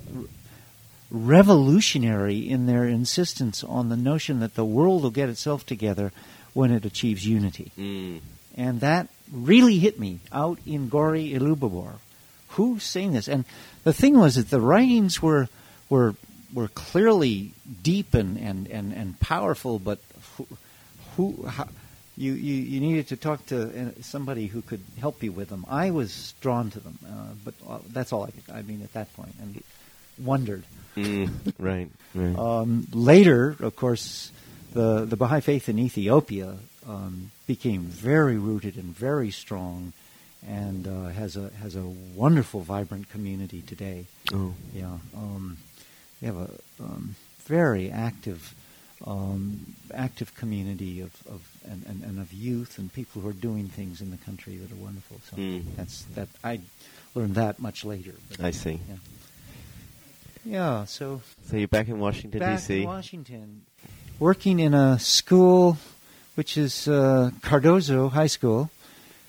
revolutionary 1.12 2.38
in 2.38 2.66
their 2.66 2.86
insistence 2.88 3.62
on 3.62 3.90
the 3.90 3.96
notion 3.96 4.40
that 4.40 4.54
the 4.54 4.64
world 4.64 5.02
will 5.02 5.10
get 5.10 5.28
itself 5.28 5.64
together 5.66 6.10
when 6.54 6.72
it 6.72 6.84
achieves 6.84 7.26
unity. 7.26 7.70
Mm. 7.78 8.20
And 8.56 8.80
that 8.80 9.08
really 9.30 9.78
hit 9.78 10.00
me 10.00 10.20
out 10.32 10.58
in 10.66 10.88
Gori 10.88 11.30
Ilubabor. 11.30 11.96
Who's 12.48 12.82
saying 12.82 13.12
this? 13.12 13.28
And 13.28 13.44
the 13.84 13.92
thing 13.92 14.18
was 14.18 14.36
that 14.36 14.50
the 14.50 14.60
writings 14.60 15.22
were 15.22 15.48
were 15.88 16.14
were 16.52 16.68
clearly 16.68 17.52
deep 17.82 18.12
and, 18.12 18.36
and, 18.36 18.68
and, 18.68 18.92
and 18.92 19.18
powerful, 19.20 19.78
but 19.78 19.98
who, 20.36 20.46
who 21.16 21.46
how, 21.46 21.66
you, 22.14 22.34
you 22.34 22.54
you 22.54 22.80
needed 22.80 23.08
to 23.08 23.16
talk 23.16 23.46
to 23.46 23.64
uh, 23.64 23.90
somebody 24.02 24.46
who 24.46 24.60
could 24.60 24.82
help 24.98 25.22
you 25.22 25.32
with 25.32 25.48
them. 25.48 25.64
I 25.68 25.90
was 25.90 26.34
drawn 26.42 26.70
to 26.70 26.80
them, 26.80 26.98
uh, 27.06 27.34
but 27.42 27.54
uh, 27.66 27.78
that's 27.88 28.12
all 28.12 28.24
I 28.24 28.30
could. 28.30 28.44
I 28.52 28.60
mean, 28.62 28.82
at 28.82 28.92
that 28.92 29.12
point, 29.14 29.34
and 29.40 29.62
wondered. 30.18 30.64
Mm. 30.96 31.30
right. 31.58 31.88
Right. 32.14 32.36
Um, 32.38 32.86
later, 32.92 33.56
of 33.60 33.74
course, 33.76 34.30
the 34.72 35.04
the 35.06 35.16
Baha'i 35.16 35.40
faith 35.40 35.68
in 35.68 35.78
Ethiopia 35.78 36.56
um, 36.86 37.30
became 37.46 37.82
very 37.82 38.36
rooted 38.36 38.76
and 38.76 38.94
very 38.96 39.30
strong, 39.30 39.92
and 40.46 40.86
uh, 40.86 41.08
has 41.10 41.36
a 41.36 41.48
has 41.62 41.76
a 41.76 41.82
wonderful, 42.14 42.60
vibrant 42.60 43.08
community 43.08 43.62
today. 43.62 44.04
oh. 44.34 44.52
Yeah, 44.74 44.98
um, 45.16 45.56
we 46.20 46.26
have 46.26 46.36
a 46.36 46.50
um, 46.80 47.14
very 47.46 47.90
active 47.90 48.54
um, 49.06 49.74
active 49.94 50.34
community 50.36 51.00
of, 51.00 51.10
of 51.26 51.40
and, 51.64 51.84
and, 51.86 52.04
and 52.04 52.18
of 52.20 52.32
youth 52.32 52.78
and 52.78 52.92
people 52.92 53.22
who 53.22 53.28
are 53.28 53.32
doing 53.48 53.66
things 53.68 54.00
in 54.00 54.10
the 54.10 54.16
country 54.18 54.56
that 54.56 54.70
are 54.70 54.76
wonderful. 54.84 55.16
So 55.30 55.36
Mm. 55.36 55.64
that's 55.76 56.02
that 56.14 56.28
I 56.44 56.60
learned 57.14 57.34
that 57.36 57.58
much 57.58 57.84
later. 57.84 58.14
But, 58.28 58.40
I 58.44 58.50
see. 58.52 58.78
Yeah. 58.88 58.96
Yeah. 60.44 60.84
So 60.84 61.22
So 61.44 61.56
you're 61.56 61.68
back 61.68 61.88
in 61.88 61.98
Washington 61.98 62.40
back 62.40 62.58
D.C. 62.58 62.80
in 62.82 62.86
Washington. 62.86 63.62
working 64.18 64.58
in 64.58 64.74
a 64.74 64.98
school 64.98 65.78
which 66.34 66.56
is 66.56 66.88
uh, 66.88 67.30
Cardozo 67.42 68.08
High 68.08 68.26
School, 68.26 68.70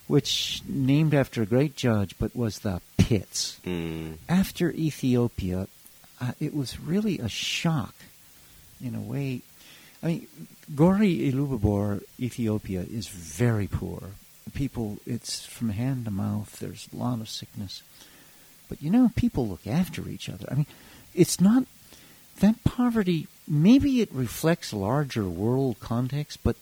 which 0.08 0.62
named 0.68 1.14
after 1.14 1.42
a 1.42 1.46
great 1.46 1.76
judge, 1.76 2.16
but 2.18 2.36
was 2.36 2.60
the 2.60 2.82
pits. 2.98 3.60
Mm. 3.66 4.18
After 4.30 4.72
Ethiopia, 4.72 5.68
uh, 6.22 6.32
it 6.40 6.56
was 6.56 6.80
really 6.80 7.20
a 7.20 7.28
shock, 7.28 7.94
in 8.82 8.96
a 8.96 9.02
way. 9.02 9.42
I 10.02 10.08
mean, 10.08 10.28
Gori 10.76 11.32
Ilubabor, 11.32 12.04
Ethiopia, 12.20 12.82
is 12.82 13.08
very 13.08 13.68
poor. 13.68 14.12
People, 14.54 14.98
it's 15.06 15.46
from 15.46 15.70
hand 15.70 16.06
to 16.06 16.12
mouth. 16.12 16.60
There's 16.60 16.88
a 16.94 16.96
lot 16.96 17.20
of 17.22 17.30
sickness. 17.30 17.82
But 18.70 18.82
you 18.82 18.90
know, 18.90 19.12
people 19.16 19.48
look 19.48 19.68
after 19.68 20.08
each 20.08 20.30
other. 20.30 20.46
I 20.50 20.56
mean, 20.56 20.68
it's 21.16 21.40
not 21.40 21.66
that 22.40 22.64
poverty. 22.64 23.28
Maybe 23.48 24.02
it 24.02 24.10
reflects 24.12 24.74
larger 24.74 25.28
world 25.28 25.80
context, 25.80 26.40
but 26.44 26.56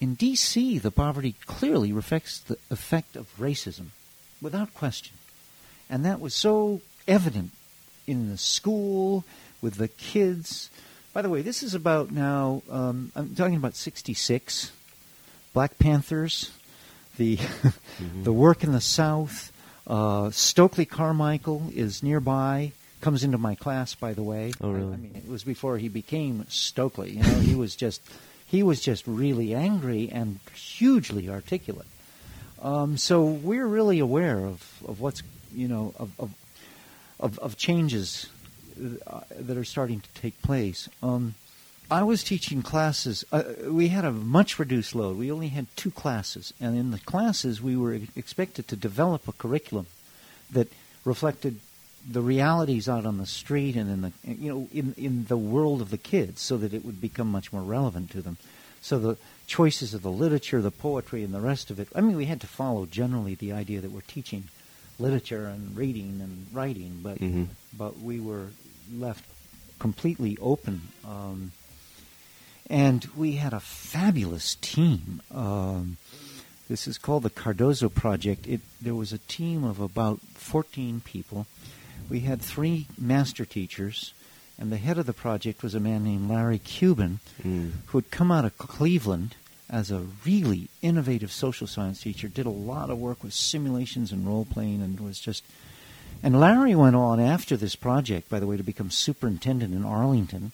in 0.00 0.14
D.C., 0.14 0.78
the 0.78 0.90
poverty 0.90 1.34
clearly 1.46 1.92
reflects 1.92 2.38
the 2.38 2.58
effect 2.70 3.16
of 3.16 3.34
racism, 3.38 3.86
without 4.42 4.74
question. 4.74 5.16
And 5.88 6.04
that 6.04 6.20
was 6.20 6.34
so 6.34 6.82
evident 7.08 7.52
in 8.06 8.28
the 8.30 8.36
school, 8.36 9.24
with 9.62 9.76
the 9.76 9.88
kids. 9.88 10.70
By 11.12 11.22
the 11.22 11.28
way, 11.28 11.42
this 11.42 11.62
is 11.62 11.74
about 11.74 12.10
now, 12.10 12.62
um, 12.70 13.10
I'm 13.14 13.34
talking 13.34 13.56
about 13.56 13.74
66, 13.74 14.70
Black 15.52 15.78
Panthers, 15.78 16.50
the, 17.16 17.36
mm-hmm. 17.36 18.24
the 18.24 18.32
work 18.32 18.62
in 18.62 18.72
the 18.72 18.80
South. 18.80 19.52
Uh, 19.86 20.30
Stokely 20.30 20.84
Carmichael 20.84 21.70
is 21.74 22.02
nearby, 22.02 22.72
comes 23.00 23.24
into 23.24 23.38
my 23.38 23.54
class, 23.54 23.94
by 23.94 24.14
the 24.14 24.22
way. 24.22 24.52
Oh, 24.60 24.70
really? 24.70 24.92
I, 24.92 24.94
I 24.94 24.96
mean, 24.96 25.12
it 25.16 25.28
was 25.28 25.44
before 25.44 25.78
he 25.78 25.88
became 25.88 26.46
Stokely. 26.48 27.12
You 27.12 27.22
know, 27.22 27.40
he 27.40 27.54
was 27.54 27.76
just 27.76 28.02
he 28.46 28.62
was 28.62 28.80
just 28.80 29.06
really 29.06 29.54
angry 29.54 30.08
and 30.10 30.38
hugely 30.54 31.28
articulate. 31.28 31.86
Um, 32.62 32.96
so 32.96 33.24
we're 33.24 33.66
really 33.66 33.98
aware 33.98 34.44
of, 34.44 34.82
of 34.86 35.00
what's 35.00 35.22
you 35.54 35.68
know 35.68 35.94
of 35.98 36.10
of, 36.18 36.34
of, 37.20 37.38
of 37.40 37.56
changes 37.56 38.28
uh, 39.06 39.20
that 39.30 39.56
are 39.56 39.64
starting 39.64 40.00
to 40.00 40.08
take 40.20 40.40
place. 40.42 40.88
Um, 41.02 41.34
I 41.88 42.02
was 42.02 42.24
teaching 42.24 42.62
classes. 42.62 43.24
Uh, 43.30 43.44
we 43.68 43.88
had 43.88 44.04
a 44.04 44.10
much 44.10 44.58
reduced 44.58 44.94
load. 44.94 45.16
We 45.16 45.30
only 45.30 45.48
had 45.48 45.66
two 45.76 45.92
classes, 45.92 46.52
and 46.60 46.76
in 46.76 46.90
the 46.90 46.98
classes, 46.98 47.62
we 47.62 47.76
were 47.76 48.00
expected 48.16 48.66
to 48.68 48.76
develop 48.76 49.28
a 49.28 49.32
curriculum 49.32 49.86
that 50.50 50.68
reflected 51.04 51.60
the 52.08 52.20
realities 52.20 52.88
out 52.88 53.04
on 53.04 53.18
the 53.18 53.26
street 53.26 53.76
and 53.76 53.90
in 53.90 54.00
the 54.02 54.12
you 54.24 54.52
know 54.52 54.68
in 54.72 54.94
in 54.96 55.24
the 55.26 55.36
world 55.36 55.80
of 55.80 55.90
the 55.90 55.98
kids 55.98 56.40
so 56.40 56.56
that 56.56 56.72
it 56.72 56.84
would 56.84 57.00
become 57.00 57.30
much 57.30 57.52
more 57.52 57.62
relevant 57.62 58.10
to 58.10 58.22
them 58.22 58.36
so 58.80 58.98
the 58.98 59.16
choices 59.46 59.94
of 59.94 60.02
the 60.02 60.10
literature 60.10 60.60
the 60.62 60.70
poetry 60.70 61.24
and 61.24 61.34
the 61.34 61.40
rest 61.40 61.70
of 61.70 61.80
it 61.80 61.88
i 61.94 62.00
mean 62.00 62.16
we 62.16 62.26
had 62.26 62.40
to 62.40 62.46
follow 62.46 62.86
generally 62.86 63.34
the 63.34 63.52
idea 63.52 63.80
that 63.80 63.90
we're 63.90 64.00
teaching 64.02 64.44
literature 64.98 65.46
and 65.46 65.76
reading 65.76 66.20
and 66.22 66.46
writing 66.52 67.00
but 67.02 67.18
mm-hmm. 67.18 67.44
but 67.76 67.98
we 67.98 68.20
were 68.20 68.48
left 68.94 69.24
completely 69.78 70.38
open 70.40 70.80
um, 71.04 71.52
and 72.70 73.06
we 73.16 73.32
had 73.32 73.52
a 73.52 73.60
fabulous 73.60 74.54
team 74.56 75.20
um, 75.34 75.96
this 76.68 76.88
is 76.88 76.98
called 76.98 77.22
the 77.22 77.30
Cardozo 77.30 77.88
Project. 77.88 78.48
It, 78.48 78.60
there 78.82 78.94
was 78.94 79.12
a 79.12 79.18
team 79.18 79.62
of 79.62 79.78
about 79.78 80.20
14 80.34 81.00
people 81.04 81.46
we 82.08 82.20
had 82.20 82.40
three 82.40 82.86
master 82.98 83.44
teachers, 83.44 84.12
and 84.58 84.70
the 84.70 84.76
head 84.76 84.98
of 84.98 85.06
the 85.06 85.12
project 85.12 85.62
was 85.62 85.74
a 85.74 85.80
man 85.80 86.04
named 86.04 86.30
Larry 86.30 86.58
Cuban, 86.58 87.20
mm. 87.42 87.72
who 87.86 87.98
had 87.98 88.10
come 88.10 88.30
out 88.30 88.44
of 88.44 88.56
Cleveland 88.58 89.34
as 89.68 89.90
a 89.90 90.06
really 90.24 90.68
innovative 90.80 91.32
social 91.32 91.66
science 91.66 92.00
teacher, 92.00 92.28
did 92.28 92.46
a 92.46 92.50
lot 92.50 92.90
of 92.90 92.98
work 92.98 93.22
with 93.22 93.34
simulations 93.34 94.12
and 94.12 94.26
role 94.26 94.46
playing, 94.48 94.80
and 94.82 95.00
was 95.00 95.18
just. 95.18 95.42
And 96.22 96.40
Larry 96.40 96.74
went 96.74 96.96
on 96.96 97.20
after 97.20 97.56
this 97.56 97.76
project, 97.76 98.30
by 98.30 98.40
the 98.40 98.46
way, 98.46 98.56
to 98.56 98.62
become 98.62 98.90
superintendent 98.90 99.74
in 99.74 99.84
Arlington, 99.84 100.52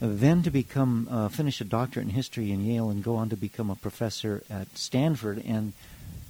uh, 0.00 0.08
then 0.10 0.42
to 0.42 0.50
become 0.50 1.08
uh, 1.10 1.28
finish 1.28 1.60
a 1.60 1.64
doctorate 1.64 2.06
in 2.06 2.12
history 2.12 2.52
in 2.52 2.64
Yale, 2.64 2.90
and 2.90 3.02
go 3.02 3.16
on 3.16 3.30
to 3.30 3.36
become 3.36 3.70
a 3.70 3.74
professor 3.74 4.42
at 4.50 4.76
Stanford, 4.76 5.42
and 5.44 5.72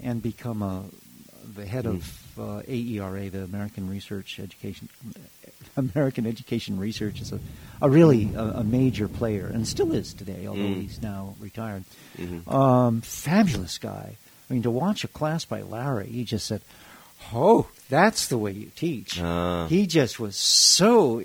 and 0.00 0.22
become 0.22 0.62
a 0.62 0.84
the 1.54 1.66
head 1.66 1.84
mm. 1.84 1.96
of 1.96 2.23
uh, 2.38 2.62
AERA, 2.66 3.30
the 3.30 3.44
American 3.44 3.88
Research 3.88 4.40
Education 4.40 4.88
American 5.76 6.26
Education 6.26 6.78
Research, 6.78 7.20
is 7.20 7.32
a, 7.32 7.40
a 7.82 7.88
really 7.88 8.32
a, 8.34 8.42
a, 8.42 8.64
major 8.64 9.08
player 9.08 9.46
and 9.46 9.66
still 9.66 9.92
is 9.92 10.14
today, 10.14 10.46
although 10.46 10.60
mm. 10.60 10.82
he's 10.82 11.02
now 11.02 11.34
retired. 11.40 11.84
Mm-hmm. 12.16 12.48
Um, 12.48 13.00
fabulous 13.00 13.78
guy. 13.78 14.16
I 14.48 14.52
mean, 14.52 14.62
to 14.62 14.70
watch 14.70 15.04
a 15.04 15.08
class 15.08 15.44
by 15.44 15.62
Larry, 15.62 16.06
he 16.06 16.24
just 16.24 16.46
said, 16.46 16.60
"Oh, 17.32 17.68
that's 17.88 18.28
the 18.28 18.38
way 18.38 18.52
you 18.52 18.70
teach." 18.76 19.20
Uh. 19.20 19.66
He 19.66 19.86
just 19.86 20.20
was 20.20 20.36
so 20.36 21.24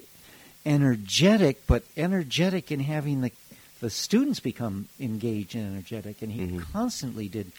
energetic, 0.65 1.67
but 1.67 1.83
energetic 1.97 2.71
in 2.71 2.79
having 2.79 3.21
the 3.21 3.31
the 3.81 3.89
students 3.89 4.39
become 4.39 4.87
engaged 4.99 5.55
and 5.55 5.73
energetic, 5.73 6.21
and 6.21 6.31
he 6.31 6.41
mm-hmm. 6.41 6.59
constantly 6.71 7.27
did 7.27 7.51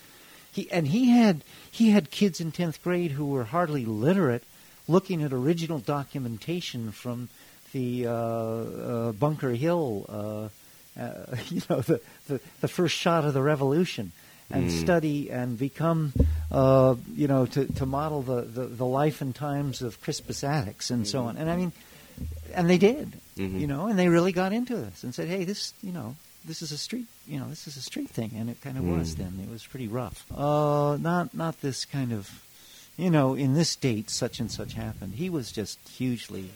he 0.53 0.71
and 0.71 0.89
he 0.89 1.11
had 1.11 1.43
he 1.71 1.91
had 1.91 2.11
kids 2.11 2.41
in 2.41 2.53
tenth 2.53 2.83
grade 2.83 3.13
who 3.13 3.27
were 3.27 3.45
hardly 3.45 3.85
literate, 3.85 4.45
looking 4.89 5.23
at 5.23 5.33
original 5.33 5.79
documentation 5.79 6.91
from 6.93 7.29
the 7.73 8.07
uh, 8.07 8.13
uh, 8.13 9.13
Bunker 9.13 9.51
Hill, 9.51 10.07
uh, 10.09 11.01
uh 11.01 11.37
you 11.49 11.63
know, 11.71 11.81
the, 11.81 12.01
the, 12.27 12.41
the 12.61 12.69
first 12.69 12.97
shot 12.97 13.25
of 13.25 13.35
the 13.35 13.43
revolution, 13.43 14.13
and 14.51 14.69
mm. 14.69 14.81
study 14.81 15.31
and 15.31 15.59
become, 15.59 16.13
uh, 16.51 16.97
you 17.15 17.29
know, 17.29 17.47
to, 17.47 17.67
to 17.75 17.87
model 17.87 18.23
the, 18.23 18.43
the, 18.43 18.67
the, 18.67 18.87
life 18.87 19.21
and 19.21 19.35
times 19.35 19.83
of 19.83 20.01
Crispus 20.01 20.43
Attucks 20.43 20.91
and 20.91 21.05
mm. 21.05 21.07
so 21.07 21.25
on. 21.25 21.37
And 21.37 21.49
I 21.49 21.57
mean, 21.57 21.73
and 22.55 22.69
they 22.69 22.79
did, 22.79 23.13
mm-hmm. 23.37 23.59
you 23.59 23.67
know, 23.67 23.87
and 23.87 23.99
they 23.99 24.09
really 24.09 24.33
got 24.33 24.53
into 24.53 24.77
this 24.77 25.05
and 25.05 25.15
said, 25.15 25.29
hey, 25.29 25.45
this, 25.45 25.73
you 25.83 25.93
know, 25.93 26.17
this 26.45 26.63
is 26.63 26.73
a 26.73 26.79
street, 26.79 27.07
you 27.27 27.39
know, 27.39 27.49
this 27.49 27.67
is 27.67 27.77
a 27.77 27.83
street 27.83 28.11
thing, 28.11 28.33
and 28.37 28.49
it 28.49 28.61
kind 28.61 28.79
of 28.79 28.85
mm. 28.85 28.99
was 28.99 29.17
then. 29.17 29.41
It 29.43 29.51
was 29.51 29.67
pretty 29.67 29.89
rough. 29.89 30.25
Uh, 30.35 30.97
not 31.01 31.35
not 31.35 31.61
this 31.61 31.85
kind 31.85 32.13
of, 32.13 32.43
you 32.97 33.11
know, 33.11 33.35
in 33.35 33.55
this 33.55 33.77
date 33.77 34.11
such 34.11 34.41
and 34.41 34.51
such 34.51 34.75
happened. 34.75 35.15
He 35.15 35.31
was 35.31 35.53
just 35.53 35.79
hugely. 35.89 36.51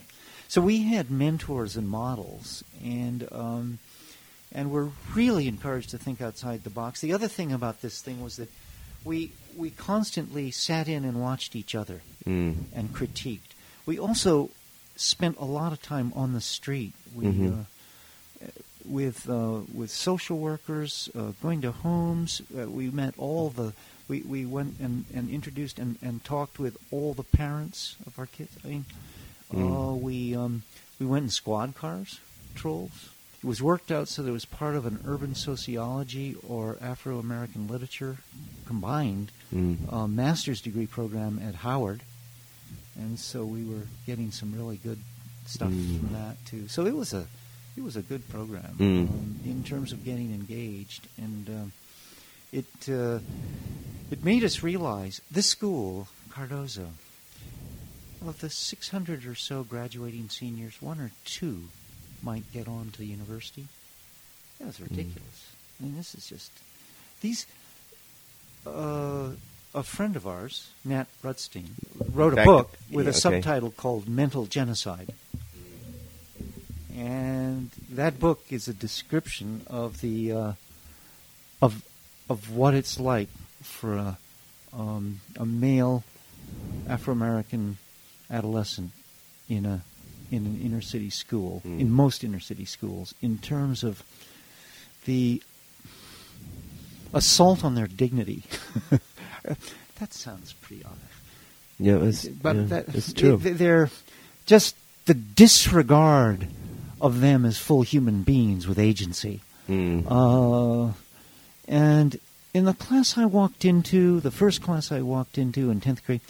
So 0.47 0.61
we 0.61 0.83
had 0.83 1.09
mentors 1.09 1.75
and 1.75 1.89
models, 1.89 2.63
and 2.83 3.27
um, 3.31 3.79
and 4.51 4.71
we're 4.71 4.89
really 5.13 5.47
encouraged 5.47 5.91
to 5.91 5.97
think 5.97 6.21
outside 6.21 6.63
the 6.63 6.69
box. 6.69 7.01
The 7.01 7.13
other 7.13 7.27
thing 7.27 7.51
about 7.51 7.81
this 7.81 8.01
thing 8.01 8.23
was 8.23 8.37
that 8.37 8.49
we 9.03 9.31
we 9.55 9.69
constantly 9.69 10.51
sat 10.51 10.87
in 10.87 11.05
and 11.05 11.21
watched 11.21 11.55
each 11.55 11.75
other 11.75 12.01
mm. 12.25 12.55
and 12.73 12.93
critiqued. 12.93 13.53
We 13.85 13.99
also 13.99 14.49
spent 14.95 15.37
a 15.37 15.45
lot 15.45 15.71
of 15.71 15.81
time 15.81 16.11
on 16.15 16.33
the 16.33 16.41
street. 16.41 16.93
We 17.13 17.25
mm-hmm. 17.25 17.61
uh, 17.61 18.47
with 18.87 19.29
uh, 19.29 19.61
with 19.73 19.89
social 19.89 20.37
workers, 20.37 21.09
uh, 21.17 21.31
going 21.41 21.61
to 21.61 21.71
homes. 21.71 22.41
Uh, 22.57 22.69
we 22.69 22.89
met 22.89 23.13
all 23.17 23.49
the. 23.49 23.73
We, 24.07 24.21
we 24.21 24.45
went 24.45 24.79
and, 24.79 25.05
and 25.15 25.31
introduced 25.31 25.79
and, 25.79 25.97
and 25.99 26.23
talked 26.23 26.59
with 26.59 26.77
all 26.91 27.15
the 27.15 27.23
parents 27.23 27.95
of 28.05 28.19
our 28.19 28.27
kids. 28.27 28.55
I 28.63 28.67
mean, 28.67 28.85
mm. 29.51 29.99
we 29.99 30.35
um, 30.35 30.61
we 30.99 31.07
went 31.07 31.23
in 31.23 31.29
squad 31.29 31.73
cars, 31.73 32.19
trolls. 32.53 33.09
It 33.43 33.47
was 33.47 33.63
worked 33.63 33.91
out 33.91 34.07
so 34.07 34.21
that 34.21 34.29
it 34.29 34.33
was 34.33 34.45
part 34.45 34.75
of 34.75 34.85
an 34.85 34.99
urban 35.05 35.33
sociology 35.33 36.35
or 36.47 36.77
Afro 36.81 37.17
American 37.17 37.67
literature 37.67 38.17
combined 38.67 39.31
mm. 39.53 40.09
master's 40.09 40.61
degree 40.61 40.87
program 40.87 41.39
at 41.43 41.55
Howard, 41.55 42.01
and 42.95 43.17
so 43.17 43.43
we 43.43 43.63
were 43.63 43.87
getting 44.05 44.31
some 44.31 44.53
really 44.53 44.77
good 44.77 44.99
stuff 45.47 45.69
mm. 45.69 45.99
from 45.99 46.13
that 46.13 46.43
too. 46.45 46.67
So 46.67 46.85
it 46.85 46.95
was 46.95 47.13
a 47.13 47.25
it 47.77 47.83
was 47.83 47.95
a 47.95 48.01
good 48.01 48.27
program 48.29 48.75
mm. 48.77 49.09
um, 49.09 49.39
in 49.45 49.63
terms 49.63 49.91
of 49.91 50.03
getting 50.05 50.33
engaged, 50.33 51.07
and 51.17 51.49
uh, 51.49 51.69
it 52.51 52.89
uh, 52.89 53.19
it 54.11 54.23
made 54.23 54.43
us 54.43 54.63
realize 54.63 55.21
this 55.29 55.47
school, 55.47 56.07
Cardozo, 56.29 56.87
of 58.25 58.39
the 58.39 58.49
600 58.49 59.25
or 59.25 59.35
so 59.35 59.63
graduating 59.63 60.29
seniors, 60.29 60.81
one 60.81 60.99
or 60.99 61.11
two 61.25 61.63
might 62.23 62.51
get 62.53 62.67
on 62.67 62.91
to 62.91 62.99
the 62.99 63.05
university. 63.05 63.65
That 64.59 64.67
was 64.67 64.79
ridiculous. 64.79 65.17
Mm. 65.21 65.81
I 65.81 65.83
mean, 65.83 65.97
this 65.97 66.15
is 66.15 66.27
just 66.27 66.51
these. 67.21 67.45
Uh, 68.65 69.31
a 69.75 69.83
friend 69.83 70.15
of 70.15 70.25
ours, 70.25 70.69
Nat 70.85 71.07
Rudstein, 71.21 71.71
wrote 72.13 72.37
a 72.37 72.43
book 72.45 72.71
with 72.89 73.05
yeah, 73.05 73.09
a 73.09 73.13
okay. 73.13 73.19
subtitle 73.19 73.71
called 73.71 74.07
"Mental 74.07 74.45
Genocide." 74.45 75.13
And 76.95 77.71
that 77.91 78.19
book 78.19 78.43
is 78.49 78.67
a 78.67 78.73
description 78.73 79.61
of 79.67 80.01
the 80.01 80.31
uh, 80.31 80.53
of 81.61 81.83
of 82.29 82.51
what 82.51 82.73
it's 82.73 82.99
like 82.99 83.29
for 83.61 83.95
a 83.95 84.17
um, 84.73 85.19
a 85.37 85.45
male 85.45 86.03
Afro 86.87 87.13
American 87.13 87.77
adolescent 88.29 88.91
in 89.49 89.65
a 89.65 89.81
in 90.31 90.45
an 90.45 90.61
inner 90.63 90.81
city 90.81 91.09
school 91.09 91.61
mm. 91.65 91.79
in 91.79 91.91
most 91.91 92.23
inner 92.23 92.39
city 92.39 92.65
schools 92.65 93.13
in 93.21 93.37
terms 93.37 93.83
of 93.83 94.03
the 95.05 95.41
assault 97.13 97.63
on 97.63 97.75
their 97.75 97.87
dignity. 97.87 98.43
that 99.99 100.13
sounds 100.13 100.53
pretty 100.53 100.83
odd. 100.83 100.97
Yeah, 101.79 101.97
it's, 101.97 102.27
but 102.27 102.55
yeah, 102.55 102.63
that, 102.63 102.95
it's 102.95 103.13
true. 103.13 103.37
They, 103.37 103.51
they're 103.51 103.89
just 104.45 104.75
the 105.05 105.13
disregard 105.13 106.47
of 107.01 107.21
them 107.21 107.45
as 107.45 107.57
full 107.57 107.81
human 107.81 108.23
beings 108.23 108.67
with 108.67 108.79
agency. 108.79 109.41
Mm. 109.69 110.05
Uh, 110.07 110.93
and 111.67 112.19
in 112.53 112.65
the 112.65 112.73
class 112.73 113.17
I 113.17 113.25
walked 113.25 113.65
into, 113.65 114.19
the 114.19 114.31
first 114.31 114.61
class 114.61 114.91
I 114.91 115.01
walked 115.01 115.37
into 115.37 115.69
in 115.69 115.81
10th 115.81 116.05
grade, 116.05 116.21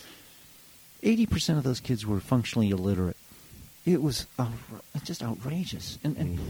80% 1.03 1.57
of 1.57 1.63
those 1.63 1.79
kids 1.79 2.05
were 2.05 2.19
functionally 2.19 2.71
illiterate. 2.71 3.17
It 3.85 4.01
was 4.01 4.25
just 5.03 5.21
outrageous. 5.21 5.99
And, 6.03 6.17
and, 6.17 6.39
mm. 6.39 6.43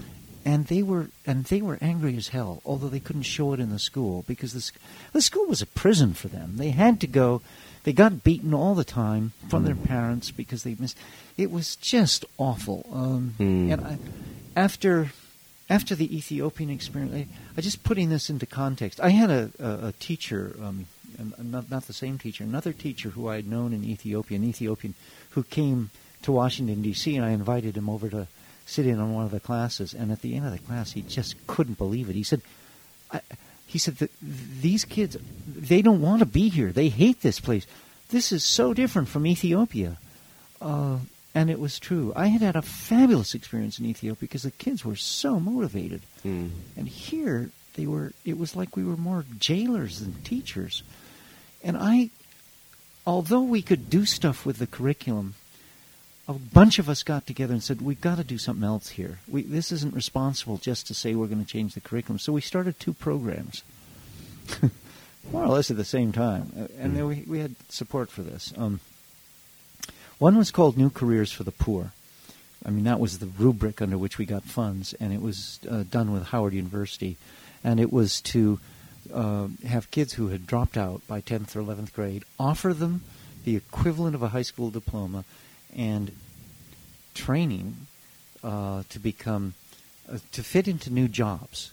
and 0.46 0.68
they 0.68 0.82
were 0.82 1.10
and 1.26 1.44
they 1.46 1.62
were 1.62 1.78
angry 1.82 2.16
as 2.16 2.30
hell, 2.30 2.62
although 2.66 2.88
they 2.88 3.02
couldn't 3.02 3.24
show 3.24 3.52
it 3.52 3.60
in 3.60 3.70
the 3.70 3.80
school 3.80 4.24
because 4.28 4.54
the, 4.54 4.72
the 5.12 5.22
school 5.22 5.46
was 5.48 5.62
a 5.62 5.66
prison 5.66 6.14
for 6.14 6.30
them. 6.30 6.56
They 6.56 6.70
had 6.70 7.02
to 7.02 7.08
go 7.08 7.42
they 7.86 7.94
got 7.94 8.24
beaten 8.24 8.54
all 8.54 8.74
the 8.74 8.84
time 8.84 9.32
from 9.48 9.64
their 9.64 9.76
mm. 9.76 9.86
parents 9.86 10.32
because 10.32 10.64
they 10.64 10.76
missed. 10.78 10.98
It 11.38 11.52
was 11.52 11.76
just 11.76 12.26
awful. 12.38 12.86
Um, 12.92 13.36
mm. 13.40 13.72
And 13.72 13.82
I, 13.82 13.98
after 14.56 15.12
after 15.70 15.94
the 15.94 16.16
Ethiopian 16.16 16.72
experience, 16.72 17.14
I, 17.14 17.28
I, 17.56 17.62
just 17.62 17.84
putting 17.84 18.10
this 18.10 18.30
into 18.30 18.48
context. 18.48 19.00
I 19.00 19.10
had 19.10 19.30
a, 19.30 19.52
a, 19.60 19.88
a 19.88 19.92
teacher, 19.94 20.56
um, 20.62 20.88
not, 21.38 21.70
not 21.70 21.88
the 21.88 21.94
same 21.94 22.18
teacher, 22.18 22.44
another 22.44 22.74
teacher 22.74 23.10
who 23.10 23.28
I 23.28 23.38
had 23.38 23.48
known 23.48 23.72
in 23.72 23.84
Ethiopia, 23.84 24.38
an 24.38 24.44
Ethiopian, 24.44 24.96
who 25.32 25.44
came 25.44 25.92
to 26.24 26.32
Washington 26.32 26.82
D.C. 26.82 27.16
and 27.16 27.24
I 27.24 27.32
invited 27.32 27.78
him 27.78 27.90
over 27.90 28.10
to 28.10 28.28
sit 28.66 28.88
in 28.88 29.00
on 29.00 29.14
one 29.14 29.26
of 29.26 29.32
the 29.32 29.40
classes. 29.40 29.94
And 29.94 30.12
at 30.12 30.24
the 30.24 30.36
end 30.36 30.48
of 30.48 30.52
the 30.52 30.60
class, 30.60 30.94
he 30.94 31.04
just 31.04 31.36
couldn't 31.46 31.78
believe 31.78 32.10
it. 32.10 32.16
He 32.16 32.24
said. 32.24 32.42
I, 33.12 33.22
he 33.66 33.78
said 33.78 33.98
that 33.98 34.12
these 34.22 34.86
kids 34.86 35.18
they 35.48 35.82
don't 35.82 36.02
want 36.02 36.20
to 36.20 36.26
be 36.26 36.50
here. 36.50 36.72
They 36.72 36.90
hate 36.90 37.22
this 37.22 37.40
place. 37.40 37.66
This 38.10 38.32
is 38.32 38.44
so 38.44 38.74
different 38.74 39.08
from 39.08 39.26
ethiopia. 39.26 39.98
Uh, 40.62 40.98
and 41.34 41.50
it 41.50 41.60
was 41.60 41.80
true. 41.80 42.14
I 42.16 42.28
had 42.28 42.42
had 42.42 42.56
a 42.56 42.62
fabulous 42.62 43.36
experience 43.36 43.80
in 43.80 43.86
ethiopia 43.86 44.28
because 44.28 44.44
the 44.44 44.52
kids 44.52 44.86
were 44.86 44.96
so 44.96 45.40
motivated. 45.40 46.02
Mm. 46.26 46.52
and 46.78 46.88
here 46.88 47.52
they 47.76 47.86
were 47.86 48.14
it 48.24 48.38
was 48.38 48.56
like 48.56 48.76
we 48.76 48.84
were 48.84 48.98
more 48.98 49.26
jailers 49.38 50.00
than 50.00 50.22
teachers. 50.24 50.84
And 51.64 51.78
i 51.78 52.10
although 53.06 53.42
we 53.42 53.62
could 53.62 53.90
do 53.90 54.06
stuff 54.06 54.46
with 54.46 54.58
the 54.58 54.68
curriculum 54.68 55.36
a 56.28 56.34
bunch 56.34 56.80
of 56.80 56.90
us 56.90 57.04
got 57.04 57.28
together 57.28 57.54
and 57.54 57.62
said 57.62 57.82
we've 57.82 58.02
got 58.02 58.18
to 58.18 58.24
do 58.24 58.38
something 58.38 58.64
else 58.64 58.90
here. 58.90 59.20
We, 59.28 59.44
this 59.44 59.72
isn't 59.72 59.94
responsible 59.94 60.58
just 60.58 60.88
to 60.88 60.94
say 60.94 61.14
we're 61.14 61.28
going 61.28 61.44
to 61.44 61.52
change 61.52 61.74
the 61.74 61.82
curriculum. 61.82 62.20
So 62.20 62.34
we 62.34 62.42
started 62.42 62.80
two 62.80 62.94
programs, 62.94 63.64
more 65.32 65.44
or 65.44 65.50
less 65.50 65.70
at 65.70 65.78
the 65.78 65.86
same 65.86 66.12
time, 66.12 66.52
uh, 66.58 66.68
and 66.80 66.96
then 66.96 67.06
we 67.06 67.24
we 67.28 67.40
had 67.40 67.56
support 67.70 68.10
for 68.10 68.24
this. 68.24 68.54
Um, 68.58 68.80
one 70.18 70.38
was 70.38 70.52
called 70.52 70.78
New 70.78 70.90
Careers 70.90 71.32
for 71.32 71.44
the 71.44 71.52
Poor. 71.52 71.92
I 72.66 72.72
mean 72.72 72.86
that 72.86 73.00
was 73.00 73.20
the 73.20 73.28
rubric 73.28 73.82
under 73.82 73.98
which 73.98 74.18
we 74.18 74.26
got 74.26 74.44
funds, 74.44 74.94
and 75.00 75.14
it 75.14 75.22
was 75.22 75.60
uh, 75.70 75.84
done 75.84 76.12
with 76.12 76.28
Howard 76.28 76.54
University, 76.54 77.18
and 77.64 77.80
it 77.80 77.94
was 77.94 78.22
to 78.22 78.60
uh, 79.14 79.48
have 79.68 79.92
kids 79.92 80.14
who 80.14 80.30
had 80.30 80.48
dropped 80.48 80.78
out 80.78 81.06
by 81.08 81.22
10th 81.22 81.56
or 81.56 81.62
11th 81.62 81.94
grade 81.94 82.26
offer 82.40 82.74
them 82.74 83.02
the 83.44 83.56
equivalent 83.56 84.16
of 84.16 84.24
a 84.24 84.30
high 84.30 84.42
school 84.42 84.72
diploma 84.72 85.24
and 85.76 86.12
training 87.14 87.88
uh, 88.44 88.84
to 88.90 89.00
become 89.00 89.54
uh, 90.10 90.20
to 90.32 90.44
fit 90.44 90.68
into 90.68 90.92
new 90.92 91.08
jobs. 91.08 91.72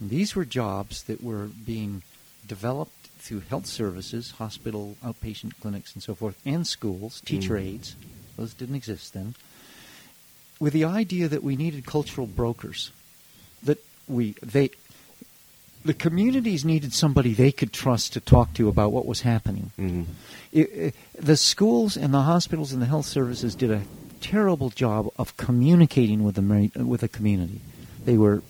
And 0.00 0.10
these 0.10 0.34
were 0.34 0.44
jobs 0.44 1.02
that 1.04 1.22
were 1.22 1.46
being 1.46 2.02
developed 2.46 3.08
through 3.18 3.40
health 3.40 3.66
services, 3.66 4.32
hospital, 4.32 4.96
outpatient 5.04 5.52
clinics, 5.60 5.92
and 5.92 6.02
so 6.02 6.14
forth, 6.14 6.38
and 6.44 6.66
schools, 6.66 7.20
teacher 7.20 7.54
mm. 7.54 7.62
aides. 7.62 7.96
Those 8.36 8.54
didn't 8.54 8.76
exist 8.76 9.12
then. 9.12 9.34
With 10.60 10.72
the 10.72 10.84
idea 10.84 11.28
that 11.28 11.42
we 11.42 11.56
needed 11.56 11.84
cultural 11.84 12.26
brokers, 12.26 12.90
that 13.62 13.84
we 14.06 14.34
they 14.42 14.70
the 15.84 15.94
communities 15.94 16.64
needed 16.64 16.92
somebody 16.92 17.32
they 17.32 17.52
could 17.52 17.72
trust 17.72 18.12
to 18.12 18.20
talk 18.20 18.52
to 18.54 18.68
about 18.68 18.92
what 18.92 19.06
was 19.06 19.22
happening. 19.22 19.70
Mm-hmm. 19.78 20.02
It, 20.52 20.60
it, 20.60 20.94
the 21.14 21.36
schools 21.36 21.96
and 21.96 22.12
the 22.12 22.22
hospitals 22.22 22.72
and 22.72 22.82
the 22.82 22.86
health 22.86 23.06
services 23.06 23.54
did 23.54 23.70
a 23.70 23.82
terrible 24.20 24.70
job 24.70 25.08
of 25.16 25.36
communicating 25.36 26.24
with 26.24 26.34
the 26.34 26.84
with 26.84 27.00
the 27.00 27.08
community. 27.08 27.60
They 28.04 28.16
were 28.16 28.42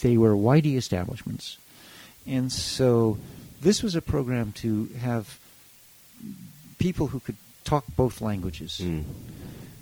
they 0.00 0.16
were 0.16 0.34
whitey 0.34 0.76
establishments, 0.76 1.58
and 2.26 2.52
so 2.52 3.18
this 3.60 3.82
was 3.82 3.94
a 3.94 4.02
program 4.02 4.52
to 4.52 4.86
have 5.00 5.38
people 6.78 7.08
who 7.08 7.20
could 7.20 7.36
talk 7.64 7.84
both 7.96 8.20
languages. 8.20 8.80
Mm. 8.82 9.04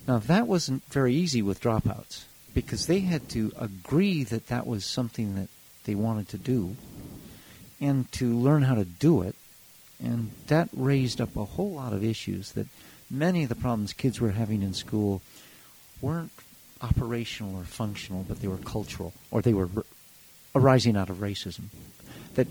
Now 0.06 0.18
that 0.18 0.46
wasn't 0.46 0.84
very 0.86 1.14
easy 1.14 1.42
with 1.42 1.60
dropouts 1.60 2.24
because 2.54 2.86
they 2.86 3.00
had 3.00 3.28
to 3.30 3.52
agree 3.58 4.24
that 4.24 4.48
that 4.48 4.66
was 4.66 4.84
something 4.84 5.34
that 5.34 5.48
they 5.84 5.94
wanted 5.94 6.28
to 6.28 6.38
do 6.38 6.76
and 7.80 8.10
to 8.12 8.36
learn 8.36 8.62
how 8.62 8.74
to 8.74 8.84
do 8.84 9.22
it. 9.22 9.34
And 10.02 10.30
that 10.46 10.68
raised 10.74 11.20
up 11.20 11.36
a 11.36 11.44
whole 11.44 11.72
lot 11.72 11.92
of 11.92 12.02
issues 12.04 12.52
that 12.52 12.66
many 13.10 13.42
of 13.42 13.48
the 13.48 13.54
problems 13.54 13.92
kids 13.92 14.20
were 14.20 14.30
having 14.30 14.62
in 14.62 14.72
school 14.72 15.20
weren't 16.00 16.32
operational 16.82 17.56
or 17.56 17.64
functional, 17.64 18.24
but 18.26 18.40
they 18.40 18.48
were 18.48 18.56
cultural 18.56 19.12
or 19.30 19.42
they 19.42 19.52
were 19.52 19.68
r- 19.76 19.84
arising 20.54 20.96
out 20.96 21.10
of 21.10 21.16
racism. 21.18 21.64
That 22.34 22.46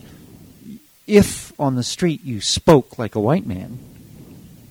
if 1.08 1.52
on 1.60 1.76
the 1.76 1.84
street 1.84 2.24
you 2.24 2.42
spoke 2.42 3.00
like 3.00 3.16
a 3.16 3.20
white 3.20 3.46
man, 3.46 3.80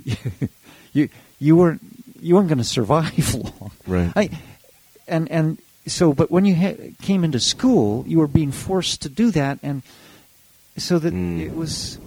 you 0.92 1.08
you 1.40 1.56
weren't 1.56 1.80
you 2.20 2.34
weren't 2.34 2.48
going 2.48 2.58
to 2.58 2.64
survive 2.64 3.34
long. 3.60 3.70
Right. 3.86 4.12
I, 4.14 4.30
and 5.06 5.30
and 5.30 5.58
so, 5.88 6.12
but 6.12 6.30
when 6.30 6.44
you 6.44 6.54
ha- 6.54 6.92
came 7.02 7.24
into 7.24 7.40
school, 7.40 8.04
you 8.06 8.18
were 8.18 8.26
being 8.26 8.52
forced 8.52 9.02
to 9.02 9.08
do 9.08 9.30
that, 9.32 9.58
and 9.62 9.82
so 10.76 10.98
that 10.98 11.12
mm. 11.12 11.40
it 11.40 11.54
was, 11.54 11.98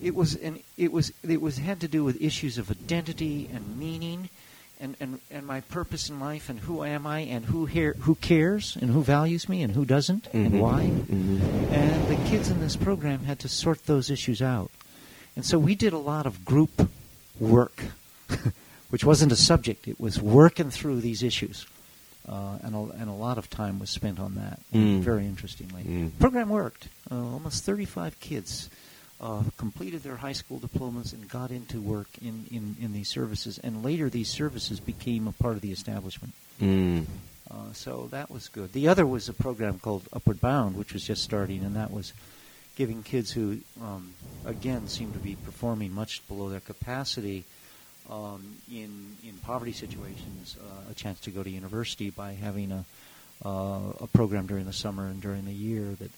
it 0.00 0.14
was, 0.14 0.36
and 0.36 0.60
it 0.76 0.92
was, 0.92 1.12
it 1.26 1.40
was 1.40 1.58
had 1.58 1.80
to 1.80 1.88
do 1.88 2.04
with 2.04 2.20
issues 2.20 2.58
of 2.58 2.70
identity 2.70 3.48
and 3.52 3.78
meaning, 3.78 4.28
and 4.80 4.96
and 5.00 5.20
and 5.30 5.46
my 5.46 5.60
purpose 5.62 6.08
in 6.08 6.20
life, 6.20 6.48
and 6.48 6.60
who 6.60 6.84
am 6.84 7.06
I, 7.06 7.20
and 7.20 7.44
who 7.44 7.66
here, 7.66 7.94
who 8.00 8.14
cares, 8.14 8.76
and 8.80 8.90
who 8.90 9.02
values 9.02 9.48
me, 9.48 9.62
and 9.62 9.74
who 9.74 9.84
doesn't, 9.84 10.24
mm-hmm. 10.24 10.46
and 10.46 10.60
why, 10.60 10.84
mm-hmm. 10.84 11.74
and 11.74 12.08
the 12.08 12.28
kids 12.28 12.50
in 12.50 12.60
this 12.60 12.76
program 12.76 13.24
had 13.24 13.38
to 13.40 13.48
sort 13.48 13.86
those 13.86 14.10
issues 14.10 14.40
out, 14.40 14.70
and 15.36 15.44
so 15.44 15.58
we 15.58 15.74
did 15.74 15.92
a 15.92 15.98
lot 15.98 16.26
of 16.26 16.44
group 16.44 16.88
work. 17.38 17.82
which 18.90 19.04
wasn't 19.04 19.32
a 19.32 19.36
subject, 19.36 19.88
it 19.88 20.00
was 20.00 20.20
working 20.20 20.70
through 20.70 21.00
these 21.00 21.22
issues. 21.22 21.66
Uh, 22.30 22.58
and, 22.62 22.76
a, 22.76 22.78
and 23.00 23.10
a 23.10 23.12
lot 23.12 23.38
of 23.38 23.50
time 23.50 23.80
was 23.80 23.90
spent 23.90 24.20
on 24.20 24.36
that. 24.36 24.60
Mm. 24.72 25.00
Very 25.00 25.26
interestingly, 25.26 25.82
mm. 25.82 26.10
program 26.20 26.48
worked. 26.48 26.86
Uh, 27.10 27.16
almost 27.16 27.64
35 27.64 28.20
kids 28.20 28.70
uh, 29.20 29.42
completed 29.56 30.04
their 30.04 30.14
high 30.14 30.32
school 30.32 30.60
diplomas 30.60 31.12
and 31.12 31.28
got 31.28 31.50
into 31.50 31.80
work 31.80 32.06
in, 32.22 32.46
in, 32.52 32.76
in 32.80 32.92
these 32.92 33.08
services. 33.08 33.58
And 33.58 33.84
later, 33.84 34.08
these 34.08 34.28
services 34.28 34.78
became 34.78 35.26
a 35.26 35.32
part 35.32 35.56
of 35.56 35.60
the 35.60 35.72
establishment. 35.72 36.32
Mm. 36.62 37.06
Uh, 37.50 37.72
so 37.72 38.06
that 38.12 38.30
was 38.30 38.46
good. 38.48 38.72
The 38.72 38.86
other 38.86 39.04
was 39.04 39.28
a 39.28 39.32
program 39.32 39.80
called 39.80 40.04
Upward 40.12 40.40
Bound, 40.40 40.76
which 40.76 40.92
was 40.92 41.04
just 41.04 41.24
starting, 41.24 41.64
and 41.64 41.74
that 41.74 41.90
was 41.90 42.12
giving 42.76 43.02
kids 43.02 43.32
who, 43.32 43.58
um, 43.82 44.14
again, 44.46 44.86
seemed 44.86 45.14
to 45.14 45.18
be 45.18 45.34
performing 45.34 45.92
much 45.92 46.26
below 46.28 46.48
their 46.48 46.60
capacity 46.60 47.44
um, 48.10 48.56
in 48.70 49.16
in 49.26 49.34
poverty 49.42 49.72
situations 49.72 50.56
uh, 50.60 50.90
a 50.90 50.94
chance 50.94 51.20
to 51.20 51.30
go 51.30 51.42
to 51.42 51.50
university 51.50 52.10
by 52.10 52.32
having 52.32 52.72
a 52.72 52.84
uh, 53.44 53.92
a 54.00 54.06
program 54.12 54.46
during 54.46 54.66
the 54.66 54.72
summer 54.72 55.06
and 55.06 55.22
during 55.22 55.44
the 55.46 55.52
year 55.52 55.94
that 55.98 56.10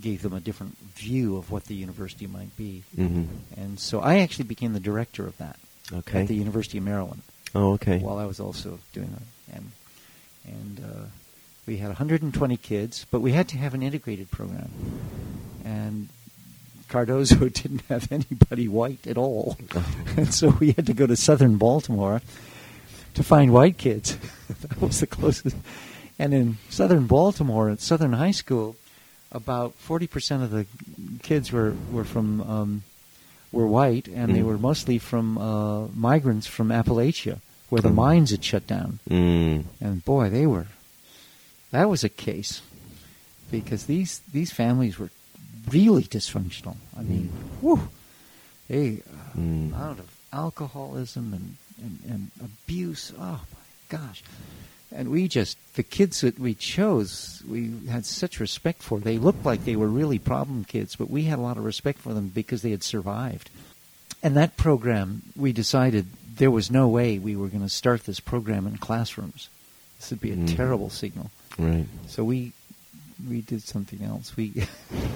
gave 0.00 0.22
them 0.22 0.32
a 0.32 0.40
different 0.40 0.76
view 0.96 1.36
of 1.36 1.50
what 1.50 1.64
the 1.64 1.74
university 1.74 2.26
might 2.26 2.56
be. 2.56 2.82
Mm-hmm. 2.96 3.60
And 3.60 3.78
so 3.78 4.00
I 4.00 4.18
actually 4.18 4.46
became 4.46 4.72
the 4.72 4.80
director 4.80 5.26
of 5.26 5.36
that 5.38 5.56
okay. 5.92 6.22
at 6.22 6.28
the 6.28 6.34
University 6.34 6.78
of 6.78 6.84
Maryland. 6.84 7.22
Oh, 7.54 7.74
okay. 7.74 7.98
While 7.98 8.18
I 8.18 8.24
was 8.24 8.40
also 8.40 8.78
doing 8.92 9.10
that, 9.10 9.56
and 9.56 9.70
and 10.46 10.80
uh, 10.84 11.04
we 11.66 11.76
had 11.76 11.88
120 11.88 12.56
kids, 12.56 13.06
but 13.10 13.20
we 13.20 13.32
had 13.32 13.48
to 13.48 13.58
have 13.58 13.74
an 13.74 13.82
integrated 13.82 14.30
program, 14.30 14.70
and 15.64 16.08
Cardozo 16.88 17.48
didn't 17.48 17.82
have 17.88 18.10
anybody 18.10 18.68
white 18.68 19.06
at 19.06 19.18
all. 19.18 19.56
and 20.16 20.32
so 20.32 20.50
we 20.60 20.72
had 20.72 20.86
to 20.86 20.94
go 20.94 21.06
to 21.06 21.16
southern 21.16 21.56
Baltimore 21.56 22.22
to 23.14 23.22
find 23.22 23.52
white 23.52 23.78
kids. 23.78 24.16
that 24.60 24.80
was 24.80 25.00
the 25.00 25.06
closest. 25.06 25.56
And 26.18 26.34
in 26.34 26.58
southern 26.68 27.06
Baltimore, 27.06 27.70
at 27.70 27.80
Southern 27.80 28.12
High 28.12 28.32
School, 28.32 28.76
about 29.30 29.74
40% 29.86 30.42
of 30.42 30.50
the 30.50 30.66
kids 31.22 31.52
were, 31.52 31.74
were 31.92 32.04
from 32.04 32.40
um, 32.42 32.82
were 33.52 33.66
white, 33.66 34.08
and 34.08 34.30
mm. 34.30 34.34
they 34.34 34.42
were 34.42 34.58
mostly 34.58 34.98
from 34.98 35.38
uh, 35.38 35.86
migrants 35.88 36.46
from 36.46 36.68
Appalachia, 36.68 37.38
where 37.68 37.80
the 37.80 37.88
mm. 37.88 37.94
mines 37.94 38.30
had 38.30 38.44
shut 38.44 38.66
down. 38.66 38.98
Mm. 39.08 39.64
And 39.80 40.04
boy, 40.04 40.28
they 40.28 40.46
were. 40.46 40.66
That 41.70 41.88
was 41.88 42.04
a 42.04 42.08
case. 42.08 42.62
because 43.50 43.86
these 43.86 44.20
these 44.32 44.52
families 44.52 44.98
were 44.98 45.10
really 45.72 46.04
dysfunctional. 46.04 46.76
I 46.96 47.02
mean, 47.02 47.30
whew, 47.60 47.88
they 48.68 49.02
uh, 49.06 49.38
Mm. 49.38 49.74
out 49.78 49.98
of 49.98 50.10
alcoholism 50.32 51.32
and, 51.32 51.56
and, 51.82 51.98
and 52.10 52.30
abuse. 52.40 53.12
Oh 53.18 53.40
my 53.52 53.98
gosh! 53.98 54.22
And 54.90 55.10
we 55.10 55.28
just 55.28 55.56
the 55.74 55.82
kids 55.82 56.22
that 56.22 56.38
we 56.38 56.54
chose, 56.54 57.42
we 57.48 57.72
had 57.88 58.04
such 58.06 58.40
respect 58.40 58.82
for. 58.82 58.98
They 58.98 59.18
looked 59.18 59.44
like 59.44 59.64
they 59.64 59.76
were 59.76 59.86
really 59.88 60.18
problem 60.18 60.64
kids, 60.64 60.96
but 60.96 61.10
we 61.10 61.24
had 61.24 61.38
a 61.38 61.42
lot 61.42 61.56
of 61.58 61.64
respect 61.64 61.98
for 62.00 62.14
them 62.14 62.28
because 62.28 62.62
they 62.62 62.70
had 62.72 62.82
survived. 62.82 63.50
And 64.22 64.36
that 64.36 64.56
program, 64.56 65.22
we 65.36 65.52
decided 65.52 66.06
there 66.36 66.50
was 66.50 66.70
no 66.70 66.88
way 66.88 67.18
we 67.18 67.36
were 67.36 67.48
going 67.48 67.62
to 67.62 67.68
start 67.68 68.04
this 68.04 68.20
program 68.20 68.66
in 68.66 68.78
classrooms. 68.78 69.48
This 70.00 70.10
would 70.10 70.20
be 70.20 70.32
a 70.32 70.36
Mm. 70.36 70.56
terrible 70.56 70.90
signal. 70.90 71.30
Right. 71.58 71.86
So 72.08 72.24
we 72.24 72.52
we 73.28 73.40
did 73.40 73.62
something 73.62 74.02
else. 74.02 74.36
We 74.36 74.52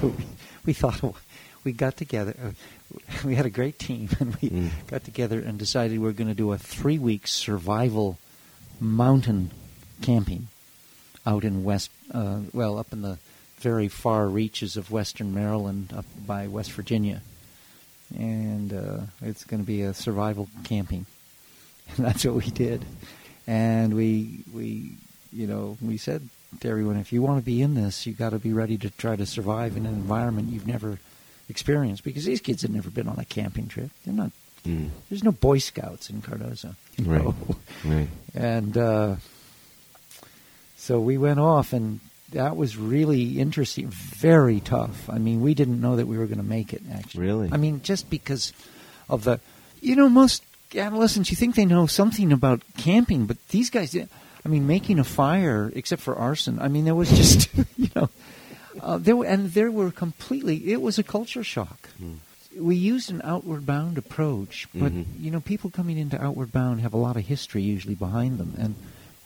we 0.67 0.73
thought 0.73 1.15
we 1.65 1.73
got 1.73 1.97
together. 1.97 2.35
Uh, 2.43 2.51
we 3.25 3.35
had 3.35 3.47
a 3.47 3.51
great 3.51 3.79
team, 3.79 4.09
and 4.21 4.35
we 4.37 4.51
Mm. 4.51 4.71
got 4.89 5.05
together 5.05 5.39
and 5.41 5.59
decided 5.59 5.93
we 5.99 6.05
were 6.05 6.13
going 6.13 6.29
to 6.29 6.35
do 6.35 6.53
a 6.53 6.59
three 6.59 6.99
week 6.99 7.27
survival 7.27 8.19
mountain 8.81 9.51
camping 10.01 10.49
out 11.25 11.45
in 11.45 11.63
west. 11.65 11.91
Uh, 12.13 12.41
well, 12.53 12.79
up 12.79 12.93
in 12.93 13.03
the 13.03 13.19
very 13.59 13.87
far 13.89 14.27
reaches 14.29 14.77
of 14.77 14.91
western 14.91 15.33
Maryland, 15.33 15.93
up 15.97 16.05
by 16.27 16.49
West 16.49 16.73
Virginia, 16.73 17.23
and 18.19 18.73
uh, 18.73 18.99
it's 19.21 19.45
going 19.45 19.63
to 19.63 19.67
be 19.67 19.83
a 19.83 19.95
survival 19.95 20.49
camping, 20.65 21.07
and 21.97 22.05
that's 22.07 22.25
what 22.25 22.35
we 22.35 22.51
did. 22.51 22.85
And 23.47 23.95
we 23.95 24.45
we 24.53 24.97
you 25.33 25.47
know 25.47 25.77
we 25.81 25.97
said 25.97 26.29
to 26.61 26.69
everyone, 26.69 26.97
if 26.97 27.13
you 27.13 27.23
want 27.23 27.39
to 27.39 27.45
be 27.45 27.63
in 27.63 27.75
this, 27.75 28.07
you 28.07 28.13
got 28.13 28.31
to 28.31 28.39
be 28.39 28.53
ready 28.53 28.79
to 28.79 28.91
try 28.91 29.17
to 29.17 29.27
survive 29.27 29.77
in 29.77 29.87
an 29.87 29.95
environment 29.95 30.51
you've 30.51 30.67
never 30.67 30.99
experienced 31.49 32.05
because 32.05 32.25
these 32.25 32.41
kids 32.41 32.63
had 32.63 32.71
never 32.71 32.91
been 32.91 33.09
on 33.09 33.19
a 33.19 33.25
camping 33.25 33.69
trip. 33.69 33.91
They're 34.05 34.15
not. 34.15 34.33
Mm. 34.67 34.91
There's 35.09 35.25
no 35.25 35.33
Boy 35.33 35.59
Scouts 35.59 36.09
in 36.09 36.23
Cardozo. 36.23 36.77
Right. 37.01 37.23
know. 37.25 37.35
Right. 37.85 38.09
And 38.35 38.77
uh, 38.77 39.17
so 40.77 41.01
we 41.01 41.19
went 41.19 41.41
off, 41.41 41.73
and 41.73 42.01
that 42.31 42.57
was 42.57 42.77
really 42.77 43.41
interesting. 43.41 43.89
Very 43.89 44.61
tough. 44.61 45.09
I 45.11 45.19
mean, 45.19 45.41
we 45.41 45.55
didn't 45.55 45.81
know 45.81 45.97
that 45.97 46.07
we 46.07 46.17
were 46.17 46.27
going 46.27 46.39
to 46.39 46.45
make 46.45 46.73
it. 46.73 46.83
Actually, 46.93 47.27
Really? 47.27 47.49
I 47.53 47.57
mean, 47.57 47.83
just 47.83 48.09
because 48.09 48.53
of 49.09 49.25
the, 49.25 49.41
you 49.81 49.97
know, 49.97 50.09
most 50.09 50.45
adolescents, 50.75 51.31
you 51.31 51.37
think 51.37 51.55
they 51.55 51.65
know 51.65 51.87
something 51.87 52.33
about 52.33 52.63
camping, 52.77 53.27
but 53.27 53.37
these 53.49 53.69
guys, 53.69 53.91
didn't. 53.91 54.13
I 54.45 54.49
mean, 54.49 54.66
making 54.66 54.99
a 54.99 55.05
fire, 55.05 55.70
except 55.74 56.03
for 56.03 56.16
arson. 56.16 56.59
I 56.59 56.68
mean, 56.68 56.84
there 56.84 56.95
was 56.97 57.11
just, 57.11 57.49
you 57.76 57.88
know, 57.95 58.09
uh, 58.82 58.99
there 58.99 59.14
were, 59.16 59.26
and 59.26 59.51
there 59.53 59.70
were 59.70 59.90
completely. 59.93 60.72
It 60.72 60.80
was 60.82 60.99
a 60.99 61.03
culture 61.03 61.45
shock. 61.45 61.88
Mm. 62.03 62.16
We 62.59 62.76
used 62.76 63.11
an 63.11 63.22
outward 63.24 63.64
bound 63.64 63.97
approach, 63.99 64.68
but 64.74 64.93
Mhm. 64.93 65.05
you 65.18 65.30
know, 65.30 65.40
people 65.40 65.70
coming 65.70 65.97
into 65.97 66.22
outward 66.22 66.53
bound 66.53 66.80
have 66.80 66.93
a 66.93 66.99
lot 66.99 67.16
of 67.16 67.24
history 67.26 67.62
usually 67.62 67.95
behind 67.95 68.38
them, 68.38 68.55
and 68.59 68.74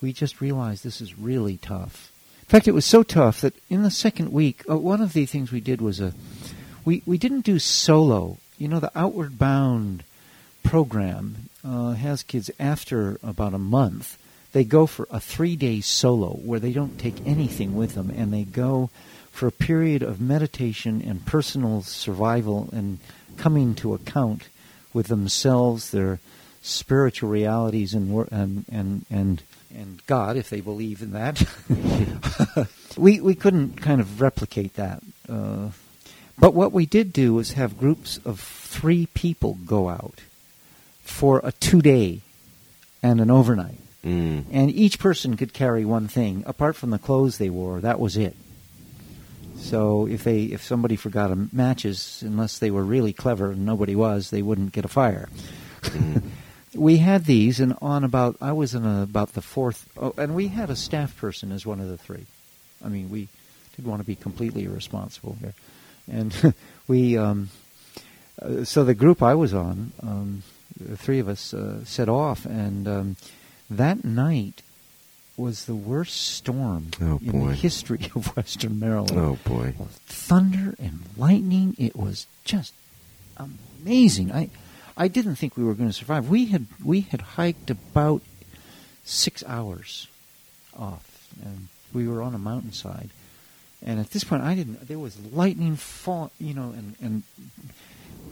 we 0.01 0.13
just 0.13 0.39
realized 0.39 0.83
this 0.83 1.01
is 1.01 1.17
really 1.19 1.57
tough. 1.57 2.11
In 2.41 2.45
fact, 2.49 2.67
it 2.69 2.73
was 2.73 2.85
so 2.85 3.03
tough 3.03 3.41
that 3.41 3.53
in 3.69 3.83
the 3.83 3.91
second 3.91 4.31
week, 4.31 4.63
uh, 4.69 4.77
one 4.77 5.01
of 5.01 5.11
the 5.13 5.25
things 5.25 5.51
we 5.51 5.59
did 5.59 5.81
was 5.81 5.99
a 5.99 6.13
we 6.85 7.01
we 7.05 7.17
didn't 7.17 7.43
do 7.43 7.59
solo. 7.59 8.37
You 8.57 8.67
know, 8.69 8.79
the 8.79 8.91
outward 8.95 9.37
bound 9.37 10.03
program 10.63 11.49
uh, 11.65 11.91
has 11.93 12.23
kids 12.23 12.49
after 12.59 13.19
about 13.23 13.53
a 13.53 13.59
month. 13.59 14.17
They 14.57 14.63
go 14.63 14.87
for 14.87 15.07
a 15.11 15.19
three 15.19 15.55
day 15.55 15.81
solo 15.81 16.31
where 16.31 16.59
they 16.59 16.73
don't 16.73 16.97
take 16.97 17.23
anything 17.27 17.75
with 17.75 17.93
them, 17.93 18.09
and 18.09 18.33
they 18.33 18.43
go 18.43 18.89
for 19.29 19.45
a 19.45 19.51
period 19.51 20.01
of 20.01 20.19
meditation 20.19 20.99
and 20.99 21.23
personal 21.23 21.83
survival 21.83 22.67
and 22.71 22.97
coming 23.37 23.75
to 23.75 23.93
account 23.93 24.49
with 24.93 25.09
themselves, 25.09 25.91
their 25.91 26.19
spiritual 26.63 27.29
realities, 27.29 27.93
and 27.93 28.11
and 28.31 28.65
and 28.71 29.05
and, 29.11 29.43
and 29.75 30.01
God, 30.07 30.37
if 30.37 30.49
they 30.49 30.61
believe 30.61 31.03
in 31.03 31.11
that. 31.11 32.67
we 32.97 33.21
we 33.21 33.35
couldn't 33.35 33.79
kind 33.79 34.01
of 34.01 34.21
replicate 34.21 34.73
that. 34.73 35.03
Uh, 35.29 35.69
but 36.39 36.55
what 36.55 36.71
we 36.71 36.87
did 36.87 37.13
do 37.13 37.35
was 37.35 37.51
have 37.51 37.77
groups 37.77 38.19
of 38.25 38.39
three 38.39 39.05
people 39.13 39.59
go 39.67 39.87
out 39.87 40.21
for 41.03 41.41
a 41.43 41.51
two 41.51 41.83
day 41.83 42.21
and 43.03 43.21
an 43.21 43.29
overnight. 43.29 43.81
Mm. 44.07 44.45
And 44.51 44.71
each 44.71 44.99
person 44.99 45.35
could 45.35 45.53
carry 45.53 45.83
one 45.83 46.07
thing. 46.07 46.43
Apart 46.47 46.77
from 46.77 46.91
the 46.91 46.99
clothes 46.99 47.37
they 47.37 47.49
wore, 47.49 47.81
that 47.81 47.99
was 47.99 48.15
it. 48.15 48.37
So 49.57 50.07
if 50.07 50.23
they 50.23 50.43
if 50.43 50.63
somebody 50.63 50.95
forgot 50.95 51.31
a 51.31 51.35
matches, 51.51 52.23
unless 52.25 52.57
they 52.57 52.71
were 52.71 52.83
really 52.83 53.11
clever 53.11 53.51
and 53.51 53.65
nobody 53.65 53.95
was, 53.95 54.29
they 54.29 54.41
wouldn't 54.41 54.71
get 54.71 54.85
a 54.85 54.87
fire. 54.87 55.27
Mm. 55.81 56.23
we 56.73 56.97
had 56.97 57.25
these, 57.25 57.59
and 57.59 57.75
on 57.81 58.05
about 58.05 58.37
I 58.39 58.53
was 58.53 58.73
in 58.73 58.85
a, 58.85 59.01
about 59.03 59.33
the 59.33 59.41
fourth, 59.41 59.89
oh, 59.97 60.13
and 60.17 60.35
we 60.35 60.47
had 60.47 60.69
a 60.69 60.75
staff 60.75 61.17
person 61.17 61.51
as 61.51 61.65
one 61.65 61.81
of 61.81 61.89
the 61.89 61.97
three. 61.97 62.27
I 62.85 62.87
mean, 62.87 63.09
we 63.09 63.27
didn't 63.75 63.89
want 63.89 64.01
to 64.01 64.07
be 64.07 64.15
completely 64.15 64.63
irresponsible 64.63 65.35
here, 65.41 65.53
and 66.09 66.53
we. 66.87 67.17
Um, 67.17 67.49
uh, 68.39 68.63
so 68.63 68.83
the 68.83 68.93
group 68.93 69.23
I 69.23 69.33
was 69.33 69.51
on, 69.51 69.91
um, 70.03 70.43
the 70.79 70.95
three 70.95 71.17
of 71.17 71.27
us 71.27 71.55
uh, 71.55 71.83
set 71.85 72.07
off, 72.07 72.45
and 72.45 72.87
um, 72.87 73.15
that 73.69 74.03
night 74.05 74.61
was 75.35 75.65
the 75.65 75.75
worst 75.75 76.15
storm 76.15 76.87
Oh, 77.01 77.19
in 77.21 77.31
boy. 77.31 77.47
the 77.49 77.53
history 77.55 78.09
of 78.15 78.27
Western 78.35 78.79
Maryland 78.79 79.17
Oh 79.19 79.37
boy. 79.45 79.73
thunder 80.07 80.73
and 80.79 81.01
lightning. 81.15 81.75
It 81.77 81.95
was 81.95 82.27
just 82.43 82.73
amazing. 83.37 84.31
I 84.31 84.49
I 84.99 85.07
didn't 85.07 85.35
think 85.35 85.55
we 85.55 85.63
were 85.63 85.75
going 85.75 85.89
to 85.89 85.93
survive. 85.93 86.27
We 86.29 86.45
had 86.47 86.65
we 86.83 87.01
had 87.01 87.21
hiked 87.21 87.69
about 87.69 88.21
six 89.03 89.43
hours 89.45 90.07
off, 90.75 91.29
and 91.45 91.67
we 91.93 92.07
were 92.07 92.21
on 92.23 92.33
a 92.33 92.39
mountainside. 92.39 93.11
And 93.85 93.99
at 93.99 94.09
this 94.09 94.23
point, 94.23 94.41
I 94.41 94.55
didn't. 94.55 94.87
There 94.87 94.97
was 94.97 95.19
lightning 95.31 95.75
fall, 95.75 96.31
you 96.39 96.55
know, 96.55 96.71
and 96.75 96.95
and 96.99 97.23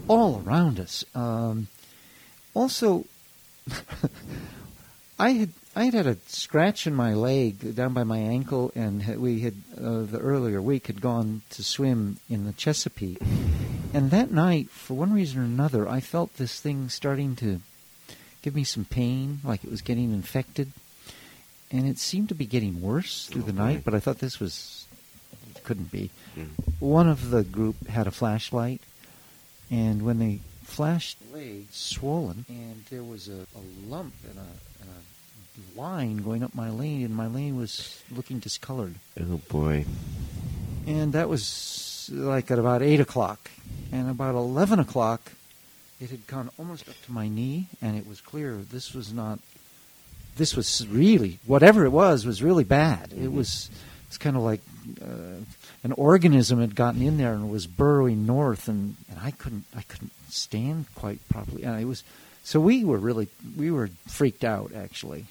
all 0.07 0.41
around 0.43 0.79
us. 0.79 1.05
Um, 1.13 1.67
also, 2.55 3.05
I 5.18 5.32
had 5.32 5.49
I 5.76 5.86
had 5.86 5.93
had 5.93 6.07
a 6.07 6.18
scratch 6.28 6.88
in 6.88 6.95
my 6.95 7.13
leg 7.13 7.76
down 7.76 7.93
by 7.93 8.03
my 8.03 8.18
ankle, 8.18 8.72
and 8.76 9.05
we 9.18 9.41
had 9.41 9.55
uh, 9.78 10.03
the 10.03 10.20
earlier 10.20 10.61
week 10.61 10.88
had 10.88 11.01
gone 11.01 11.41
to 11.51 11.63
swim 11.63 12.20
in 12.30 12.45
the 12.45 12.53
Chesapeake, 12.53 13.22
and 13.93 14.11
that 14.11 14.32
night, 14.32 14.70
for 14.70 14.93
one 14.93 15.13
reason 15.13 15.39
or 15.39 15.43
another, 15.43 15.88
I 15.88 15.99
felt 16.01 16.36
this 16.36 16.59
thing 16.59 16.89
starting 16.89 17.36
to 17.38 17.61
give 18.41 18.55
me 18.55 18.63
some 18.63 18.86
pain, 18.86 19.39
like 19.43 19.63
it 19.63 19.72
was 19.72 19.82
getting 19.82 20.11
infected, 20.13 20.72
and 21.72 21.88
it 21.88 21.97
seemed 21.97 22.30
to 22.30 22.36
be 22.36 22.45
getting 22.45 22.82
worse 22.82 23.28
through 23.28 23.43
the 23.43 23.53
night. 23.53 23.84
But 23.86 23.93
I 23.93 23.99
thought 23.99 24.20
this 24.20 24.39
was 24.39 24.86
couldn't 25.63 25.91
be. 25.91 26.11
Mm. 26.38 26.49
One 26.80 27.09
of 27.09 27.32
the 27.32 27.43
group 27.43 27.88
had 27.88 28.05
a 28.05 28.11
flashlight, 28.11 28.82
and 29.72 30.03
when 30.03 30.20
they 30.20 30.39
flashed, 30.63 31.18
leg 31.34 31.68
swollen, 31.72 32.45
and 32.49 32.84
there 32.89 33.03
was 33.03 33.30
a, 33.30 33.47
a 33.55 33.61
lump 33.88 34.13
and 34.30 34.38
a, 34.38 34.41
and 34.41 34.74
a 34.74 34.74
line 35.75 36.17
going 36.17 36.43
up 36.43 36.53
my 36.55 36.69
lane, 36.69 37.03
and 37.03 37.15
my 37.15 37.27
lane 37.27 37.57
was 37.57 38.01
looking 38.11 38.39
discolored. 38.39 38.95
Oh 39.19 39.41
boy. 39.49 39.86
And 40.88 41.13
that 41.13 41.29
was 41.29 42.09
like 42.13 42.51
at 42.51 42.59
about 42.59 42.81
8 42.81 42.99
o'clock. 42.99 43.49
And 43.91 44.09
about 44.09 44.36
11 44.36 44.79
o'clock, 44.79 45.31
it 45.99 46.09
had 46.09 46.27
gone 46.27 46.49
almost 46.59 46.88
up 46.89 46.95
to 47.05 47.11
my 47.11 47.27
knee, 47.27 47.67
and 47.81 47.97
it 47.97 48.05
was 48.07 48.21
clear 48.21 48.55
this 48.57 48.93
was 48.93 49.13
not, 49.13 49.39
this 50.38 50.55
was 50.55 50.86
really, 50.88 51.39
whatever 51.45 51.86
it 51.86 51.91
was, 51.91 52.25
was 52.25 52.43
really 52.43 52.63
bad. 52.63 53.11
It 53.13 53.29
Mhm. 53.29 53.33
was, 53.33 53.69
it's 54.07 54.17
kind 54.17 54.36
of 54.36 54.43
like 54.43 54.61
uh, 55.01 55.39
an 55.86 55.91
organism 55.91 56.59
had 56.59 56.75
gotten 56.75 57.03
in 57.03 57.17
there 57.17 57.33
and 57.33 57.47
was 57.51 57.67
burrowing 57.67 58.25
north, 58.25 58.67
and, 58.67 58.95
and 59.07 59.19
I 59.19 59.29
couldn't, 59.29 59.65
I 59.75 59.83
couldn't 59.83 60.11
stand 60.29 60.88
quite 60.95 61.19
properly. 61.29 61.61
And 61.61 61.79
it 61.79 61.86
was, 61.86 62.03
so 62.43 62.59
we 62.59 62.83
were 62.83 62.97
really, 62.97 63.27
we 63.55 63.69
were 63.69 63.91
freaked 64.07 64.43
out, 64.43 64.71
actually. 64.75 65.25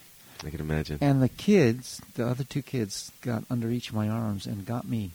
I 0.45 0.51
can 0.51 0.61
imagine. 0.61 0.99
And 1.01 1.21
the 1.21 1.29
kids, 1.29 2.01
the 2.15 2.29
other 2.29 2.45
two 2.45 2.63
kids, 2.63 3.11
got 3.21 3.43
under 3.51 3.69
each 3.69 3.89
of 3.89 3.97
my 3.97 4.09
arms 4.09 4.47
and 4.47 4.65
got 4.65 4.87
me. 4.87 5.11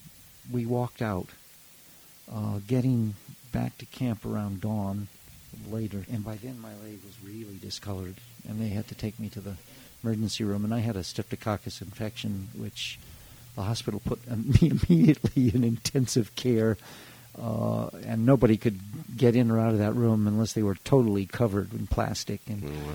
We 0.51 0.65
walked 0.65 1.01
out, 1.01 1.27
uh, 2.29 2.59
getting 2.67 3.15
back 3.53 3.77
to 3.77 3.85
camp 3.85 4.25
around 4.25 4.59
dawn 4.59 5.07
later. 5.71 6.05
And 6.11 6.25
by 6.25 6.35
then, 6.35 6.59
my 6.59 6.73
leg 6.83 6.99
was 7.05 7.15
really 7.23 7.57
discolored, 7.61 8.15
and 8.45 8.59
they 8.59 8.69
had 8.69 8.89
to 8.89 8.95
take 8.95 9.17
me 9.17 9.29
to 9.29 9.39
the 9.39 9.55
emergency 10.03 10.43
room. 10.43 10.65
And 10.65 10.73
I 10.73 10.79
had 10.79 10.97
a 10.97 11.01
streptococcus 11.01 11.81
infection, 11.81 12.49
which 12.57 12.99
the 13.55 13.63
hospital 13.63 14.01
put 14.03 14.19
me 14.29 14.71
immediately 14.89 15.51
in 15.53 15.63
intensive 15.63 16.35
care. 16.35 16.77
Uh, 17.41 17.87
and 18.05 18.25
nobody 18.25 18.57
could 18.57 18.79
get 19.15 19.35
in 19.35 19.49
or 19.49 19.59
out 19.59 19.71
of 19.71 19.77
that 19.77 19.93
room 19.93 20.27
unless 20.27 20.53
they 20.53 20.63
were 20.63 20.75
totally 20.83 21.25
covered 21.25 21.71
in 21.73 21.87
plastic. 21.87 22.41
And 22.47 22.63
Oh, 22.65 22.67
wow. 22.69 22.93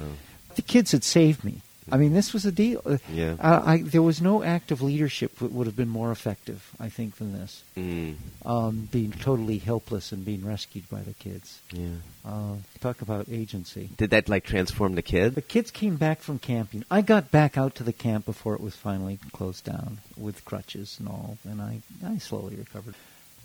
the 0.56 0.62
kids 0.62 0.92
had 0.92 1.02
saved 1.04 1.44
me. 1.44 1.62
I 1.90 1.96
mean, 1.96 2.12
this 2.14 2.32
was 2.32 2.46
a 2.46 2.52
deal. 2.52 2.80
Uh, 2.84 2.98
Yeah. 3.12 3.36
Uh, 3.38 3.62
I, 3.64 3.76
there 3.78 4.02
was 4.02 4.20
no 4.20 4.42
act 4.42 4.70
of 4.70 4.80
leadership 4.80 5.36
that 5.38 5.52
would 5.52 5.66
have 5.66 5.76
been 5.76 5.88
more 5.88 6.10
effective, 6.10 6.70
I 6.80 6.88
think, 6.88 7.16
than 7.16 7.32
this. 7.32 7.62
Mm. 7.76 8.16
Um, 8.44 8.88
being 8.90 9.12
totally 9.12 9.58
helpless 9.58 10.12
and 10.12 10.24
being 10.24 10.44
rescued 10.46 10.88
by 10.88 11.02
the 11.02 11.12
kids. 11.12 11.60
Yeah. 11.72 11.96
Uh, 12.24 12.56
talk 12.80 13.02
about 13.02 13.26
agency. 13.30 13.90
Did 13.96 14.10
that 14.10 14.28
like 14.28 14.44
transform 14.44 14.94
the 14.94 15.02
kid? 15.02 15.34
The 15.34 15.42
kids 15.42 15.70
came 15.70 15.96
back 15.96 16.20
from 16.20 16.38
camping. 16.38 16.84
I 16.90 17.02
got 17.02 17.30
back 17.30 17.58
out 17.58 17.74
to 17.76 17.82
the 17.82 17.92
camp 17.92 18.24
before 18.24 18.54
it 18.54 18.60
was 18.60 18.74
finally 18.74 19.18
closed 19.32 19.64
down 19.64 19.98
with 20.16 20.44
crutches 20.44 20.96
and 20.98 21.08
all, 21.08 21.38
and 21.44 21.60
I, 21.60 21.82
I 22.04 22.18
slowly 22.18 22.56
recovered. 22.56 22.94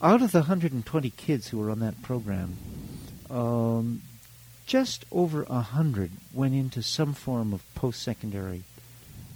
Out 0.02 0.22
of 0.22 0.32
the 0.32 0.40
120 0.40 1.10
kids 1.10 1.50
who 1.50 1.58
were 1.58 1.70
on 1.70 1.80
that 1.80 2.02
program, 2.02 2.56
um, 3.30 4.02
just 4.70 5.04
over 5.12 5.44
a 5.50 5.62
hundred 5.62 6.12
went 6.32 6.54
into 6.54 6.84
some 6.84 7.14
form 7.16 7.54
of 7.54 7.64
post-secondary 7.74 8.62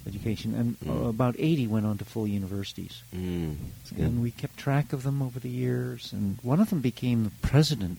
education, 0.05 0.53
and 0.53 0.79
Mm. 0.81 1.09
about 1.09 1.35
80 1.39 1.65
went 1.65 1.85
on 1.87 1.97
to 1.97 2.05
full 2.05 2.27
universities. 2.27 3.01
Mm. 3.15 3.55
And 3.97 4.21
we 4.21 4.29
kept 4.31 4.57
track 4.57 4.93
of 4.93 5.01
them 5.01 5.21
over 5.23 5.39
the 5.39 5.49
years, 5.49 6.13
and 6.13 6.37
one 6.43 6.59
of 6.59 6.69
them 6.69 6.81
became 6.81 7.23
the 7.23 7.31
president 7.41 7.97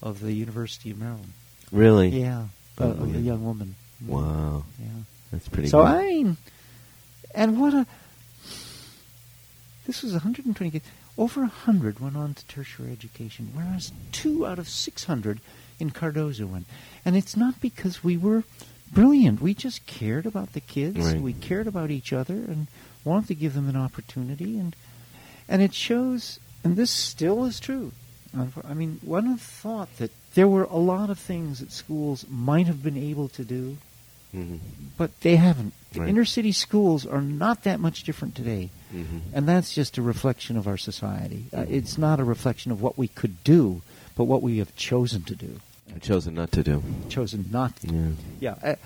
of 0.00 0.20
the 0.20 0.32
University 0.32 0.90
of 0.92 0.98
Maryland. 0.98 1.32
really? 1.72 2.08
Yeah, 2.20 2.46
Oh, 2.78 2.90
uh, 2.92 3.04
yeah. 3.06 3.16
a 3.16 3.20
young 3.20 3.42
woman. 3.44 3.74
Wow. 4.06 4.64
Yeah. 4.78 4.86
That's 5.32 5.48
pretty 5.48 5.68
So 5.68 5.78
good. 5.82 5.88
I 5.88 6.02
mean, 6.06 6.36
and 7.34 7.60
what 7.60 7.74
a 7.74 7.86
this 9.86 10.02
was 10.02 10.12
120 10.12 10.70
kids. 10.70 10.84
Over 11.18 11.40
100 11.42 11.98
went 11.98 12.16
on 12.16 12.34
to 12.34 12.44
tertiary 12.46 12.92
education, 12.92 13.50
whereas 13.54 13.90
two 14.12 14.46
out 14.46 14.58
of 14.60 14.68
600 14.68 15.40
in 15.78 15.90
Cardozo 15.90 16.46
went. 16.46 16.66
And 17.04 17.16
it's 17.16 17.36
not 17.36 17.60
because 17.60 18.02
we 18.04 18.16
were 18.16 18.44
brilliant. 18.92 19.40
We 19.40 19.54
just 19.54 19.86
cared 19.86 20.26
about 20.26 20.52
the 20.52 20.60
kids. 20.60 20.98
Right. 20.98 21.20
We 21.20 21.32
cared 21.32 21.66
about 21.66 21.90
each 21.90 22.12
other 22.12 22.34
and 22.34 22.66
wanted 23.04 23.28
to 23.28 23.34
give 23.34 23.54
them 23.54 23.68
an 23.68 23.76
opportunity. 23.76 24.58
And 24.58 24.74
and 25.48 25.62
it 25.62 25.74
shows, 25.74 26.40
and 26.64 26.76
this 26.76 26.90
still 26.90 27.44
is 27.44 27.60
true. 27.60 27.92
I 28.64 28.74
mean, 28.74 28.98
one 29.02 29.24
would 29.24 29.30
have 29.30 29.40
thought 29.40 29.96
that 29.98 30.10
there 30.34 30.48
were 30.48 30.64
a 30.64 30.76
lot 30.76 31.08
of 31.08 31.18
things 31.18 31.60
that 31.60 31.70
schools 31.72 32.26
might 32.28 32.66
have 32.66 32.82
been 32.82 32.96
able 32.96 33.28
to 33.30 33.44
do 33.44 33.78
Mhm. 34.34 34.58
but 34.98 35.18
they 35.20 35.36
haven't. 35.36 35.72
The 35.92 36.00
Right. 36.00 36.08
inner 36.10 36.24
city 36.26 36.52
schools 36.52 37.06
are 37.06 37.22
not 37.22 37.62
that 37.62 37.80
much 37.80 38.02
different 38.02 38.34
today, 38.34 38.70
Mhm. 38.92 39.20
and 39.32 39.48
that's 39.48 39.72
just 39.72 39.96
a 39.96 40.02
reflection 40.02 40.56
of 40.58 40.66
our 40.66 40.76
society. 40.76 41.46
Uh, 41.54 41.58
Mhm. 41.60 41.70
it's 41.70 41.96
not 41.96 42.20
a 42.20 42.24
reflection 42.24 42.70
of 42.72 42.82
what 42.82 42.98
we 42.98 43.08
could 43.08 43.42
do, 43.44 43.80
but 44.16 44.24
what 44.24 44.42
we 44.42 44.58
have 44.58 44.74
chosen 44.76 45.22
to 45.24 45.36
do, 45.36 45.60
chosen 46.00 46.34
not 46.34 46.50
to 46.52 46.62
do. 46.62 46.82
chosen 47.08 47.46
not 47.52 47.76
to. 47.76 47.86
Yeah. 47.88 48.08
Yeah, 48.40 48.54
I, 48.62 48.76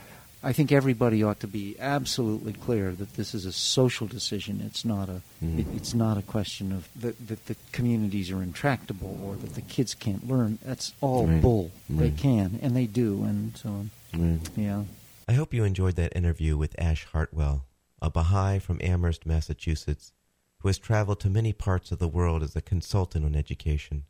I 0.42 0.52
think 0.52 0.72
everybody 0.72 1.22
ought 1.22 1.40
to 1.40 1.46
be 1.46 1.76
absolutely 1.78 2.52
clear 2.54 2.92
that 2.92 3.14
this 3.14 3.34
is 3.34 3.44
a 3.46 3.52
social 3.52 4.06
decision. 4.06 4.62
It's 4.64 4.84
not 4.84 5.08
a. 5.08 5.20
Mhm. 5.42 5.60
It, 5.60 5.66
it's 5.76 5.94
not 5.94 6.16
a 6.18 6.22
question 6.22 6.72
of 6.72 6.88
that, 6.96 7.28
that 7.28 7.46
the 7.46 7.56
communities 7.72 8.30
are 8.30 8.42
intractable 8.42 9.18
or 9.22 9.36
that 9.36 9.54
the 9.54 9.60
kids 9.62 9.94
can't 9.94 10.26
learn. 10.28 10.58
That's 10.64 10.92
all 11.00 11.26
Right. 11.26 11.42
bull. 11.42 11.70
They 11.88 12.10
can 12.10 12.58
and 12.62 12.74
they 12.76 12.86
do, 12.86 13.22
and 13.24 13.56
so 13.56 13.68
on. 13.68 13.90
Right. 14.14 14.40
Yeah. 14.56 14.84
I 15.28 15.32
hope 15.34 15.54
you 15.54 15.62
enjoyed 15.64 15.96
that 15.96 16.16
interview 16.16 16.56
with 16.56 16.74
Ash 16.78 17.04
Hartwell, 17.12 17.64
a 18.02 18.10
Baha'i 18.10 18.58
from 18.58 18.80
Amherst, 18.82 19.26
Massachusetts, 19.26 20.12
who 20.60 20.68
has 20.68 20.78
traveled 20.78 21.20
to 21.20 21.30
many 21.30 21.52
parts 21.52 21.92
of 21.92 21.98
the 21.98 22.08
world 22.08 22.42
as 22.42 22.56
a 22.56 22.60
consultant 22.60 23.24
on 23.24 23.36
education. 23.36 24.04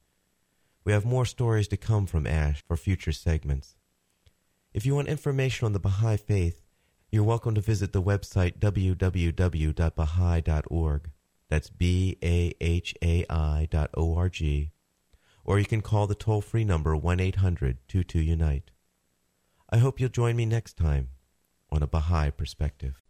We 0.84 0.92
have 0.92 1.04
more 1.04 1.26
stories 1.26 1.68
to 1.68 1.76
come 1.76 2.06
from 2.06 2.26
Ash 2.26 2.62
for 2.66 2.76
future 2.76 3.12
segments. 3.12 3.76
If 4.72 4.86
you 4.86 4.94
want 4.94 5.08
information 5.08 5.66
on 5.66 5.72
the 5.72 5.78
Baha'i 5.78 6.16
Faith, 6.16 6.62
you're 7.10 7.24
welcome 7.24 7.54
to 7.54 7.60
visit 7.60 7.92
the 7.92 8.02
website 8.02 8.58
www.baha'i.org. 8.58 9.00
That's 11.48 11.68
B 11.70 12.16
A 12.22 12.54
H 12.60 12.94
A 13.02 13.26
I 13.28 13.66
dot 13.70 13.90
O 13.94 14.14
R 14.16 14.28
G. 14.28 14.70
Or 15.44 15.58
you 15.58 15.64
can 15.64 15.80
call 15.82 16.06
the 16.06 16.14
toll 16.14 16.40
free 16.40 16.64
number 16.64 16.96
1 16.96 17.18
800 17.18 17.78
22 17.88 18.20
Unite. 18.20 18.70
I 19.68 19.78
hope 19.78 19.98
you'll 20.00 20.08
join 20.08 20.36
me 20.36 20.46
next 20.46 20.76
time 20.76 21.08
on 21.70 21.82
a 21.82 21.86
Baha'i 21.88 22.30
Perspective. 22.30 23.02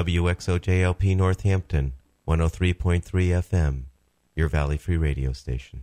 WXOJLP 0.00 1.14
Northampton, 1.14 1.92
103.3 2.26 3.02
FM, 3.02 3.82
your 4.34 4.48
Valley 4.48 4.78
Free 4.78 4.96
Radio 4.96 5.34
station. 5.34 5.79